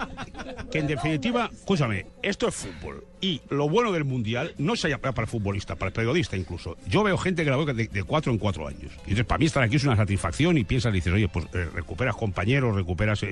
que 0.70 0.78
en 0.78 0.86
definitiva, 0.86 1.50
escúchame, 1.52 2.04
esto 2.22 2.48
es 2.48 2.54
fútbol. 2.54 3.04
Y 3.20 3.40
lo 3.50 3.68
bueno 3.68 3.90
del 3.92 4.04
Mundial 4.04 4.54
no 4.58 4.76
se 4.76 4.88
llama 4.88 5.02
para 5.12 5.22
el 5.22 5.26
futbolista, 5.28 5.74
para 5.76 5.88
el 5.88 5.92
periodista 5.92 6.36
incluso. 6.36 6.76
Yo 6.86 7.02
veo 7.02 7.18
gente 7.18 7.42
que 7.44 7.50
la 7.50 7.56
veo 7.56 7.66
de, 7.66 7.88
de 7.88 8.02
cuatro 8.04 8.30
en 8.32 8.38
cuatro 8.38 8.68
años. 8.68 8.92
Y 9.06 9.10
entonces, 9.10 9.24
para 9.26 9.38
mí 9.38 9.46
estar 9.46 9.62
aquí 9.62 9.76
es 9.76 9.84
una 9.84 9.96
satisfacción 9.96 10.56
y 10.56 10.64
piensas, 10.64 10.92
dices, 10.92 11.12
oye, 11.12 11.28
pues 11.28 11.46
eh, 11.54 11.68
recuperas 11.74 12.14
compañeros, 12.14 12.74
recuperas 12.76 13.24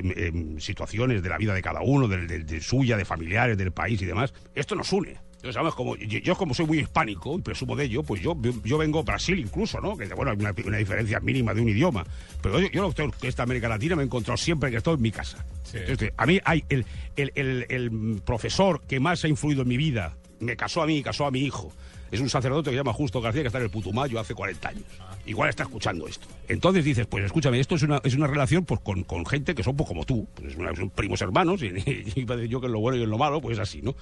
situaciones 0.59 1.23
de 1.23 1.29
la 1.29 1.39
vida 1.39 1.55
de 1.55 1.63
cada 1.63 1.81
uno, 1.83 2.09
del- 2.09 2.27
del- 2.27 2.47
de, 2.47 2.61
suya, 2.61 2.97
de 2.97 3.05
familiares, 3.05 3.57
del 3.57 3.73
país 3.73 4.01
y 4.03 4.07
demás. 4.07 4.33
Esto 4.55 4.75
nos 4.75 4.93
une. 4.93 5.17
Entonces. 5.53 5.75
Como, 5.75 5.97
yo, 5.97 6.19
yo 6.19 6.35
como 6.37 6.55
soy 6.55 6.67
muy 6.67 6.79
hispánico 6.81 7.39
y 7.39 7.43
presumo 7.43 7.77
de 7.77 7.85
ello, 7.85 8.03
pues 8.03 8.21
yo, 8.23 8.37
yo 8.65 8.79
vengo 8.79 9.03
Brasil 9.05 9.39
incluso, 9.39 9.81
¿no? 9.81 9.97
Que 9.97 10.07
bueno, 10.15 10.31
hay 10.33 10.37
una, 10.39 10.55
una 10.65 10.77
diferencia 10.79 11.21
mínima 11.21 11.53
de 11.55 11.61
un 11.61 11.69
idioma. 11.69 12.05
Pero 12.43 12.61
yo, 12.61 12.69
yo 12.71 12.83
lo 12.83 12.89
que 12.91 12.95
tengo 12.95 13.11
que 13.13 13.29
esta 13.29 13.43
América 13.43 13.69
Latina 13.69 13.97
me 13.97 14.03
he 14.03 14.07
encontrado 14.07 14.37
siempre 14.37 14.71
que 14.71 14.77
estoy 14.79 14.95
en 14.95 15.03
mi 15.03 15.11
casa. 15.13 15.45
Entonces, 15.81 16.13
a 16.17 16.27
mí 16.27 16.41
hay 16.45 16.65
el, 16.69 16.85
el- 17.17 17.33
el- 17.35 17.67
el 17.69 18.23
profesor 18.25 18.81
que 18.89 19.01
más 19.01 19.25
ha 19.25 19.29
influido 19.29 19.63
en 19.63 19.69
mi 19.69 19.77
vida, 19.77 20.17
me 20.41 20.57
casó 20.57 20.83
a 20.83 20.87
mí 20.87 20.99
y 20.99 21.03
casó 21.03 21.27
a 21.27 21.31
mi 21.31 21.41
hijo. 21.41 21.73
Es 22.13 22.21
un 22.21 22.29
sacerdote 22.31 22.71
que 22.71 22.75
se 22.75 22.77
llama 22.77 22.93
Justo 22.93 23.21
García, 23.21 23.43
que 23.43 23.49
está 23.49 23.59
en 23.59 23.65
el 23.65 23.71
Putumayo 23.71 24.21
hace 24.21 24.33
40 24.33 24.69
años. 24.69 24.85
Igual 25.27 25.49
está 25.51 25.65
escuchando 25.65 26.07
esto. 26.07 26.29
Entonces 26.47 26.85
dices, 26.85 27.05
pues 27.09 27.25
escúchame, 27.25 27.59
esto 27.59 27.75
es 27.75 27.83
una, 27.83 28.01
es 28.05 28.15
una 28.15 28.29
relación 28.29 28.65
pues, 28.65 28.79
con, 28.79 29.03
con 29.03 29.27
gente 29.27 29.57
que 29.57 29.65
son 29.65 29.77
pues, 29.77 29.89
como 29.89 30.05
tú. 30.05 30.29
Pues, 30.37 30.53
es 30.53 30.57
una- 30.57 30.73
son 30.77 30.89
primos 30.91 31.21
hermanos, 31.21 31.63
y, 31.65 31.67
y 32.15 32.23
a 32.31 32.37
decir 32.37 32.49
yo 32.49 32.61
que 32.61 32.67
en 32.69 32.73
lo 32.73 32.79
bueno 32.79 32.97
y 32.97 33.03
en 33.03 33.11
lo 33.11 33.19
malo, 33.19 33.41
pues 33.41 33.55
es 33.59 33.63
así, 33.63 33.83
¿no? 33.83 33.97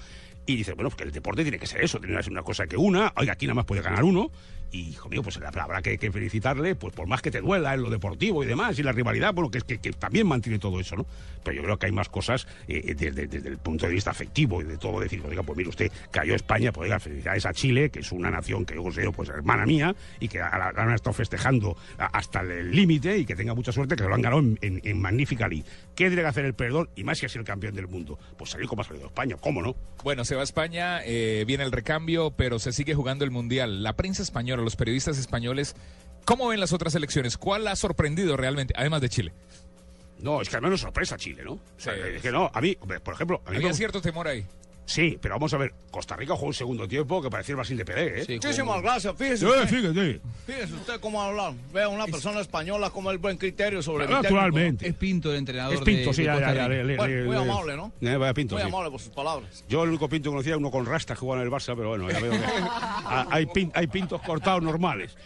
Y 0.47 0.57
dices, 0.57 0.75
bueno, 0.75 0.91
pues 0.91 0.97
que 0.99 1.05
el 1.05 1.13
deporte 1.13 1.43
tiene 1.43 1.59
que 1.59 1.67
ser 1.67 1.83
eso, 1.83 1.99
tiene 1.99 2.17
que 2.17 2.23
ser 2.23 2.33
una 2.33 2.43
cosa 2.43 2.67
que 2.67 2.77
una. 2.77 3.13
Oiga, 3.17 3.33
aquí 3.33 3.47
nada 3.47 3.55
más 3.55 3.65
puede 3.65 3.83
ganar 3.83 4.05
uno. 4.05 4.31
Y, 4.75 4.89
hijo 4.91 5.09
mío, 5.09 5.23
pues 5.23 5.37
habrá 5.37 5.81
que, 5.83 5.99
felicitarle, 6.11 6.75
pues 6.75 6.93
por 6.95 7.07
más 7.07 7.23
que 7.23 7.31
te 7.31 7.41
duela 7.41 7.75
en 7.75 7.83
lo 7.83 7.91
deportivo 7.91 8.43
y 8.43 8.47
demás, 8.47 8.77
y 8.79 8.83
la 8.83 8.91
rivalidad, 8.91 9.33
bueno, 9.33 9.51
que, 9.51 9.61
que, 9.61 9.79
que 9.79 9.93
también 9.93 10.27
mantiene 10.27 10.59
todo 10.59 10.81
eso, 10.81 10.97
¿no? 10.97 11.07
Pero 11.45 11.57
yo 11.57 11.63
creo 11.63 11.79
que 11.79 11.87
hay 11.87 11.93
más 11.93 12.09
cosas 12.09 12.49
eh, 12.67 12.95
desde, 12.95 13.29
desde 13.29 13.49
el 13.49 13.59
punto 13.59 13.87
de 13.87 13.93
vista 13.93 14.11
afectivo 14.11 14.61
y 14.61 14.65
de 14.65 14.77
todo 14.77 14.99
decir, 14.99 15.23
oiga, 15.25 15.43
pues 15.43 15.57
mire 15.57 15.69
usted, 15.69 15.93
cayó 16.11 16.35
España, 16.35 16.73
pues 16.73 16.87
oiga, 16.87 16.99
felicidades 16.99 17.47
a 17.47 17.53
Chile, 17.53 17.91
que 17.91 18.01
es 18.01 18.11
una 18.13 18.31
nación 18.31 18.65
que 18.65 18.75
yo 18.75 18.83
considero 18.83 19.13
pues 19.13 19.29
hermana 19.29 19.65
mía, 19.67 19.95
y 20.19 20.29
que 20.29 20.41
ahora 20.41 20.73
han 20.77 20.93
estado 20.93 21.15
festejando 21.15 21.77
hasta 21.99 22.41
el 22.41 22.73
límite 22.73 23.19
y 23.19 23.25
que 23.25 23.37
tenga 23.37 23.55
mucha 23.55 23.73
suerte, 23.73 23.95
que 23.95 24.03
se 24.03 24.09
lo 24.09 24.15
han 24.15 24.23
ganado 24.23 24.43
en, 24.61 25.01
magnífica 25.01 25.47
league. 25.49 25.65
¿Qué 25.95 26.07
tiene 26.07 26.23
que 26.23 26.29
hacer 26.29 26.45
el 26.45 26.55
perdón? 26.55 26.89
Y 26.97 27.05
más 27.05 27.21
que 27.21 27.27
es 27.27 27.37
el 27.37 27.45
campeón 27.45 27.75
del 27.75 27.89
mundo. 27.89 28.19
Pues 28.37 28.51
salir 28.51 28.67
como 28.67 28.83
ha 28.83 28.85
salido 28.85 29.07
España, 29.07 29.37
¿cómo 29.39 29.63
no? 29.63 29.77
Bueno, 30.03 30.25
se 30.25 30.35
va 30.35 30.41
a 30.41 30.45
España, 30.45 31.01
eh, 31.05 31.45
viene 31.47 31.65
el 31.65 31.73
recambio, 31.73 32.33
pero 32.33 32.59
se 32.59 32.73
sigue 32.73 32.95
jugando 32.95 33.25
el 33.25 33.31
Mundial. 33.31 33.83
La 33.83 33.95
prensa 33.95 34.23
española, 34.23 34.64
los 34.65 34.77
periodistas 34.77 35.19
españoles, 35.19 35.75
¿cómo 36.25 36.49
ven 36.49 36.61
las 36.61 36.73
otras 36.73 36.95
elecciones? 36.95 37.37
¿Cuál 37.39 37.67
ha 37.69 37.77
sorprendido 37.77 38.37
realmente, 38.37 38.75
además 38.77 39.01
de 39.01 39.09
Chile? 39.09 39.33
No, 40.21 40.41
es 40.41 40.49
que 40.49 40.57
al 40.57 40.63
menos 40.63 40.81
sorpresa 40.81 41.17
Chile, 41.17 41.43
¿no? 41.45 41.53
O 41.53 41.61
sea, 41.77 41.95
es 41.95 42.23
que 42.23 42.31
no, 42.33 42.51
a 42.53 42.61
mí, 42.61 42.77
por 42.77 43.15
ejemplo... 43.15 43.43
A 43.47 43.51
mí 43.51 43.57
Había 43.57 43.69
me- 43.69 43.75
cierto 43.75 44.01
temor 44.01 44.27
ahí. 44.29 44.47
Sí, 44.87 45.19
pero 45.21 45.37
vamos 45.37 45.53
a 45.55 45.57
ver, 45.57 45.73
Costa 45.91 46.15
Rica 46.15 46.35
jugó 46.35 46.49
un 46.49 46.55
segundo 46.55 46.87
tiempo 46.87 47.23
que 47.23 47.31
parecía 47.31 47.55
el 47.55 47.57
Brasil 47.57 47.77
de 47.79 47.85
Pelé, 47.87 48.21
¿eh? 48.21 48.27
Muchísimas 48.29 48.83
gracias, 48.83 49.15
fíjese. 49.17 49.47
Sí, 49.47 49.67
fíjate. 49.77 50.21
Fíjese 50.47 50.75
usted 50.75 51.01
cómo 51.01 51.23
hablar. 51.23 51.55
Vea 51.73 51.89
una 51.89 52.05
persona 52.07 52.41
española 52.41 52.91
como 52.91 53.11
el 53.11 53.17
buen 53.19 53.39
criterio 53.39 53.83
sobre 53.83 54.07
mi 54.07 54.13
Naturalmente. 54.13 54.87
Es 54.87 54.95
Pinto 54.95 55.31
el 55.31 55.39
entrenador 55.39 55.75
Es 55.75 55.81
Pinto, 55.81 56.11
de, 56.11 56.15
sí, 56.15 56.21
de 56.23 56.27
ya, 56.27 56.33
Costa 56.35 56.49
ya, 56.55 56.63
ya, 56.63 56.69
le- 56.69 56.97
Bueno, 56.97 57.15
le- 57.15 57.25
muy 57.25 57.37
le- 57.37 57.43
amable, 57.43 57.77
¿no? 57.77 57.93
Eh, 58.03 58.17
vaya 58.17 58.35
Pinto, 58.35 58.57
Muy 58.57 58.63
sí. 58.63 58.69
amable 58.69 58.91
por 58.91 59.01
sus 59.01 59.13
palabras. 59.13 59.65
Yo 59.69 59.83
el 59.85 59.89
único 59.89 60.09
pinto 60.09 60.29
que 60.29 60.33
conocía 60.35 60.51
era 60.51 60.59
uno 60.59 60.71
con 60.71 60.85
rastas 60.85 61.17
que 61.17 61.21
jugaba 61.21 61.41
en 61.41 61.47
el 61.49 61.53
Barça, 61.53 61.75
pero 61.75 61.89
bueno, 61.89 62.11
ya 62.11 62.21
veo 62.21 62.33
que 62.33 62.39
hay, 63.31 63.47
pin- 63.47 63.73
hay 63.75 63.87
pintos 63.87 64.21
cortados 64.21 64.63
normales. 64.63 65.17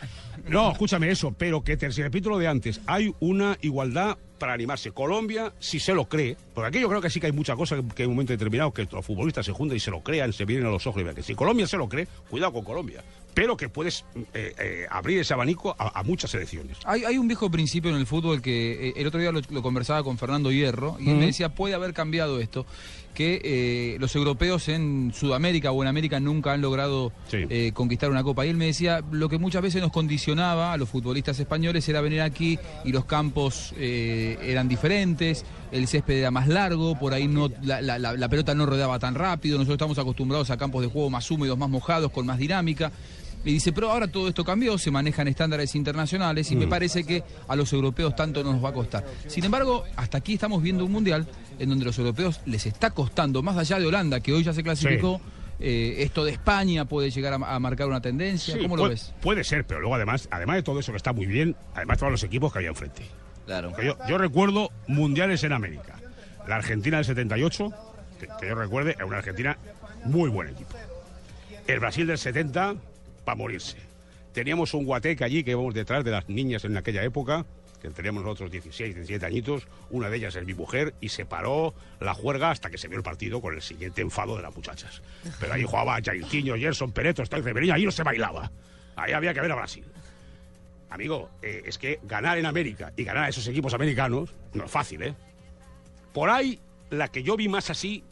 No, 0.48 0.72
escúchame 0.72 1.10
eso, 1.10 1.32
pero 1.36 1.62
que 1.62 1.76
te 1.76 1.88
repito 1.90 2.38
de 2.38 2.48
antes, 2.48 2.80
hay 2.86 3.14
una 3.20 3.58
igualdad 3.60 4.16
para 4.38 4.52
animarse. 4.54 4.92
Colombia, 4.92 5.52
si 5.58 5.80
se 5.80 5.92
lo 5.92 6.08
cree, 6.08 6.36
porque 6.54 6.68
aquí 6.68 6.80
yo 6.80 6.88
creo 6.88 7.00
que 7.00 7.10
sí 7.10 7.20
que 7.20 7.26
hay 7.26 7.32
mucha 7.32 7.56
cosa 7.56 7.76
que, 7.76 7.86
que 7.88 8.02
en 8.04 8.10
un 8.10 8.14
momento 8.16 8.32
determinado 8.32 8.72
que 8.72 8.86
los 8.90 9.04
futbolistas 9.04 9.44
se 9.44 9.52
juntan 9.52 9.76
y 9.76 9.80
se 9.80 9.90
lo 9.90 10.00
crean, 10.00 10.32
se 10.32 10.44
vienen 10.44 10.66
a 10.66 10.70
los 10.70 10.86
ojos 10.86 11.00
y 11.00 11.04
vean 11.04 11.16
que 11.16 11.22
si 11.22 11.34
Colombia 11.34 11.66
se 11.66 11.76
lo 11.76 11.88
cree, 11.88 12.06
cuidado 12.30 12.52
con 12.52 12.64
Colombia. 12.64 13.02
Pero 13.38 13.56
que 13.56 13.68
puedes 13.68 14.04
eh, 14.34 14.52
eh, 14.58 14.86
abrir 14.90 15.20
ese 15.20 15.32
abanico 15.32 15.76
a, 15.78 16.00
a 16.00 16.02
muchas 16.02 16.32
selecciones. 16.32 16.76
Hay, 16.84 17.04
hay 17.04 17.18
un 17.18 17.28
viejo 17.28 17.48
principio 17.48 17.88
en 17.92 17.96
el 17.96 18.04
fútbol 18.04 18.42
que 18.42 18.88
eh, 18.88 18.94
el 18.96 19.06
otro 19.06 19.20
día 19.20 19.30
lo, 19.30 19.40
lo 19.50 19.62
conversaba 19.62 20.02
con 20.02 20.18
Fernando 20.18 20.50
Hierro 20.50 20.96
y 20.98 21.04
él 21.04 21.10
Ujú. 21.10 21.20
me 21.20 21.26
decía, 21.26 21.48
puede 21.54 21.74
haber 21.76 21.92
cambiado 21.94 22.40
esto, 22.40 22.66
que 23.14 23.40
eh, 23.44 23.96
los 24.00 24.16
europeos 24.16 24.68
en 24.68 25.12
Sudamérica 25.14 25.70
o 25.70 25.80
en 25.82 25.88
América 25.88 26.18
nunca 26.18 26.52
han 26.52 26.62
logrado 26.62 27.12
eh, 27.32 27.70
conquistar 27.74 28.10
una 28.10 28.24
copa. 28.24 28.44
Y 28.44 28.48
él 28.48 28.56
me 28.56 28.66
decía, 28.66 29.04
lo 29.12 29.28
que 29.28 29.38
muchas 29.38 29.62
veces 29.62 29.82
nos 29.82 29.92
condicionaba 29.92 30.72
a 30.72 30.76
los 30.76 30.88
futbolistas 30.88 31.38
españoles 31.38 31.88
era 31.88 32.00
venir 32.00 32.22
aquí 32.22 32.58
y 32.84 32.90
los 32.90 33.04
campos 33.04 33.72
eh, 33.76 34.36
eran 34.42 34.66
diferentes, 34.68 35.44
el 35.70 35.86
césped 35.86 36.16
era 36.18 36.32
más 36.32 36.48
largo, 36.48 36.98
por 36.98 37.14
ahí 37.14 37.28
no 37.28 37.48
la, 37.62 37.80
la- 37.82 38.00
la- 38.00 38.14
la 38.14 38.28
pelota 38.28 38.52
no 38.56 38.66
rodeaba 38.66 38.98
tan 38.98 39.14
rápido, 39.14 39.58
nosotros 39.58 39.76
estamos 39.76 39.98
acostumbrados 40.00 40.50
a 40.50 40.56
campos 40.56 40.82
de 40.82 40.88
juego 40.88 41.08
más 41.08 41.30
húmedos, 41.30 41.56
más 41.56 41.70
mojados, 41.70 42.10
con 42.10 42.26
más 42.26 42.38
dinámica. 42.38 42.90
Y 43.44 43.52
dice, 43.52 43.72
pero 43.72 43.90
ahora 43.90 44.08
todo 44.08 44.28
esto 44.28 44.44
cambió, 44.44 44.76
se 44.78 44.90
manejan 44.90 45.28
estándares 45.28 45.74
internacionales 45.74 46.50
y 46.50 46.56
me 46.56 46.66
Mm. 46.66 46.70
parece 46.70 47.04
que 47.04 47.22
a 47.46 47.56
los 47.56 47.72
europeos 47.72 48.14
tanto 48.16 48.42
no 48.44 48.52
nos 48.52 48.62
va 48.64 48.70
a 48.70 48.72
costar. 48.72 49.04
Sin 49.26 49.44
embargo, 49.44 49.84
hasta 49.96 50.18
aquí 50.18 50.34
estamos 50.34 50.62
viendo 50.62 50.84
un 50.84 50.92
mundial 50.92 51.26
en 51.58 51.68
donde 51.68 51.84
los 51.84 51.98
europeos 51.98 52.40
les 52.46 52.66
está 52.66 52.90
costando, 52.90 53.42
más 53.42 53.56
allá 53.56 53.78
de 53.78 53.86
Holanda, 53.86 54.20
que 54.20 54.32
hoy 54.32 54.42
ya 54.44 54.52
se 54.52 54.62
clasificó, 54.62 55.20
eh, 55.60 55.96
esto 55.98 56.24
de 56.24 56.32
España 56.32 56.84
puede 56.84 57.10
llegar 57.10 57.32
a, 57.32 57.36
a 57.54 57.58
marcar 57.58 57.86
una 57.88 58.00
tendencia. 58.00 58.54
Sí, 58.54 58.60
¿Cómo 58.60 58.76
lo 58.76 58.82
puede, 58.82 58.94
ves? 58.94 59.14
Puede 59.20 59.44
ser, 59.44 59.64
pero 59.66 59.80
luego 59.80 59.94
además, 59.94 60.28
además 60.30 60.56
de 60.56 60.62
todo 60.62 60.78
eso 60.80 60.92
que 60.92 60.98
está 60.98 61.12
muy 61.12 61.26
bien, 61.26 61.56
además 61.74 61.98
todos 61.98 62.12
los 62.12 62.22
equipos 62.24 62.52
que 62.52 62.58
había 62.58 62.68
enfrente. 62.70 63.02
Claro. 63.46 63.72
Yo, 63.82 63.96
yo 64.08 64.18
recuerdo 64.18 64.70
mundiales 64.88 65.42
en 65.44 65.52
América. 65.52 65.94
La 66.46 66.56
Argentina 66.56 66.98
del 66.98 67.06
78, 67.06 67.70
que, 68.20 68.28
que 68.40 68.48
yo 68.48 68.54
recuerde, 68.54 68.92
era 68.96 69.06
una 69.06 69.18
Argentina 69.18 69.56
muy 70.04 70.28
buen 70.28 70.48
equipo. 70.48 70.74
El 71.66 71.80
Brasil 71.80 72.06
del 72.06 72.18
70, 72.18 72.74
para 73.28 73.36
morirse. 73.36 73.76
Teníamos 74.32 74.72
un 74.72 74.86
guateque 74.86 75.22
allí 75.22 75.44
que 75.44 75.50
íbamos 75.50 75.74
detrás 75.74 76.02
de 76.02 76.10
las 76.10 76.30
niñas 76.30 76.64
en 76.64 76.74
aquella 76.78 77.02
época, 77.02 77.44
que 77.82 77.90
teníamos 77.90 78.24
nosotros 78.24 78.50
16, 78.50 78.94
17 78.94 79.26
añitos, 79.26 79.68
una 79.90 80.08
de 80.08 80.16
ellas 80.16 80.34
es 80.34 80.46
mi 80.46 80.54
mujer, 80.54 80.94
y 81.02 81.10
se 81.10 81.26
paró 81.26 81.74
la 82.00 82.14
juerga 82.14 82.50
hasta 82.50 82.70
que 82.70 82.78
se 82.78 82.88
vio 82.88 82.96
el 82.96 83.04
partido 83.04 83.42
con 83.42 83.54
el 83.54 83.60
siguiente 83.60 84.00
enfado 84.00 84.34
de 84.34 84.42
las 84.44 84.56
muchachas. 84.56 85.02
Pero 85.38 85.52
ahí 85.52 85.62
jugaba 85.62 85.98
Jairzinho, 86.02 86.56
Gerson, 86.56 86.90
Pereto, 86.90 87.22
Stoy 87.22 87.42
Riberyña, 87.42 87.74
ahí 87.74 87.84
no 87.84 87.90
se 87.90 88.02
bailaba. 88.02 88.50
Ahí 88.96 89.12
había 89.12 89.34
que 89.34 89.42
ver 89.42 89.52
a 89.52 89.56
Brasil. 89.56 89.84
Amigo, 90.88 91.28
eh, 91.42 91.64
es 91.66 91.76
que 91.76 92.00
ganar 92.04 92.38
en 92.38 92.46
América 92.46 92.94
y 92.96 93.04
ganar 93.04 93.24
a 93.24 93.28
esos 93.28 93.46
equipos 93.46 93.74
americanos 93.74 94.34
no 94.54 94.64
es 94.64 94.70
fácil, 94.70 95.02
¿eh? 95.02 95.14
Por 96.14 96.30
ahí, 96.30 96.58
la 96.88 97.08
que 97.08 97.22
yo 97.22 97.36
vi 97.36 97.50
más 97.50 97.68
así, 97.68 98.02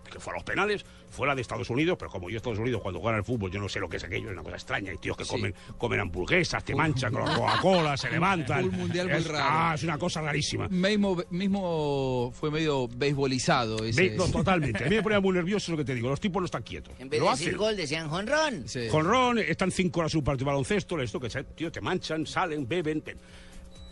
que, 0.00 0.10
que 0.10 0.18
fue 0.18 0.32
a 0.32 0.36
los 0.36 0.44
penales, 0.44 0.84
fue 1.10 1.26
la 1.26 1.34
de 1.34 1.42
Estados 1.42 1.68
Unidos, 1.70 1.96
pero 1.98 2.10
como 2.10 2.30
yo 2.30 2.38
Estados 2.38 2.58
Unidos 2.58 2.80
cuando 2.80 3.00
juegan 3.00 3.18
al 3.18 3.24
fútbol, 3.24 3.50
yo 3.50 3.60
no 3.60 3.68
sé 3.68 3.80
lo 3.80 3.88
que 3.88 3.98
es 3.98 4.04
aquello, 4.04 4.28
es 4.28 4.32
una 4.32 4.42
cosa 4.42 4.56
extraña. 4.56 4.90
Hay 4.90 4.98
tíos 4.98 5.16
que 5.16 5.24
comen, 5.24 5.54
comen 5.76 6.00
hamburguesas, 6.00 6.64
te 6.64 6.74
manchan 6.74 7.12
con 7.12 7.24
la 7.24 7.34
Coca-Cola, 7.34 7.96
se 7.96 8.10
levantan. 8.10 8.64
Un 8.64 8.76
mundial 8.76 9.08
muy 9.08 9.18
es, 9.18 9.26
raro. 9.26 9.44
Ah, 9.46 9.72
es 9.74 9.82
una 9.82 9.98
cosa 9.98 10.22
rarísima. 10.22 10.68
Mismo, 10.68 11.22
mismo 11.30 12.32
fue 12.34 12.50
medio 12.50 12.88
beisbolizado 12.88 13.84
ese. 13.84 14.10
No, 14.10 14.26
totalmente. 14.28 14.84
A 14.84 14.88
mí 14.88 14.96
me 14.96 15.02
ponía 15.02 15.20
muy 15.20 15.34
nervioso 15.34 15.72
lo 15.72 15.78
que 15.78 15.84
te 15.84 15.94
digo. 15.94 16.08
Los 16.08 16.20
tipos 16.20 16.40
no 16.40 16.46
están 16.46 16.62
quietos. 16.62 16.94
En 16.98 17.08
vez 17.08 17.20
Lo 17.20 17.26
de 17.26 17.32
hacen. 17.32 17.44
decir 17.46 17.58
gol, 17.58 17.76
decían 17.76 18.08
jonrón. 18.08 18.64
Con 18.90 19.04
Ron, 19.04 19.38
están 19.38 19.70
cinco 19.70 20.00
horas 20.00 20.14
en 20.14 20.18
un 20.18 20.24
partido 20.24 20.46
de 20.46 20.52
baloncesto, 20.52 21.00
esto 21.00 21.20
que 21.20 21.28
tío, 21.54 21.70
te 21.70 21.80
manchan, 21.80 22.26
salen, 22.26 22.66
beben. 22.66 23.02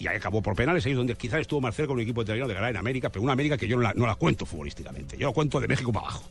Y 0.00 0.06
ahí 0.08 0.16
acabó 0.16 0.40
por 0.42 0.56
penales, 0.56 0.84
ahí 0.86 0.92
es 0.92 0.96
donde 0.98 1.14
quizás 1.14 1.40
estuvo 1.42 1.60
más 1.60 1.76
cerca 1.76 1.88
con 1.88 1.98
un 1.98 2.02
equipo 2.02 2.22
italiano 2.22 2.48
de 2.48 2.54
ganar 2.54 2.70
en 2.70 2.76
América, 2.78 3.10
pero 3.10 3.22
una 3.22 3.34
América 3.34 3.56
que 3.58 3.68
yo 3.68 3.76
no 3.76 3.82
la, 3.82 3.92
no 3.94 4.06
la 4.06 4.14
cuento 4.16 4.46
futbolísticamente. 4.46 5.16
Yo 5.18 5.28
la 5.28 5.32
cuento 5.34 5.60
de 5.60 5.68
México 5.68 5.92
para 5.92 6.06
abajo. 6.06 6.24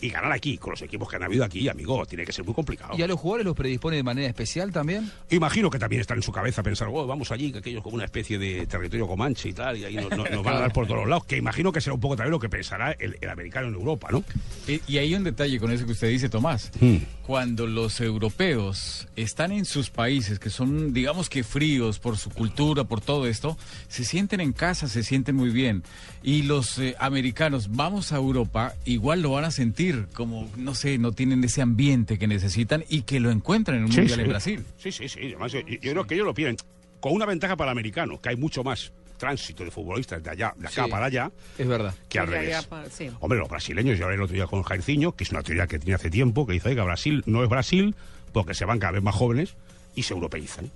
Y 0.00 0.10
ganar 0.10 0.30
aquí, 0.30 0.56
con 0.58 0.70
los 0.70 0.82
equipos 0.82 1.08
que 1.10 1.16
han 1.16 1.24
habido 1.24 1.44
aquí, 1.44 1.68
amigo, 1.68 2.06
tiene 2.06 2.24
que 2.24 2.30
ser 2.32 2.44
muy 2.44 2.54
complicado. 2.54 2.94
¿Y 2.96 3.02
a 3.02 3.08
los 3.08 3.18
jugadores 3.18 3.44
los 3.46 3.56
predispone 3.56 3.96
de 3.96 4.04
manera 4.04 4.28
especial 4.28 4.72
también? 4.72 5.10
Imagino 5.30 5.68
que 5.68 5.80
también 5.80 6.00
está 6.00 6.14
en 6.14 6.22
su 6.22 6.30
cabeza 6.30 6.62
pensar, 6.62 6.86
oh, 6.92 7.04
vamos 7.04 7.32
allí, 7.32 7.50
que 7.50 7.58
aquello 7.58 7.78
es 7.78 7.82
como 7.82 7.96
una 7.96 8.04
especie 8.04 8.38
de 8.38 8.64
territorio 8.68 9.08
comanche 9.08 9.48
y 9.48 9.52
tal, 9.52 9.76
y 9.76 9.84
ahí 9.84 9.96
nos, 9.96 10.10
nos- 10.16 10.30
nos 10.30 10.44
van 10.44 10.54
a 10.56 10.60
dar 10.60 10.72
por 10.72 10.86
todos 10.86 11.08
lados. 11.08 11.24
Que 11.24 11.36
imagino 11.36 11.72
que 11.72 11.80
será 11.80 11.94
un 11.94 12.00
poco 12.00 12.14
también 12.14 12.30
lo 12.30 12.38
que 12.38 12.48
pensará 12.48 12.92
el, 12.92 13.18
el 13.20 13.28
americano 13.28 13.66
en 13.66 13.74
Europa, 13.74 14.06
¿no? 14.12 14.22
Y, 14.68 14.80
y 14.86 14.98
hay 14.98 15.12
un 15.16 15.24
detalle 15.24 15.58
con 15.58 15.72
eso 15.72 15.84
que 15.84 15.92
usted 15.92 16.08
dice, 16.10 16.28
Tomás. 16.28 16.70
Hmm. 16.80 16.98
Cuando 17.26 17.66
los 17.66 18.00
europeos 18.00 19.06
están 19.16 19.52
en 19.52 19.64
sus 19.64 19.90
países, 19.90 20.38
que 20.38 20.48
son, 20.48 20.92
digamos 20.94 21.28
que 21.28 21.42
fríos 21.44 21.98
por 21.98 22.16
su 22.16 22.30
cultura, 22.30 22.84
por 22.84 23.00
todo 23.08 23.26
esto, 23.26 23.56
se 23.88 24.04
sienten 24.04 24.40
en 24.40 24.52
casa, 24.52 24.86
se 24.86 25.02
sienten 25.02 25.34
muy 25.34 25.48
bien. 25.48 25.82
Y 26.22 26.42
los 26.42 26.78
eh, 26.78 26.94
americanos, 26.98 27.70
vamos 27.70 28.12
a 28.12 28.16
Europa, 28.16 28.74
igual 28.84 29.22
lo 29.22 29.30
van 29.30 29.46
a 29.46 29.50
sentir, 29.50 30.08
como, 30.12 30.46
no 30.58 30.74
sé, 30.74 30.98
no 30.98 31.12
tienen 31.12 31.42
ese 31.42 31.62
ambiente 31.62 32.18
que 32.18 32.26
necesitan 32.26 32.84
y 32.90 33.02
que 33.02 33.18
lo 33.18 33.30
encuentran 33.30 33.78
en 33.78 33.84
un 33.84 33.92
Sí, 33.92 34.00
mundial 34.00 34.18
sí. 34.18 34.22
en 34.24 34.28
Brasil. 34.28 34.64
Sí, 34.76 34.92
sí, 34.92 35.08
sí. 35.08 35.20
Además, 35.22 35.52
yo, 35.52 35.60
yo 35.60 35.78
creo 35.92 36.06
que 36.06 36.14
ellos 36.16 36.26
lo 36.26 36.34
piden 36.34 36.58
con 37.00 37.12
una 37.14 37.24
ventaja 37.24 37.56
para 37.56 37.70
el 37.70 37.78
americano, 37.78 38.20
que 38.20 38.28
hay 38.28 38.36
mucho 38.36 38.62
más 38.62 38.92
tránsito 39.16 39.64
de 39.64 39.70
futbolistas 39.70 40.22
de 40.22 40.30
allá, 40.30 40.52
de 40.58 40.68
acá 40.68 40.84
Sí. 40.84 40.90
para 40.90 41.06
allá, 41.06 41.30
Es 41.56 41.66
verdad. 41.66 41.94
que 42.10 42.18
al 42.18 42.26
revés. 42.28 42.66
para- 42.66 42.90
sí. 42.90 43.08
Hombre, 43.20 43.38
los 43.38 43.48
brasileños, 43.48 43.98
yo 43.98 44.04
hablé 44.04 44.16
el 44.16 44.22
otro 44.22 44.34
día 44.34 44.46
con 44.46 44.62
Jairzinho, 44.62 45.12
que 45.16 45.24
es 45.24 45.30
una 45.30 45.42
teoría 45.42 45.66
que 45.66 45.78
tiene 45.78 45.94
hace 45.94 46.10
tiempo, 46.10 46.46
que 46.46 46.52
dice, 46.52 46.68
oiga, 46.68 46.84
Brasil 46.84 47.22
no 47.24 47.42
es 47.42 47.48
Brasil 47.48 47.94
porque 48.34 48.52
se 48.52 48.66
van 48.66 48.78
cada 48.78 48.92
vez 48.92 49.02
más 49.02 49.14
jóvenes 49.14 49.54
y 49.94 50.02
se 50.02 50.12
europeizan. 50.12 50.70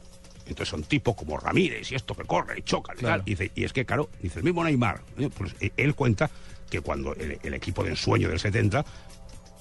Entonces 0.52 0.70
son 0.70 0.84
tipos 0.84 1.14
como 1.16 1.38
Ramírez 1.38 1.90
y 1.90 1.94
esto 1.94 2.14
que 2.14 2.24
corre 2.24 2.58
y 2.58 2.62
choca 2.62 2.94
y 2.94 2.98
Claro. 2.98 3.22
Y, 3.26 3.30
dice, 3.30 3.50
y 3.54 3.64
es 3.64 3.72
que, 3.72 3.84
claro, 3.84 4.08
dice 4.20 4.38
el 4.38 4.44
mismo 4.44 4.62
Neymar, 4.62 5.00
¿eh? 5.18 5.28
pues 5.36 5.54
eh, 5.60 5.72
él 5.76 5.94
cuenta 5.94 6.30
que 6.70 6.80
cuando 6.80 7.14
el, 7.14 7.38
el 7.42 7.54
equipo 7.54 7.82
de 7.82 7.90
ensueño 7.90 8.28
del 8.28 8.38
70, 8.38 8.84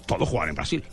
todos 0.05 0.29
jugaban 0.29 0.49
en 0.49 0.55
Brasil. 0.55 0.83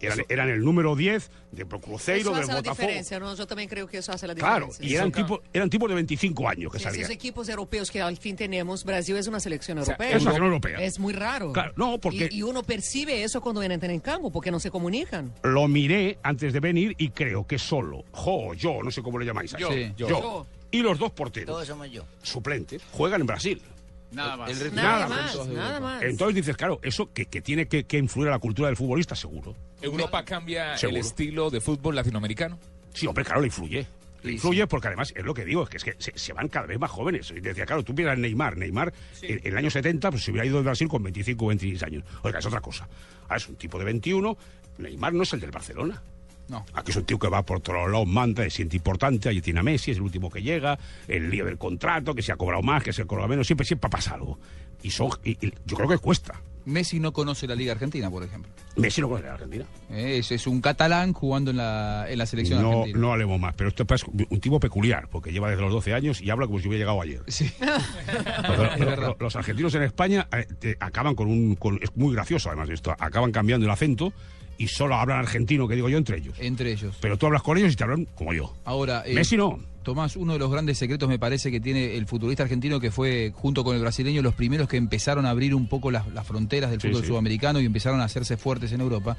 Eran, 0.00 0.24
eran 0.28 0.48
el 0.48 0.60
número 0.64 0.94
10 0.94 1.30
de 1.52 1.66
Pro 1.66 1.80
Cruzeiro, 1.80 2.20
Eso 2.20 2.30
del 2.32 2.42
hace 2.44 2.52
la 2.52 2.58
Botafogo. 2.58 2.86
diferencia, 2.86 3.18
¿no? 3.18 3.34
Yo 3.34 3.46
también 3.46 3.68
creo 3.68 3.86
que 3.88 3.98
eso 3.98 4.12
hace 4.12 4.26
la 4.26 4.34
Claro, 4.34 4.66
diferencia. 4.66 4.86
y 4.90 4.94
eran 4.94 5.10
tipos, 5.12 5.40
eran 5.52 5.68
tipos 5.70 5.88
de 5.88 5.94
25 5.96 6.48
años 6.48 6.70
que 6.72 6.78
Sí, 6.78 6.84
salían. 6.84 7.02
esos 7.02 7.14
equipos 7.14 7.48
europeos 7.48 7.90
que 7.90 8.00
al 8.00 8.16
fin 8.16 8.36
tenemos, 8.36 8.84
Brasil 8.84 9.16
es 9.16 9.26
una 9.26 9.40
selección 9.40 9.76
sea, 9.84 9.94
europea. 9.94 10.08
es 10.16 10.22
una 10.22 10.30
selección 10.32 10.46
europea. 10.46 10.78
Es 10.78 10.98
muy 10.98 11.12
raro. 11.12 11.52
Claro, 11.52 11.72
no, 11.76 11.98
porque- 11.98 12.28
Y, 12.30 12.38
y 12.38 12.42
uno 12.42 12.62
percibe 12.62 13.22
eso 13.24 13.40
cuando 13.40 13.62
entran 13.62 13.90
en 13.90 14.00
campo, 14.00 14.30
porque 14.30 14.50
no 14.50 14.60
se 14.60 14.70
comunican. 14.70 15.32
Lo 15.42 15.66
miré 15.68 16.18
antes 16.22 16.52
de 16.52 16.60
venir 16.60 16.94
y 16.98 17.10
creo 17.10 17.46
que 17.46 17.58
solo 17.58 18.04
Jo, 18.12 18.54
yo, 18.54 18.82
no 18.82 18.90
sé 18.90 19.02
cómo 19.02 19.18
le 19.18 19.26
llamáis 19.26 19.54
a 19.54 19.58
Yo, 19.58 19.70
eso, 19.70 19.94
yo. 19.96 20.08
Yo. 20.08 20.46
y 20.70 20.82
los 20.82 20.98
dos 20.98 21.10
porteros 21.12 21.46
Todos 21.54 21.66
somos 21.66 21.90
yo. 21.90 22.04
suplentes 22.22 22.82
juegan 22.92 23.20
en 23.22 23.26
Brasil. 23.26 23.60
Nada 24.10 24.36
más. 24.36 24.50
El 24.60 24.74
Nada, 24.74 24.90
Nada, 24.90 25.08
más, 25.08 25.48
de 25.48 25.54
nada 25.54 25.80
más. 25.80 26.02
Entonces 26.02 26.34
dices, 26.36 26.56
claro, 26.56 26.80
eso 26.82 27.12
que, 27.12 27.26
que 27.26 27.40
tiene 27.40 27.66
que, 27.66 27.84
que 27.84 27.98
influir 27.98 28.28
a 28.28 28.32
la 28.32 28.38
cultura 28.38 28.68
del 28.68 28.76
futbolista, 28.76 29.14
seguro. 29.14 29.54
¿Europa 29.82 30.24
cambia 30.24 30.76
Seguro. 30.76 30.98
el 30.98 31.04
estilo 31.04 31.50
de 31.50 31.60
fútbol 31.60 31.94
latinoamericano? 31.94 32.58
Sí, 32.94 33.06
hombre, 33.06 33.24
claro, 33.24 33.40
le 33.40 33.46
influye. 33.48 33.86
Le 34.22 34.32
influye 34.32 34.66
porque 34.66 34.88
además 34.88 35.12
es 35.14 35.24
lo 35.24 35.32
que 35.32 35.44
digo, 35.44 35.62
es 35.62 35.68
que, 35.68 35.76
es 35.76 35.84
que 35.84 35.94
se, 35.98 36.12
se 36.18 36.32
van 36.32 36.48
cada 36.48 36.66
vez 36.66 36.78
más 36.78 36.90
jóvenes. 36.90 37.30
Y 37.30 37.40
decía, 37.40 37.64
claro, 37.66 37.84
tú 37.84 37.94
a 38.08 38.16
Neymar. 38.16 38.56
Neymar 38.56 38.92
en, 39.22 39.38
en 39.38 39.46
el 39.52 39.56
año 39.58 39.70
70 39.70 40.10
pues, 40.10 40.24
se 40.24 40.30
hubiera 40.32 40.46
ido 40.46 40.56
de 40.56 40.64
Brasil 40.64 40.88
con 40.88 41.02
25 41.02 41.44
o 41.44 41.48
26 41.48 41.82
años. 41.84 42.04
Oiga, 42.22 42.38
es 42.40 42.46
otra 42.46 42.60
cosa. 42.60 42.88
Ahora 43.24 43.36
es 43.36 43.48
un 43.48 43.56
tipo 43.56 43.78
de 43.78 43.84
21. 43.84 44.36
Neymar 44.78 45.12
no 45.12 45.22
es 45.22 45.32
el 45.32 45.40
del 45.40 45.50
Barcelona. 45.50 46.02
No. 46.48 46.64
Aquí 46.74 46.90
es 46.92 46.96
un 46.96 47.04
tío 47.04 47.18
que 47.18 47.28
va 47.28 47.42
por 47.42 47.60
todos 47.60 47.90
lados, 47.90 48.06
manda, 48.06 48.42
se 48.44 48.50
siente 48.50 48.76
importante, 48.76 49.28
allí 49.28 49.40
tiene 49.42 49.60
a 49.60 49.62
Messi, 49.62 49.90
es 49.90 49.98
el 49.98 50.02
último 50.02 50.30
que 50.30 50.42
llega, 50.42 50.78
el 51.06 51.30
lío 51.30 51.44
del 51.44 51.58
contrato, 51.58 52.14
que 52.14 52.22
se 52.22 52.32
ha 52.32 52.36
cobrado 52.36 52.62
más, 52.62 52.82
que 52.82 52.92
se 52.92 53.02
ha 53.02 53.04
cobrado 53.04 53.28
menos, 53.28 53.46
siempre, 53.46 53.66
siempre 53.66 53.90
pasa 53.90 54.14
algo. 54.14 54.38
Y 54.82 54.90
son, 54.90 55.10
y- 55.24 55.32
y 55.46 55.52
yo 55.66 55.76
creo 55.76 55.88
que 55.88 55.98
cuesta. 55.98 56.40
Messi 56.64 57.00
no 57.00 57.12
conoce 57.14 57.46
la 57.46 57.54
Liga 57.54 57.72
Argentina, 57.72 58.10
por 58.10 58.22
ejemplo. 58.22 58.52
Messi 58.76 59.00
no 59.00 59.08
conoce 59.08 59.26
la 59.26 59.34
Argentina. 59.34 59.64
Eh, 59.90 60.18
Es, 60.18 60.30
es 60.32 60.46
un 60.46 60.60
catalán 60.60 61.14
jugando 61.14 61.50
en 61.50 61.56
la, 61.56 62.04
en 62.08 62.18
la 62.18 62.26
selección 62.26 62.60
No, 62.62 62.68
argentina. 62.70 62.98
no 62.98 63.12
hablemos 63.12 63.40
más, 63.40 63.54
pero 63.56 63.70
esto 63.70 63.86
es 63.94 64.04
un 64.04 64.40
tipo 64.40 64.60
peculiar, 64.60 65.08
porque 65.10 65.32
lleva 65.32 65.48
desde 65.48 65.62
los 65.62 65.72
12 65.72 65.94
años 65.94 66.20
y 66.20 66.28
habla 66.30 66.46
como 66.46 66.60
si 66.60 66.68
hubiera 66.68 66.82
llegado 66.84 67.00
ayer. 67.02 67.22
Sí. 67.26 67.50
Los, 69.20 69.36
argentinos 69.36 69.74
en 69.74 69.82
España 69.82 70.28
eh, 70.32 70.46
te- 70.58 70.76
acaban 70.80 71.14
con 71.14 71.28
un... 71.28 71.54
con- 71.56 71.78
es 71.82 71.94
muy 71.96 72.14
gracioso 72.14 72.48
además 72.50 72.68
esto, 72.70 72.94
acaban 72.98 73.32
cambiando 73.32 73.66
el 73.66 73.72
acento 73.72 74.12
y 74.58 74.68
solo 74.68 74.96
hablan 74.96 75.20
argentino, 75.20 75.66
que 75.68 75.74
digo 75.76 75.88
yo, 75.88 75.96
entre 75.96 76.18
ellos. 76.18 76.34
Entre 76.40 76.72
ellos. 76.72 76.96
Pero 77.00 77.16
tú 77.16 77.26
hablas 77.26 77.42
con 77.42 77.56
ellos 77.56 77.72
y 77.72 77.76
te 77.76 77.84
hablan 77.84 78.06
como 78.16 78.34
yo. 78.34 78.54
Ahora, 78.64 79.02
eh, 79.06 79.14
Messi 79.14 79.36
no. 79.36 79.58
Tomás, 79.84 80.16
uno 80.16 80.34
de 80.34 80.38
los 80.38 80.50
grandes 80.50 80.76
secretos 80.76 81.08
me 81.08 81.18
parece 81.18 81.50
que 81.50 81.60
tiene 81.60 81.96
el 81.96 82.06
futbolista 82.06 82.42
argentino 82.42 82.78
que 82.78 82.90
fue, 82.90 83.32
junto 83.34 83.64
con 83.64 83.74
el 83.74 83.80
brasileño, 83.80 84.20
los 84.20 84.34
primeros 84.34 84.68
que 84.68 84.76
empezaron 84.76 85.24
a 85.24 85.30
abrir 85.30 85.54
un 85.54 85.66
poco 85.66 85.90
las, 85.90 86.06
las 86.12 86.26
fronteras 86.26 86.70
del 86.70 86.80
Sí, 86.80 86.88
fútbol 86.88 87.02
sí. 87.02 87.08
sudamericano 87.08 87.58
y 87.60 87.64
empezaron 87.64 88.00
a 88.00 88.04
hacerse 88.04 88.36
fuertes 88.36 88.72
en 88.72 88.82
Europa. 88.82 89.16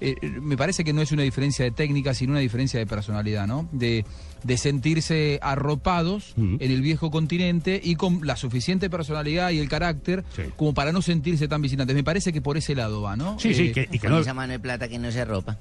Eh, 0.00 0.14
me 0.42 0.56
parece 0.56 0.84
que 0.84 0.92
no 0.92 1.00
es 1.00 1.10
una 1.12 1.22
diferencia 1.22 1.64
de 1.64 1.70
técnica, 1.70 2.12
sino 2.12 2.32
una 2.32 2.40
diferencia 2.40 2.78
de 2.78 2.86
personalidad, 2.86 3.46
¿no? 3.46 3.66
De, 3.72 4.04
de 4.42 4.56
sentirse 4.58 5.38
arropados 5.42 6.34
en 6.36 6.58
el 6.60 6.82
viejo 6.82 7.10
continente 7.10 7.80
y 7.82 7.96
con 7.96 8.26
la 8.26 8.36
suficiente 8.36 8.90
personalidad 8.90 9.50
y 9.50 9.58
el 9.58 9.68
carácter 9.68 10.22
Sí. 10.34 10.42
como 10.56 10.74
para 10.74 10.92
no 10.92 11.00
sentirse 11.02 11.48
tan 11.48 11.62
visitantes. 11.62 11.96
Me 11.96 12.04
parece 12.04 12.32
que 12.32 12.40
por 12.42 12.56
ese 12.56 12.74
lado 12.74 13.00
va, 13.02 13.16
¿no? 13.16 13.38
Sí, 13.38 13.54
sí, 13.54 13.68
Eh, 13.68 13.72
que, 13.72 13.80
y 13.90 13.98
que 13.98 14.00
Con 14.00 14.10
no, 14.10 14.18
esa 14.18 14.34
mano 14.34 14.52
de 14.52 14.58
plata 14.60 14.86
que 14.88 14.98
no 14.98 15.10
se 15.10 15.24
ropa. 15.24 15.56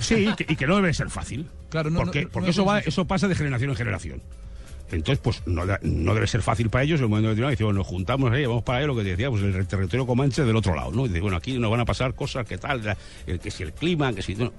sí, 0.00 0.28
y 0.30 0.34
que, 0.34 0.46
y 0.52 0.56
que 0.56 0.66
no 0.66 0.76
debe 0.76 0.92
ser 0.92 1.08
fácil. 1.10 1.46
Claro, 1.70 1.88
no- 1.90 2.00
porque 2.00 2.24
no- 2.24 2.28
porque 2.30 2.46
no 2.48 2.50
eso, 2.50 2.62
es 2.62 2.68
va, 2.68 2.78
eso 2.80 3.06
pasa 3.06 3.28
de 3.28 3.34
generación 3.34 3.70
en 3.70 3.76
generación. 3.76 4.22
Entonces, 4.92 5.18
pues 5.22 5.42
no, 5.46 5.64
no 5.82 6.14
debe 6.14 6.26
ser 6.26 6.42
fácil 6.42 6.70
para 6.70 6.84
ellos. 6.84 7.00
El 7.00 7.08
momento 7.08 7.28
determinado, 7.28 7.50
dice, 7.50 7.64
bueno, 7.64 7.78
nos 7.78 7.86
juntamos 7.86 8.32
ahí, 8.32 8.44
vamos 8.46 8.62
para 8.62 8.78
allá, 8.78 8.86
lo 8.88 8.96
que 8.96 9.04
decía, 9.04 9.30
pues 9.30 9.42
el 9.42 9.66
territorio 9.66 10.06
comanche 10.06 10.44
del 10.44 10.56
otro 10.56 10.74
lado, 10.74 10.90
¿no? 10.92 11.06
Y 11.06 11.08
dice, 11.08 11.20
bueno, 11.20 11.36
aquí 11.36 11.58
nos 11.58 11.70
van 11.70 11.80
a 11.80 11.84
pasar 11.84 12.14
cosas, 12.14 12.46
que 12.46 12.58
tal, 12.58 12.96
el, 13.26 13.38
que 13.38 13.50
si 13.50 13.62
el 13.62 13.72
clima, 13.72 14.12
que 14.12 14.22
si. 14.22 14.34
no. 14.34 14.52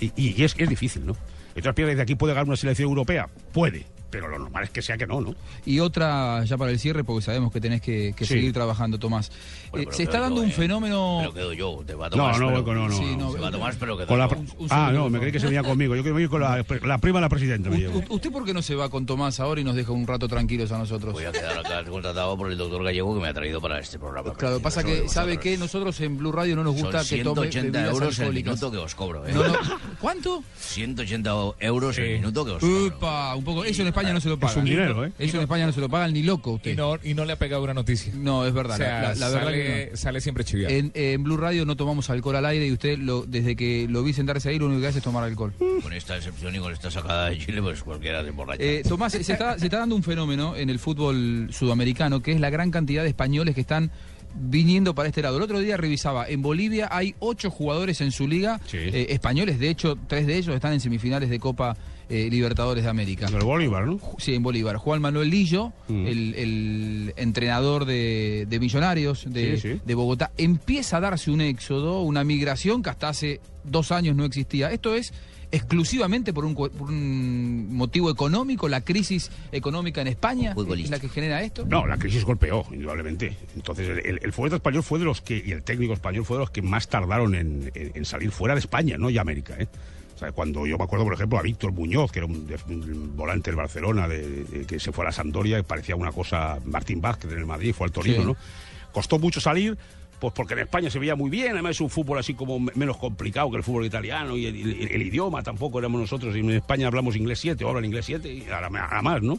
Y, 0.00 0.12
y 0.16 0.44
es, 0.44 0.54
es 0.56 0.68
difícil, 0.68 1.06
¿no? 1.06 1.16
Entonces, 1.54 1.74
piensas 1.74 1.96
de 1.96 2.02
aquí 2.02 2.14
puede 2.14 2.34
ganar 2.34 2.46
una 2.46 2.56
selección 2.56 2.88
europea? 2.88 3.28
Puede, 3.52 3.86
pero 4.10 4.28
lo 4.28 4.38
normal 4.38 4.64
es 4.64 4.70
que 4.70 4.82
sea 4.82 4.96
que 4.98 5.06
no, 5.06 5.20
¿no? 5.20 5.34
Y 5.64 5.80
otra, 5.80 6.44
ya 6.44 6.56
para 6.58 6.70
el 6.70 6.78
cierre, 6.78 7.04
porque 7.04 7.22
sabemos 7.24 7.52
que 7.52 7.60
tenés 7.60 7.80
que, 7.80 8.12
que 8.16 8.24
Sí. 8.26 8.34
seguir 8.34 8.52
trabajando, 8.52 8.98
Tomás. 8.98 9.30
Bueno, 9.70 9.90
Eh, 9.90 9.94
se 9.94 10.02
está 10.04 10.20
dando 10.20 10.36
yo, 10.38 10.42
un 10.44 10.50
eh. 10.50 10.52
fenómeno... 10.52 11.18
Pero 11.20 11.32
quedo 11.34 11.52
yo, 11.52 11.82
te 11.86 11.94
va 11.94 12.06
a 12.06 12.10
No, 12.10 12.16
tomar. 12.16 12.40
no, 12.40 12.46
pero- 12.64 12.74
no, 12.74 12.74
no, 12.74 12.88
no. 12.88 12.96
Sí, 12.96 13.16
no, 13.16 13.32
Se 13.32 13.38
va 13.38 13.48
a 13.48 13.50
tomar, 13.50 13.74
pero 13.78 13.96
quedo 13.96 14.06
Con 14.08 14.18
la, 14.18 14.26
un 14.28 14.46
segundo, 14.48 14.74
ah, 14.74 14.90
no, 14.92 15.08
me 15.10 15.18
creí 15.20 15.32
que 15.32 15.40
se 15.40 15.46
venía 15.46 15.62
conmigo. 15.62 15.94
Yo 15.96 16.02
quiero 16.02 16.18
ir 16.20 16.28
con 16.28 16.40
la, 16.40 16.64
la 16.84 16.98
prima 16.98 17.18
de 17.18 17.22
la 17.22 17.28
presidenta. 17.28 17.70
me 17.70 17.78
llevo. 17.78 17.98
U- 18.08 18.14
¿Usted 18.14 18.30
por 18.30 18.44
qué 18.44 18.52
no 18.52 18.62
se 18.62 18.74
va 18.74 18.88
con 18.88 19.06
Tomás 19.06 19.40
ahora 19.40 19.60
y 19.60 19.64
nos 19.64 19.74
deja 19.76 19.92
un 19.92 20.06
rato 20.06 20.28
tranquilos 20.28 20.72
a 20.72 20.78
nosotros? 20.78 21.12
Voy 21.12 21.24
a 21.24 21.32
quedar 21.32 21.58
acá 21.58 21.84
contratado 21.84 22.36
por 22.36 22.50
el 22.50 22.58
doctor 22.58 22.82
Gallego 22.84 23.14
que 23.14 23.20
me 23.20 23.28
ha 23.28 23.34
traído 23.34 23.60
para 23.60 23.78
este 23.78 23.98
programa. 23.98 24.34
Claro, 24.34 24.60
pasa 24.60 24.82
que, 24.82 25.08
¿sabe 25.08 25.38
qué? 25.38 25.56
Nosotros 25.56 26.00
en 26.00 26.18
Blue 26.18 26.32
Radio 26.32 26.56
no 26.56 26.64
nos 26.64 26.74
gusta 26.74 27.04
Son 27.04 27.18
que 27.18 27.24
tome 27.24 27.40
180 27.50 27.78
bebidas 27.78 27.94
euros 27.94 28.18
el 28.18 28.32
minuto 28.32 28.70
que 28.70 28.76
os 28.78 28.94
cobro, 28.94 29.26
¿eh? 29.26 29.32
No, 29.32 29.46
no. 29.46 29.54
¿Cuánto? 30.00 30.42
180 30.58 31.30
euros 31.60 31.98
el 31.98 32.14
minuto 32.18 32.44
que 32.44 32.50
os 32.52 32.60
cobro. 32.60 32.86
Upa, 32.86 33.34
un 33.36 33.44
poco. 33.44 33.64
Eso 33.64 33.82
en 33.82 33.88
España 33.88 33.99
no 34.12 34.20
se 34.20 34.28
lo 34.28 34.38
pagan. 34.38 34.52
Es 34.56 34.56
un 34.58 34.64
dinero, 34.64 35.04
¿eh? 35.04 35.12
Eso 35.18 35.36
en 35.36 35.42
España 35.42 35.66
no 35.66 35.72
se 35.72 35.80
lo 35.80 35.88
pagan 35.88 36.12
ni 36.12 36.22
loco 36.22 36.52
usted. 36.52 36.72
Y 36.72 36.76
no, 36.76 36.98
y 37.02 37.14
no 37.14 37.24
le 37.24 37.32
ha 37.34 37.36
pegado 37.38 37.62
una 37.62 37.74
noticia. 37.74 38.12
No, 38.16 38.46
es 38.46 38.52
verdad. 38.54 38.74
O 38.74 38.78
sea, 38.78 39.00
la, 39.02 39.08
la- 39.08 39.14
la 39.14 39.28
verdad 39.28 39.44
sale, 39.44 39.62
que 39.62 39.88
no. 39.90 39.96
sale 39.96 40.20
siempre 40.20 40.44
chiviado. 40.44 40.74
En, 40.74 40.90
en 40.94 41.22
Blue 41.22 41.36
Radio 41.36 41.64
no 41.66 41.76
tomamos 41.76 42.08
alcohol 42.10 42.36
al 42.36 42.46
aire 42.46 42.66
y 42.66 42.72
usted, 42.72 42.98
lo, 42.98 43.22
desde 43.26 43.54
que 43.56 43.86
lo 43.88 44.02
vi 44.02 44.12
sentarse 44.12 44.48
ahí, 44.48 44.58
lo 44.58 44.66
único 44.66 44.80
que 44.80 44.86
hace 44.88 44.98
es 44.98 45.04
tomar 45.04 45.24
alcohol. 45.24 45.52
Con 45.82 45.92
esta 45.92 46.16
excepción 46.16 46.54
y 46.54 46.58
con 46.58 46.72
esta 46.72 46.90
sacada 46.90 47.30
de 47.30 47.38
Chile, 47.38 47.60
pues 47.62 47.82
cualquiera 47.82 48.22
se 48.22 48.28
emborracha. 48.30 48.62
Eh, 48.62 48.82
Tomás, 48.88 49.12
se 49.12 49.20
está, 49.20 49.58
se 49.58 49.66
está 49.66 49.78
dando 49.78 49.94
un 49.96 50.02
fenómeno 50.02 50.56
en 50.56 50.70
el 50.70 50.78
fútbol 50.78 51.48
sudamericano 51.52 52.20
que 52.22 52.32
es 52.32 52.40
la 52.40 52.50
gran 52.50 52.70
cantidad 52.70 53.02
de 53.02 53.08
españoles 53.10 53.54
que 53.54 53.60
están 53.60 53.90
viniendo 54.34 54.94
para 54.94 55.08
este 55.08 55.22
lado. 55.22 55.36
El 55.36 55.42
otro 55.42 55.58
día 55.58 55.76
revisaba, 55.76 56.28
en 56.28 56.42
Bolivia 56.42 56.88
hay 56.90 57.14
ocho 57.18 57.50
jugadores 57.50 58.00
en 58.00 58.12
su 58.12 58.26
liga 58.28 58.60
Sí. 58.66 58.76
eh, 58.78 59.06
españoles, 59.10 59.58
de 59.58 59.68
hecho, 59.70 59.96
tres 60.06 60.26
de 60.26 60.36
ellos 60.36 60.54
están 60.54 60.72
en 60.72 60.80
semifinales 60.80 61.28
de 61.30 61.38
Copa 61.38 61.76
eh, 62.08 62.28
Libertadores 62.28 62.82
de 62.82 62.90
América. 62.90 63.26
El 63.28 63.44
Bolívar, 63.44 63.86
¿no? 63.86 64.00
Sí, 64.18 64.34
en 64.34 64.42
Bolívar. 64.42 64.76
Juan 64.76 65.00
Manuel 65.00 65.30
Lillo, 65.30 65.72
Mm. 65.88 66.06
el, 66.06 66.34
el 66.34 67.14
entrenador 67.16 67.84
de, 67.84 68.46
de 68.48 68.58
Millonarios 68.58 69.24
de, 69.32 69.56
Sí, 69.60 69.74
sí. 69.74 69.80
de 69.84 69.94
Bogotá, 69.94 70.32
empieza 70.36 70.96
a 70.96 71.00
darse 71.00 71.30
un 71.30 71.40
éxodo, 71.40 72.02
una 72.02 72.24
migración 72.24 72.82
que 72.82 72.90
hasta 72.90 73.08
hace 73.10 73.40
dos 73.62 73.92
años 73.92 74.16
no 74.16 74.24
existía. 74.24 74.72
Esto 74.72 74.96
es 74.96 75.12
exclusivamente 75.52 76.32
por 76.32 76.44
un, 76.44 76.54
por 76.54 76.70
un 76.90 77.74
motivo 77.74 78.10
económico, 78.10 78.68
la 78.68 78.80
crisis 78.82 79.30
económica 79.52 80.00
en 80.00 80.06
España 80.08 80.54
es 80.76 80.90
la 80.90 80.98
que 80.98 81.08
genera 81.08 81.42
esto. 81.42 81.64
No, 81.66 81.86
la 81.86 81.96
crisis 81.98 82.24
golpeó, 82.24 82.64
indudablemente. 82.72 83.36
Entonces, 83.56 83.88
el, 83.88 83.98
el, 84.06 84.20
el 84.22 84.32
futbolista 84.32 84.56
español 84.56 84.82
fue 84.82 84.98
de 84.98 85.04
los 85.04 85.20
que, 85.20 85.42
y 85.44 85.52
el 85.52 85.62
técnico 85.62 85.92
español 85.92 86.24
fue 86.24 86.36
de 86.36 86.40
los 86.40 86.50
que 86.50 86.62
más 86.62 86.88
tardaron 86.88 87.34
en, 87.34 87.70
en- 87.74 87.92
en 87.94 88.04
salir 88.04 88.30
fuera 88.30 88.54
de 88.54 88.60
España, 88.60 88.96
no 88.98 89.10
ya 89.10 89.20
América, 89.22 89.56
¿eh? 89.58 89.68
O 90.14 90.18
sea, 90.20 90.32
cuando 90.32 90.66
yo 90.66 90.76
me 90.76 90.84
acuerdo, 90.84 91.04
por 91.06 91.14
ejemplo, 91.14 91.38
a 91.38 91.42
Víctor 91.42 91.72
Muñoz, 91.72 92.12
que 92.12 92.18
era 92.18 92.26
un, 92.26 92.46
un 92.68 93.16
volante 93.16 93.50
del 93.50 93.56
Barcelona, 93.56 94.06
de, 94.06 94.44
de- 94.44 94.66
que 94.66 94.78
se 94.78 94.92
fue 94.92 95.04
a 95.04 95.06
la 95.08 95.12
Sampdoria, 95.12 95.58
y 95.58 95.62
parecía 95.62 95.96
una 95.96 96.12
cosa, 96.12 96.58
Martín 96.66 97.00
Vázquez 97.00 97.32
en 97.32 97.38
el 97.38 97.46
Madrid, 97.46 97.72
fue 97.76 97.86
al 97.86 97.92
Torino, 97.92 98.20
Sí. 98.20 98.26
¿no? 98.26 98.36
Costó 98.92 99.18
mucho 99.18 99.40
salir, 99.40 99.78
pues 100.20 100.32
porque 100.34 100.52
en 100.54 100.60
España 100.60 100.90
se 100.90 100.98
veía 100.98 101.16
muy 101.16 101.30
bien, 101.30 101.52
además 101.52 101.72
es 101.72 101.80
un 101.80 101.90
fútbol 101.90 102.18
así 102.18 102.34
como 102.34 102.60
me- 102.60 102.72
menos 102.74 102.96
complicado 102.98 103.50
que 103.50 103.56
el 103.56 103.62
fútbol 103.62 103.86
italiano, 103.86 104.36
y 104.36 104.46
el, 104.46 104.54
el- 104.56 104.90
el 104.92 105.02
idioma 105.02 105.42
tampoco 105.42 105.78
éramos 105.78 106.00
nosotros, 106.00 106.36
y 106.36 106.40
en 106.40 106.50
España 106.50 106.86
hablamos 106.86 107.16
inglés 107.16 107.40
7, 107.40 107.64
o 107.64 107.68
hablan 107.70 107.86
inglés 107.86 108.04
7, 108.06 108.30
y 108.32 108.44
ahora, 108.50 108.66
ahora 108.66 109.02
más, 109.02 109.22
¿no? 109.22 109.38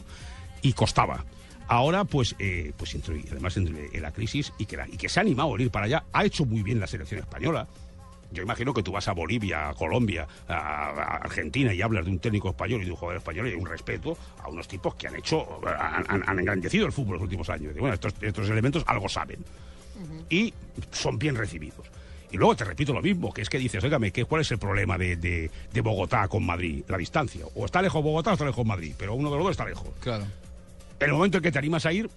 Y 0.60 0.72
costaba. 0.72 1.24
Ahora, 1.68 2.04
pues, 2.04 2.34
eh, 2.38 2.72
pues 2.76 2.96
además 3.30 3.56
entre 3.56 3.98
la 4.00 4.10
crisis 4.12 4.52
y 4.58 4.66
que, 4.66 4.76
la- 4.76 4.88
y 4.88 4.96
que 4.96 5.08
se 5.08 5.20
ha 5.20 5.22
animado 5.22 5.54
a 5.54 5.62
ir 5.62 5.70
para 5.70 5.86
allá, 5.86 6.04
ha 6.12 6.24
hecho 6.24 6.44
muy 6.44 6.62
bien 6.62 6.80
la 6.80 6.86
selección 6.86 7.20
española. 7.20 7.66
Yo 8.32 8.42
imagino 8.42 8.72
que 8.74 8.82
tú 8.82 8.92
vas 8.92 9.06
a 9.08 9.12
Bolivia, 9.12 9.68
a 9.68 9.74
Colombia, 9.74 10.26
a, 10.48 11.16
Argentina 11.18 11.72
y 11.74 11.82
hablas 11.82 12.04
de 12.06 12.10
un 12.10 12.18
técnico 12.18 12.48
español 12.48 12.80
y 12.82 12.86
de 12.86 12.90
un 12.90 12.96
jugador 12.96 13.18
español 13.18 13.46
y 13.46 13.50
hay 13.50 13.56
un 13.56 13.66
respeto 13.66 14.16
a 14.42 14.48
unos 14.48 14.66
tipos 14.66 14.94
que 14.94 15.06
han 15.06 15.16
hecho, 15.16 15.60
han, 15.66 16.38
engrandecido 16.38 16.86
el 16.86 16.92
fútbol 16.92 17.14
los 17.14 17.22
últimos 17.22 17.48
años. 17.50 17.74
Bueno, 17.78 17.94
estos, 17.94 18.14
estos 18.22 18.48
elementos 18.48 18.82
algo 18.86 19.08
saben 19.08 19.44
y 20.30 20.52
son 20.90 21.18
bien 21.18 21.36
recibidos. 21.36 21.86
Y 22.30 22.38
luego 22.38 22.56
te 22.56 22.64
repito 22.64 22.94
lo 22.94 23.02
mismo, 23.02 23.32
que 23.32 23.42
es 23.42 23.50
que 23.50 23.58
dices, 23.58 23.84
óigame, 23.84 24.10
¿qué, 24.10 24.24
¿cuál 24.24 24.40
es 24.40 24.50
el 24.50 24.58
problema 24.58 24.96
de, 24.96 25.16
de- 25.16 25.50
de 25.72 25.80
Bogotá 25.82 26.28
con 26.28 26.44
Madrid? 26.46 26.82
La 26.88 26.96
distancia. 26.96 27.44
O 27.54 27.66
está 27.66 27.82
lejos 27.82 28.02
Bogotá 28.02 28.30
o 28.30 28.32
está 28.32 28.46
lejos 28.46 28.64
Madrid, 28.64 28.94
pero 28.96 29.14
uno 29.14 29.30
de 29.30 29.36
los 29.36 29.44
dos 29.44 29.50
está 29.50 29.66
lejos. 29.66 29.88
Claro. 30.00 30.24
El 31.06 31.12
momento 31.12 31.38
en 31.38 31.42
que 31.42 31.52
te 31.52 31.58
animas 31.58 31.86
a 31.86 31.92
ir, 31.92 32.08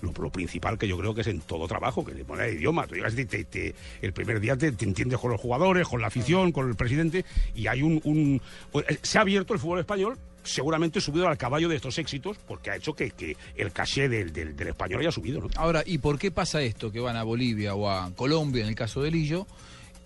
lo, 0.00 0.12
principal 0.30 0.78
que 0.78 0.86
yo 0.88 0.96
creo 0.98 1.14
que 1.14 1.20
es 1.22 1.26
en 1.26 1.40
todo 1.40 1.66
trabajo, 1.68 2.04
que 2.04 2.12
le 2.14 2.24
pone 2.24 2.46
el 2.48 2.56
idioma. 2.56 2.86
Tú 2.86 2.94
llegas 2.94 3.14
te- 3.14 3.44
te- 3.44 3.74
el 4.02 4.12
primer 4.12 4.40
día 4.40 4.56
te, 4.56 4.68
entiendes 4.68 5.18
con 5.18 5.30
los 5.30 5.40
jugadores, 5.40 5.86
con 5.88 6.00
la 6.00 6.08
afición, 6.08 6.52
con 6.52 6.68
el 6.68 6.74
presidente, 6.76 7.24
y 7.54 7.66
hay 7.66 7.82
un... 7.82 8.40
pues, 8.72 8.84
eh, 8.88 8.98
se 9.02 9.18
ha 9.18 9.22
abierto 9.22 9.54
el 9.54 9.60
fútbol 9.60 9.80
español, 9.80 10.18
seguramente 10.42 11.00
subido 11.00 11.26
al 11.28 11.38
caballo 11.38 11.68
de 11.68 11.76
estos 11.76 11.98
éxitos, 11.98 12.36
porque 12.46 12.70
ha 12.70 12.76
hecho 12.76 12.92
que, 12.94 13.12
el 13.56 13.72
caché 13.72 14.08
del, 14.08 14.32
del- 14.32 14.54
del 14.56 14.68
español 14.68 15.00
haya 15.00 15.12
subido, 15.12 15.40
¿no? 15.40 15.48
Ahora, 15.56 15.82
¿y 15.86 15.98
por 15.98 16.18
qué 16.18 16.30
pasa 16.30 16.60
esto? 16.62 16.92
Que 16.92 17.00
van 17.00 17.16
a 17.16 17.22
Bolivia 17.22 17.74
o 17.74 17.88
a 17.88 18.10
Colombia, 18.14 18.62
en 18.62 18.68
el 18.68 18.74
caso 18.74 19.02
de 19.02 19.10
Lillo, 19.10 19.46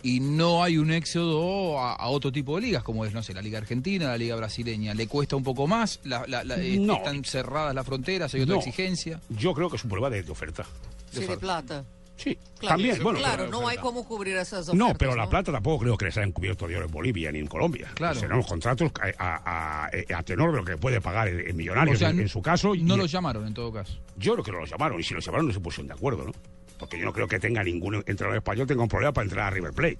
y 0.03 0.21
no 0.21 0.63
hay 0.63 0.79
un 0.79 0.93
éxodo 0.93 1.79
a, 1.81 1.95
a 1.95 2.09
otro 2.09 2.31
tipo 2.33 2.57
de 2.57 2.63
ligas, 2.63 2.83
como 2.83 3.05
es, 3.05 3.13
no 3.13 3.23
sé, 3.23 3.35
la 3.35 3.43
Liga 3.43 3.59
Argentina, 3.59 4.07
la 4.09 4.19
Liga 4.19 4.37
Brasileña. 4.37 4.95
¿Le 4.95 5.07
cuesta 5.09 5.37
un 5.37 5.43
poco 5.45 5.67
más? 5.67 6.01
La- 6.05 6.25
la- 6.27 6.45
la- 6.45 6.57
eh, 6.57 6.79
No. 6.79 6.95
¿Están 6.97 7.25
cerradas 7.25 7.75
las 7.75 7.85
fronteras? 7.87 8.33
¿Hay 8.35 8.43
otra 8.43 8.55
No. 8.55 8.61
exigencia? 8.61 9.21
Yo 9.29 9.55
creo 9.55 9.69
que 9.71 9.77
es 9.77 9.85
un 9.85 9.91
problema 9.91 10.11
de, 10.15 10.23
de 10.23 10.31
oferta. 10.33 10.65
Sí, 11.11 11.21
de 11.25 11.37
plata. 11.37 11.85
Sí, 12.17 12.37
Claro, 12.59 12.75
también, 12.75 13.01
bueno. 13.01 13.21
claro 13.21 13.47
no 13.47 13.69
hay 13.69 13.77
cómo 13.77 14.05
cubrir 14.05 14.37
esas 14.37 14.69
ofertas. 14.69 14.75
No, 14.75 14.93
pero 14.99 15.15
la 15.15 15.29
plata 15.29 15.53
tampoco 15.53 15.85
creo 15.85 15.97
que 15.97 16.07
les 16.07 16.17
hayan 16.17 16.33
cubierto 16.33 16.67
de 16.67 16.77
oro 16.77 16.87
en 16.87 16.91
Bolivia 16.91 17.31
ni 17.31 17.39
en 17.39 17.47
Colombia. 17.47 17.93
Claro. 17.95 18.19
Tenemos 18.19 18.45
contratos 18.45 18.91
a, 19.19 19.25
a- 19.25 19.87
a- 19.87 19.91
a 20.19 20.23
tenor 20.25 20.51
de 20.51 20.57
lo 20.59 20.65
que 20.65 20.77
puede 20.77 21.01
pagar 21.01 21.29
el, 21.29 21.39
el 21.41 21.55
millonario 21.55 21.95
O 21.95 21.97
sea, 21.97 22.11
en, 22.11 22.19
en 22.19 22.29
su 22.29 22.43
caso. 22.43 22.75
y- 22.75 22.83
No 22.83 22.97
los 22.97 23.13
llamaron 23.13 23.47
en 23.47 23.55
todo 23.55 23.73
caso. 23.73 23.95
Yo 24.17 24.33
creo 24.33 24.45
que 24.45 24.51
no 24.51 24.59
los 24.59 24.69
llamaron, 24.71 24.99
y 24.99 25.05
si 25.05 25.15
los 25.15 25.25
llamaron 25.25 25.47
no 25.47 25.53
se 25.53 25.61
pusieron 25.61 25.87
de 25.87 25.95
acuerdo, 25.95 26.25
¿no? 26.25 26.33
Porque 26.79 26.99
yo 26.99 27.05
no 27.05 27.13
creo 27.13 27.27
que 27.27 27.39
tenga 27.39 27.63
ningún 27.65 27.97
entrenador 27.97 28.37
español 28.37 28.67
tenga 28.67 28.83
un 28.83 28.89
problema 28.89 29.13
para 29.13 29.25
entrar 29.25 29.47
a 29.47 29.51
River 29.51 29.73
Plate. 29.73 29.99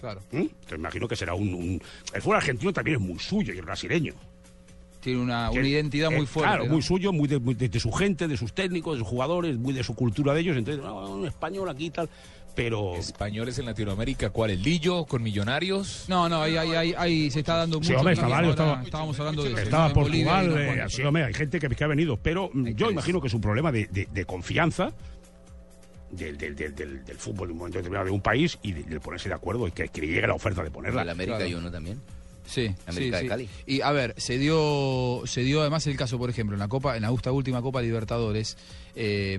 Claro. 0.00 0.20
¿Mm? 0.32 0.36
Entonces 0.36 0.78
imagino 0.78 1.08
que 1.08 1.16
será 1.16 1.34
un, 1.34 1.54
un- 1.54 1.82
El 2.12 2.20
fútbol 2.22 2.36
argentino 2.36 2.72
también 2.72 2.96
es 3.00 3.02
muy 3.02 3.18
suyo 3.18 3.54
y 3.54 3.58
el 3.58 3.64
brasileño. 3.64 4.12
Tiene 5.00 5.20
una, 5.20 5.50
una 5.50 5.66
identidad 5.68 6.10
muy 6.10 6.26
fuerte. 6.26 6.50
Claro, 6.50 6.64
¿no? 6.66 6.72
muy 6.72 6.82
suyo, 6.82 7.12
muy 7.12 7.28
de, 7.28 7.38
muy 7.38 7.54
de- 7.54 7.68
de 7.68 7.80
su 7.80 7.90
gente, 7.92 8.26
de 8.28 8.36
sus 8.36 8.52
técnicos, 8.54 8.94
de 8.94 8.98
sus 9.00 9.08
jugadores, 9.08 9.56
muy 9.58 9.72
de 9.74 9.82
su 9.82 9.94
cultura 9.94 10.32
de 10.34 10.40
ellos. 10.40 10.56
Entonces, 10.56 10.82
no, 10.82 11.10
un 11.10 11.26
español 11.26 11.68
aquí 11.68 11.86
y 11.86 11.90
tal. 11.90 12.08
Pero. 12.54 12.94
Españoles 12.96 13.58
en 13.58 13.66
Latinoamérica, 13.66 14.30
¿cuál? 14.30 14.50
¿El 14.50 14.62
Lillo 14.62 15.04
con 15.06 15.22
Millonarios? 15.22 16.04
No, 16.08 16.28
no, 16.28 16.40
ahí, 16.42 16.56
ahí, 16.56 16.70
ahí, 16.74 16.94
ahí 16.96 17.30
se 17.30 17.40
está 17.40 17.56
dando 17.56 17.78
mucho. 17.78 17.88
Sí, 17.88 17.94
hombre, 17.94 18.12
está 18.14 18.26
ahora 18.26 18.48
estaba- 18.50 18.82
estábamos 18.82 19.18
hablando 19.20 19.42
de 19.42 19.52
eso, 19.52 19.58
Estaba 19.60 19.88
Bolivia 19.88 20.24
Portugal, 20.34 20.46
unos 20.52 20.76
eh, 20.76 20.84
sí, 20.96 21.02
hombre, 21.02 21.24
hay 21.24 21.34
gente 21.34 21.58
que, 21.58 21.68
que 21.68 21.84
ha 21.84 21.88
venido, 21.88 22.16
pero 22.16 22.50
yo 22.54 22.90
imagino 22.90 23.20
que 23.20 23.26
es 23.26 23.34
un 23.34 23.40
problema 23.40 23.72
de, 23.72 23.86
de- 23.86 24.06
de 24.10 24.24
confianza 24.24 24.92
del, 26.16 26.36
del, 26.38 26.54
del, 26.56 26.74
del- 26.74 27.04
del 27.04 27.16
fútbol 27.16 27.48
en 27.48 27.52
un 27.52 27.58
momento 27.58 27.78
determinado 27.78 28.06
de 28.06 28.12
un 28.12 28.20
país 28.20 28.58
y 28.62 28.72
de, 28.72 28.82
de 28.84 29.00
ponerse 29.00 29.28
de 29.28 29.34
acuerdo 29.34 29.66
y 29.68 29.72
que, 29.72 29.88
que 29.88 30.00
le 30.00 30.06
llegue 30.08 30.26
la 30.26 30.34
oferta 30.34 30.62
de 30.62 30.70
ponerla. 30.70 31.02
En 31.02 31.10
América 31.10 31.36
Claro. 31.38 31.48
hay 31.48 31.54
uno 31.54 31.70
también. 31.70 32.00
Sí, 32.46 32.74
América 32.86 32.96
sí, 32.96 33.10
de 33.10 33.20
sí. 33.22 33.28
Cali. 33.28 33.48
Y 33.66 33.80
a 33.80 33.90
ver, 33.92 34.14
se 34.18 34.38
dio, 34.38 35.22
se 35.24 35.42
dio 35.42 35.60
además 35.62 35.86
el 35.86 35.96
caso, 35.96 36.18
por 36.18 36.28
ejemplo, 36.30 36.54
en 36.54 36.60
la 36.60 36.68
Copa, 36.68 36.96
en 36.96 37.02
la 37.02 37.10
última 37.10 37.62
Copa 37.62 37.80
Libertadores, 37.80 38.56
eh, 38.94 39.38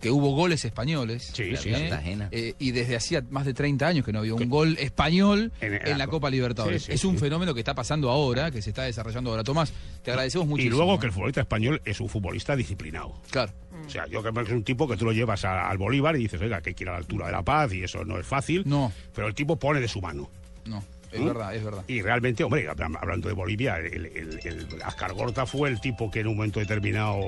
que 0.00 0.10
hubo 0.10 0.34
goles 0.34 0.64
españoles. 0.64 1.30
Sí, 1.34 1.54
sí, 1.56 1.70
¿eh? 1.72 2.28
Eh, 2.30 2.54
y 2.58 2.72
desde 2.72 2.96
hacía 2.96 3.22
más 3.30 3.46
de 3.46 3.54
30 3.54 3.86
años 3.86 4.04
que 4.04 4.12
no 4.12 4.18
había 4.20 4.34
un 4.34 4.48
gol 4.48 4.76
español 4.80 5.52
En- 5.60 5.98
la 5.98 6.06
Copa 6.08 6.30
Libertadores. 6.30 6.88
Es 6.88 7.04
un 7.04 7.18
fenómeno 7.18 7.54
que 7.54 7.60
está 7.60 7.74
pasando 7.74 8.10
ahora, 8.10 8.50
que 8.50 8.60
se 8.62 8.70
está 8.70 8.82
desarrollando 8.84 9.30
ahora. 9.30 9.44
Tomás, 9.44 9.72
te 10.02 10.10
agradecemos 10.10 10.46
Y 10.46 10.50
muchísimo. 10.50 10.76
luego 10.78 10.98
que 10.98 11.06
el 11.06 11.10
¿eh? 11.10 11.14
futbolista 11.14 11.40
español 11.42 11.80
es 11.84 12.00
un 12.00 12.08
futbolista 12.08 12.56
disciplinado. 12.56 13.14
Claro. 13.30 13.52
O 13.86 13.88
sea, 13.88 14.06
yo 14.06 14.20
creo 14.20 14.34
que 14.34 14.40
es 14.42 14.50
un 14.50 14.64
tipo 14.64 14.86
que 14.88 14.96
tú 14.96 15.04
lo 15.04 15.12
llevas 15.12 15.44
a- 15.44 15.68
al 15.70 15.78
Bolívar 15.78 16.16
y 16.16 16.20
dices, 16.20 16.40
oiga, 16.40 16.60
que 16.60 16.70
hay 16.70 16.74
que 16.74 16.84
ir 16.84 16.88
a 16.88 16.92
la 16.92 16.98
altura 16.98 17.26
de 17.26 17.32
la 17.32 17.42
paz 17.42 17.72
y 17.72 17.82
eso 17.84 18.04
no 18.04 18.18
es 18.18 18.26
fácil. 18.26 18.62
No. 18.66 18.92
Pero 19.14 19.26
el 19.28 19.34
tipo 19.34 19.56
pone 19.56 19.80
de 19.80 19.88
su 19.88 20.00
mano. 20.00 20.28
No, 20.66 20.82
es 21.12 21.20
¿Mm? 21.20 21.26
verdad, 21.26 21.54
es 21.54 21.64
verdad. 21.64 21.84
Y 21.88 22.02
realmente, 22.02 22.44
hombre, 22.44 22.68
habla- 22.68 22.98
hablando 23.00 23.28
de 23.28 23.34
Bolivia, 23.34 23.76
el, 23.78 24.06
el, 24.06 24.40
el 24.44 24.82
Ascar 24.84 25.12
Gorta 25.12 25.46
fue 25.46 25.68
el 25.68 25.80
tipo 25.80 26.10
que 26.10 26.20
en 26.20 26.28
un 26.28 26.36
momento 26.36 26.60
determinado. 26.60 27.18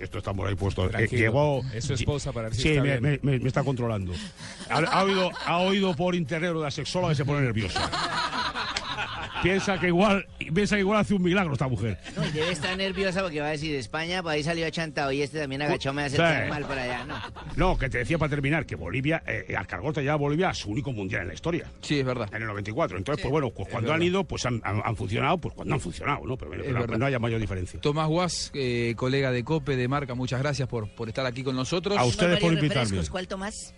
Esto 0.00 0.18
está 0.18 0.32
por 0.32 0.46
ahí 0.48 0.54
puesto. 0.54 0.88
eh, 0.98 1.06
llegó. 1.08 1.62
Es 1.74 1.84
su 1.84 1.94
esposa 1.94 2.32
para 2.32 2.48
ver 2.48 2.56
si 2.56 2.62
Sí, 2.62 2.68
está 2.70 2.82
me, 2.82 2.98
bien. 3.00 3.20
me- 3.22 3.30
me- 3.32 3.38
me 3.38 3.48
está 3.48 3.62
controlando. 3.62 4.12
Ha, 4.70 4.78
ha 4.78 5.04
oído, 5.04 5.30
ha 5.46 5.58
oído 5.58 5.94
por 5.94 6.14
internet 6.14 6.52
lo 6.52 6.60
de 6.60 6.64
la 6.66 6.70
sexóloga 6.70 7.12
y 7.12 7.16
se 7.16 7.24
pone 7.24 7.42
nerviosa. 7.42 7.90
Piensa 9.42 9.78
que 9.78 9.88
igual 9.88 10.26
piensa 10.54 10.76
que 10.76 10.80
igual 10.80 11.00
hace 11.00 11.14
un 11.14 11.22
milagro 11.22 11.52
esta 11.52 11.68
mujer. 11.68 11.98
No, 12.16 12.26
y 12.26 12.30
debe 12.30 12.50
estar 12.52 12.76
nerviosa 12.76 13.22
porque 13.22 13.40
va 13.40 13.48
a 13.48 13.50
decir 13.50 13.74
España, 13.74 14.22
por 14.22 14.32
ahí 14.32 14.42
salió 14.42 14.66
achantado 14.66 15.12
y 15.12 15.22
este 15.22 15.40
también 15.40 15.62
agachó, 15.62 15.92
me 15.92 16.02
hace 16.04 16.16
Sí. 16.16 16.22
mal 16.50 16.64
por 16.64 16.78
allá, 16.78 17.04
¿no? 17.04 17.16
No, 17.56 17.78
que 17.78 17.88
te 17.88 17.98
decía 17.98 18.18
para 18.18 18.30
terminar 18.30 18.66
que 18.66 18.76
Bolivia, 18.76 19.22
eh, 19.26 19.54
Ascar 19.56 19.80
Gorta 19.80 20.00
lleva 20.00 20.14
a 20.14 20.16
Bolivia 20.16 20.50
a 20.50 20.54
su 20.54 20.70
único 20.70 20.92
mundial 20.92 21.22
en 21.22 21.28
la 21.28 21.34
historia. 21.34 21.66
Sí, 21.82 21.98
es 22.00 22.04
verdad. 22.04 22.28
En 22.32 22.42
el 22.42 22.48
94. 22.48 22.98
Entonces, 22.98 23.22
pues 23.22 23.30
bueno, 23.32 23.50
pues 23.50 23.68
cuando 23.68 23.92
han 23.92 24.02
ido, 24.02 24.24
pues 24.24 24.44
han, 24.46 24.60
han- 24.64 24.82
han 24.84 24.96
funcionado, 24.96 25.38
pues 25.38 25.54
cuando 25.54 25.74
han 25.74 25.80
funcionado, 25.80 26.24
¿no? 26.24 26.36
Pero, 26.36 26.86
no 26.98 27.06
haya 27.06 27.18
mayor 27.18 27.40
diferencia. 27.40 27.80
Tomás 27.80 28.08
Guas, 28.08 28.50
eh, 28.54 28.94
colega 28.96 29.30
de 29.32 29.44
COPE, 29.44 29.76
de 29.76 29.88
Marca, 29.88 30.14
muchas 30.14 30.40
gracias 30.40 30.68
por, 30.68 30.88
por 30.94 31.08
estar 31.08 31.24
aquí 31.26 31.42
con 31.42 31.54
nosotros. 31.56 31.96
A 31.98 32.04
ustedes 32.04 32.38
por 32.40 32.52
invitarme. 32.52 33.00
¿Cuál 33.10 33.28
tomás? 33.28 33.74